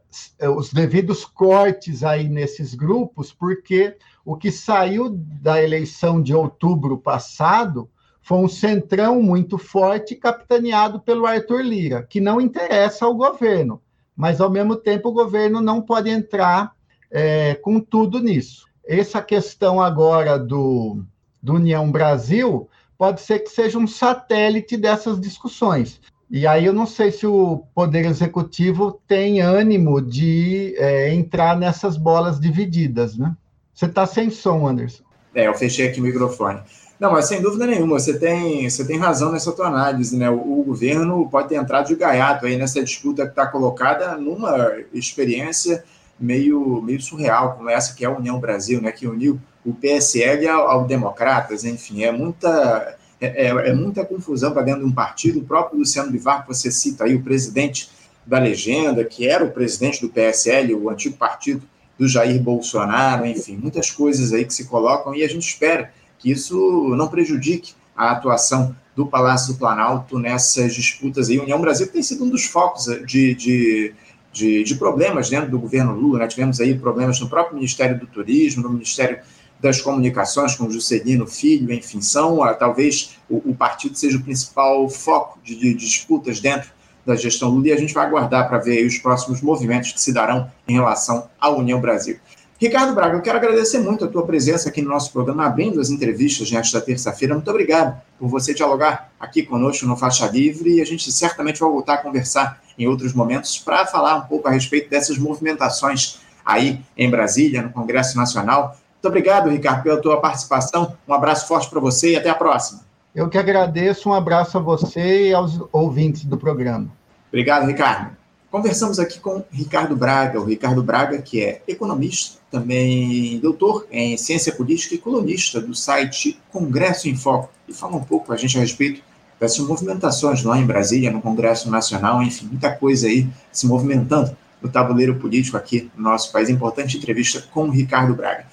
os 0.49 0.72
devidos 0.72 1.26
cortes 1.26 2.03
aí 2.03 2.30
nesses 2.30 2.74
grupos, 2.74 3.34
porque 3.34 3.97
o 4.24 4.38
que 4.38 4.51
saiu 4.51 5.10
da 5.10 5.62
eleição 5.62 6.22
de 6.22 6.34
outubro 6.34 6.97
passado 6.97 7.89
foi 8.30 8.38
um 8.38 8.47
centrão 8.47 9.23
muito 9.23 9.57
forte, 9.57 10.13
capitaneado 10.13 10.99
pelo 10.99 11.25
Arthur 11.25 11.63
Lira, 11.63 12.03
que 12.07 12.21
não 12.21 12.39
interessa 12.39 13.05
ao 13.05 13.15
governo, 13.15 13.82
mas 14.15 14.39
ao 14.39 14.51
mesmo 14.51 14.75
tempo 14.75 15.09
o 15.09 15.13
governo 15.13 15.59
não 15.61 15.82
pode 15.82 16.11
entrar 16.11 16.73
é, 17.09 17.55
com 17.55 17.80
tudo 17.80 18.19
nisso. 18.19 18.67
Essa 18.86 19.19
questão 19.19 19.82
agora 19.82 20.38
do, 20.38 21.03
do 21.41 21.55
União 21.55 21.91
Brasil 21.91 22.69
pode 22.99 23.19
ser 23.21 23.39
que 23.39 23.49
seja 23.49 23.80
um 23.80 23.88
satélite 23.88 24.77
dessas 24.77 25.19
discussões. 25.19 25.99
E 26.30 26.45
aí 26.45 26.65
eu 26.65 26.73
não 26.73 26.86
sei 26.86 27.09
se 27.09 27.25
o 27.25 27.63
Poder 27.73 28.05
Executivo 28.05 29.01
tem 29.07 29.41
ânimo 29.41 29.99
de 29.99 30.75
é, 30.77 31.11
entrar 31.15 31.57
nessas 31.57 31.97
bolas 31.97 32.39
divididas, 32.39 33.17
né? 33.17 33.36
Você 33.73 33.88
está 33.88 34.05
sem 34.05 34.30
som, 34.30 34.67
Anderson. 34.67 35.03
É, 35.34 35.47
eu 35.47 35.55
fechei 35.55 35.88
aqui 35.88 35.99
o 35.99 36.03
microfone. 36.03 36.61
Não, 37.00 37.14
mas 37.14 37.30
sem 37.30 37.41
dúvida 37.41 37.66
nenhuma, 37.66 37.97
você 37.97 38.20
tem, 38.20 38.70
você 38.70 38.84
tem 38.84 38.97
razão 38.97 39.32
nessa 39.32 39.54
tua 39.54 39.68
análise, 39.68 40.18
né? 40.18 40.30
O, 40.30 40.60
o 40.60 40.64
governo 40.66 41.30
pode 41.30 41.47
ter 41.47 41.56
entrado 41.56 41.88
de 41.88 41.95
gaiato 41.95 42.45
aí 42.45 42.58
nessa 42.58 42.84
disputa 42.84 43.24
que 43.24 43.30
está 43.30 43.47
colocada 43.47 44.18
numa 44.18 44.76
experiência 44.93 45.84
meio, 46.20 46.82
meio 46.82 47.02
surreal, 47.02 47.54
como 47.56 47.70
essa 47.70 47.95
que 47.95 48.04
é 48.04 48.08
a 48.08 48.12
União 48.12 48.38
Brasil, 48.38 48.82
né? 48.82 48.91
Que 48.91 49.08
uniu 49.08 49.39
o 49.66 49.74
PSL 49.74 50.45
ao, 50.50 50.70
ao 50.70 50.86
Democratas, 50.86 51.64
enfim, 51.64 52.04
é 52.04 52.12
muita, 52.12 52.97
é, 53.22 53.47
é, 53.47 53.70
é 53.70 53.74
muita 53.74 54.04
confusão 54.04 54.52
para 54.52 54.64
dentro 54.64 54.82
de 54.82 54.88
um 54.88 54.93
partido. 54.93 55.39
O 55.39 55.45
próprio 55.45 55.80
Luciano 55.80 56.12
Bivar, 56.12 56.41
que 56.41 56.50
você 56.50 56.70
cita 56.70 57.06
aí, 57.06 57.16
o 57.16 57.24
presidente 57.24 57.89
da 58.26 58.39
legenda, 58.39 59.06
que 59.06 59.26
era 59.26 59.45
o 59.45 59.52
presidente 59.52 60.02
do 60.02 60.10
PSL, 60.10 60.76
o 60.76 60.89
antigo 60.89 61.16
partido 61.16 61.62
do 61.97 62.10
Jair 62.10 62.41
Bolsonaro, 62.41 63.26
enfim, 63.26 63.56
muitas 63.56 63.89
coisas 63.89 64.34
aí 64.34 64.43
que 64.43 64.54
se 64.54 64.66
colocam 64.66 65.16
e 65.16 65.24
a 65.24 65.28
gente 65.28 65.47
espera 65.47 65.91
que 66.20 66.32
isso 66.32 66.93
não 66.95 67.07
prejudique 67.07 67.74
a 67.95 68.11
atuação 68.11 68.76
do 68.95 69.05
Palácio 69.05 69.53
do 69.53 69.59
Planalto 69.59 70.20
nessas 70.20 70.76
disputas 70.76 71.30
aí. 71.30 71.39
União 71.39 71.59
Brasil 71.59 71.88
tem 71.88 72.03
sido 72.03 72.26
um 72.26 72.30
dos 72.30 72.45
focos 72.45 72.86
de, 73.05 73.34
de, 73.34 73.93
de, 74.32 74.63
de 74.63 74.76
problemas 74.76 75.30
dentro 75.30 75.49
do 75.49 75.57
governo 75.57 75.93
Lula. 75.93 76.20
Né? 76.20 76.28
Tivemos 76.28 76.59
aí 76.59 76.78
problemas 76.78 77.20
no 77.20 77.30
próprio 77.30 77.55
Ministério 77.55 77.97
do 77.97 78.05
Turismo, 78.05 78.63
no 78.63 78.70
Ministério 78.70 79.20
das 79.59 79.82
Comunicações, 79.82 80.55
com 80.55 80.65
o 80.65 80.72
Juscelino 80.72 81.28
Filho, 81.28 81.74
enfim, 81.74 82.01
são, 82.01 82.41
ah, 82.41 82.53
talvez 82.53 83.17
o, 83.30 83.49
o, 83.49 83.55
partido 83.55 83.95
seja 83.97 84.17
o 84.17 84.22
principal 84.22 84.88
foco 84.89 85.38
de, 85.43 85.53
de, 85.55 85.74
disputas 85.74 86.39
dentro 86.39 86.70
da 87.05 87.15
gestão 87.15 87.49
Lula 87.49 87.67
e 87.67 87.74
a 87.74 87.78
gente 87.78 87.93
vai 87.93 88.05
aguardar 88.05 88.47
para 88.47 88.57
ver 88.57 88.86
os 88.86 88.97
próximos 88.97 89.41
movimentos 89.41 89.91
que 89.91 89.99
se 89.99 90.13
darão 90.13 90.49
em 90.67 90.74
relação 90.74 91.30
à 91.39 91.49
União 91.49 91.82
Brasil. 91.82 92.17
Ricardo 92.60 92.93
Braga, 92.93 93.16
eu 93.16 93.22
quero 93.22 93.38
agradecer 93.38 93.80
muito 93.80 94.03
a 94.03 94.07
tua 94.10 94.26
presença 94.26 94.68
aqui 94.68 94.82
no 94.82 94.89
nosso 94.89 95.14
programa, 95.14 95.45
abrindo 95.45 95.80
as 95.80 95.89
entrevistas 95.89 96.51
nesta 96.51 96.82
terça-feira. 96.82 97.34
Muito 97.34 97.49
obrigado 97.49 98.01
por 98.20 98.28
você 98.28 98.53
dialogar 98.53 99.14
aqui 99.18 99.43
conosco 99.43 99.86
no 99.86 99.95
Faixa 99.95 100.28
Livre 100.28 100.76
e 100.76 100.82
a 100.82 100.86
gente 100.86 101.10
certamente 101.10 101.57
vai 101.57 101.70
voltar 101.70 101.93
a 101.93 101.97
conversar 101.99 102.62
em 102.78 102.86
outros 102.86 103.14
momentos 103.14 103.57
para 103.57 103.86
falar 103.86 104.16
um 104.16 104.22
pouco 104.24 104.49
a 104.49 104.51
respeito 104.51 104.89
dessas 104.89 105.18
movimentações 105.18 106.20
aí 106.45 106.82
em 106.97 107.10
Brasília, 107.10 107.62
no 107.62 107.70
Congresso 107.70 108.18
Nacional. 108.18 108.76
Muito 108.95 109.07
obrigado, 109.07 109.49
Ricardo, 109.49 109.84
pela 109.84 110.01
tua 110.01 110.20
participação. 110.20 110.97
Um 111.07 111.14
abraço 111.14 111.47
forte 111.47 111.70
para 111.70 111.80
você 111.80 112.12
e 112.12 112.16
até 112.18 112.30
a 112.30 112.36
próxima. 112.36 112.82
Eu 113.16 113.30
que 113.30 113.38
agradeço. 113.38 114.10
Um 114.10 114.14
abraço 114.14 114.57
a 114.57 114.62
você 114.62 115.30
e 115.30 115.34
aos 115.34 115.62
ouvintes 115.72 116.26
do 116.26 116.38
programa. 116.38 116.89
Obrigado, 117.30 117.66
Ricardo. 117.66 118.18
Conversamos 118.52 118.97
aqui 118.97 119.20
com 119.20 119.43
Ricardo 119.52 119.95
Braga, 119.95 120.39
o 120.39 120.43
Ricardo 120.43 120.82
Braga, 120.82 121.22
que 121.22 121.39
é 121.39 121.62
economista, 121.68 122.39
também 122.50 123.38
doutor 123.39 123.86
em 123.91 124.18
ciência 124.18 124.52
política 124.52 124.95
e 124.95 124.97
colunista 124.97 125.62
do 125.62 125.76
site 125.76 126.39
Congresso 126.52 127.08
em 127.08 127.16
Foco, 127.16 127.52
e 127.68 127.74
fala 127.74 127.95
um 127.95 128.04
pouco 128.04 128.34
a 128.34 128.38
gente 128.38 128.58
a 128.58 128.62
respeito 128.62 129.04
dessas 129.39 129.60
movimentações 129.60 130.43
lá 130.43 130.58
em 130.58 130.66
Brasília, 130.66 131.12
no 131.12 131.22
Congresso 131.22 131.70
Nacional, 131.70 132.24
enfim, 132.24 132.47
muita 132.47 132.72
coisa 132.72 133.08
aí 133.08 133.28
se 133.52 133.68
movimentando 133.68 134.36
no 134.60 134.68
tabuleiro 134.68 135.16
político 135.16 135.56
aqui 135.56 135.89
no 135.95 136.04
nosso 136.04 136.32
país. 136.32 136.50
Importante 136.50 136.97
entrevista 136.97 137.41
com 137.54 137.66
o 137.66 137.72
Ricardo 137.72 138.16
Braga. 138.16 138.47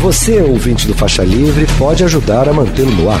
Você, 0.00 0.40
ouvinte 0.40 0.86
do 0.86 0.94
Faixa 0.94 1.24
Livre, 1.24 1.66
pode 1.76 2.04
ajudar 2.04 2.48
a 2.48 2.52
mantê-lo 2.52 2.92
no 2.92 3.10
ar 3.10 3.20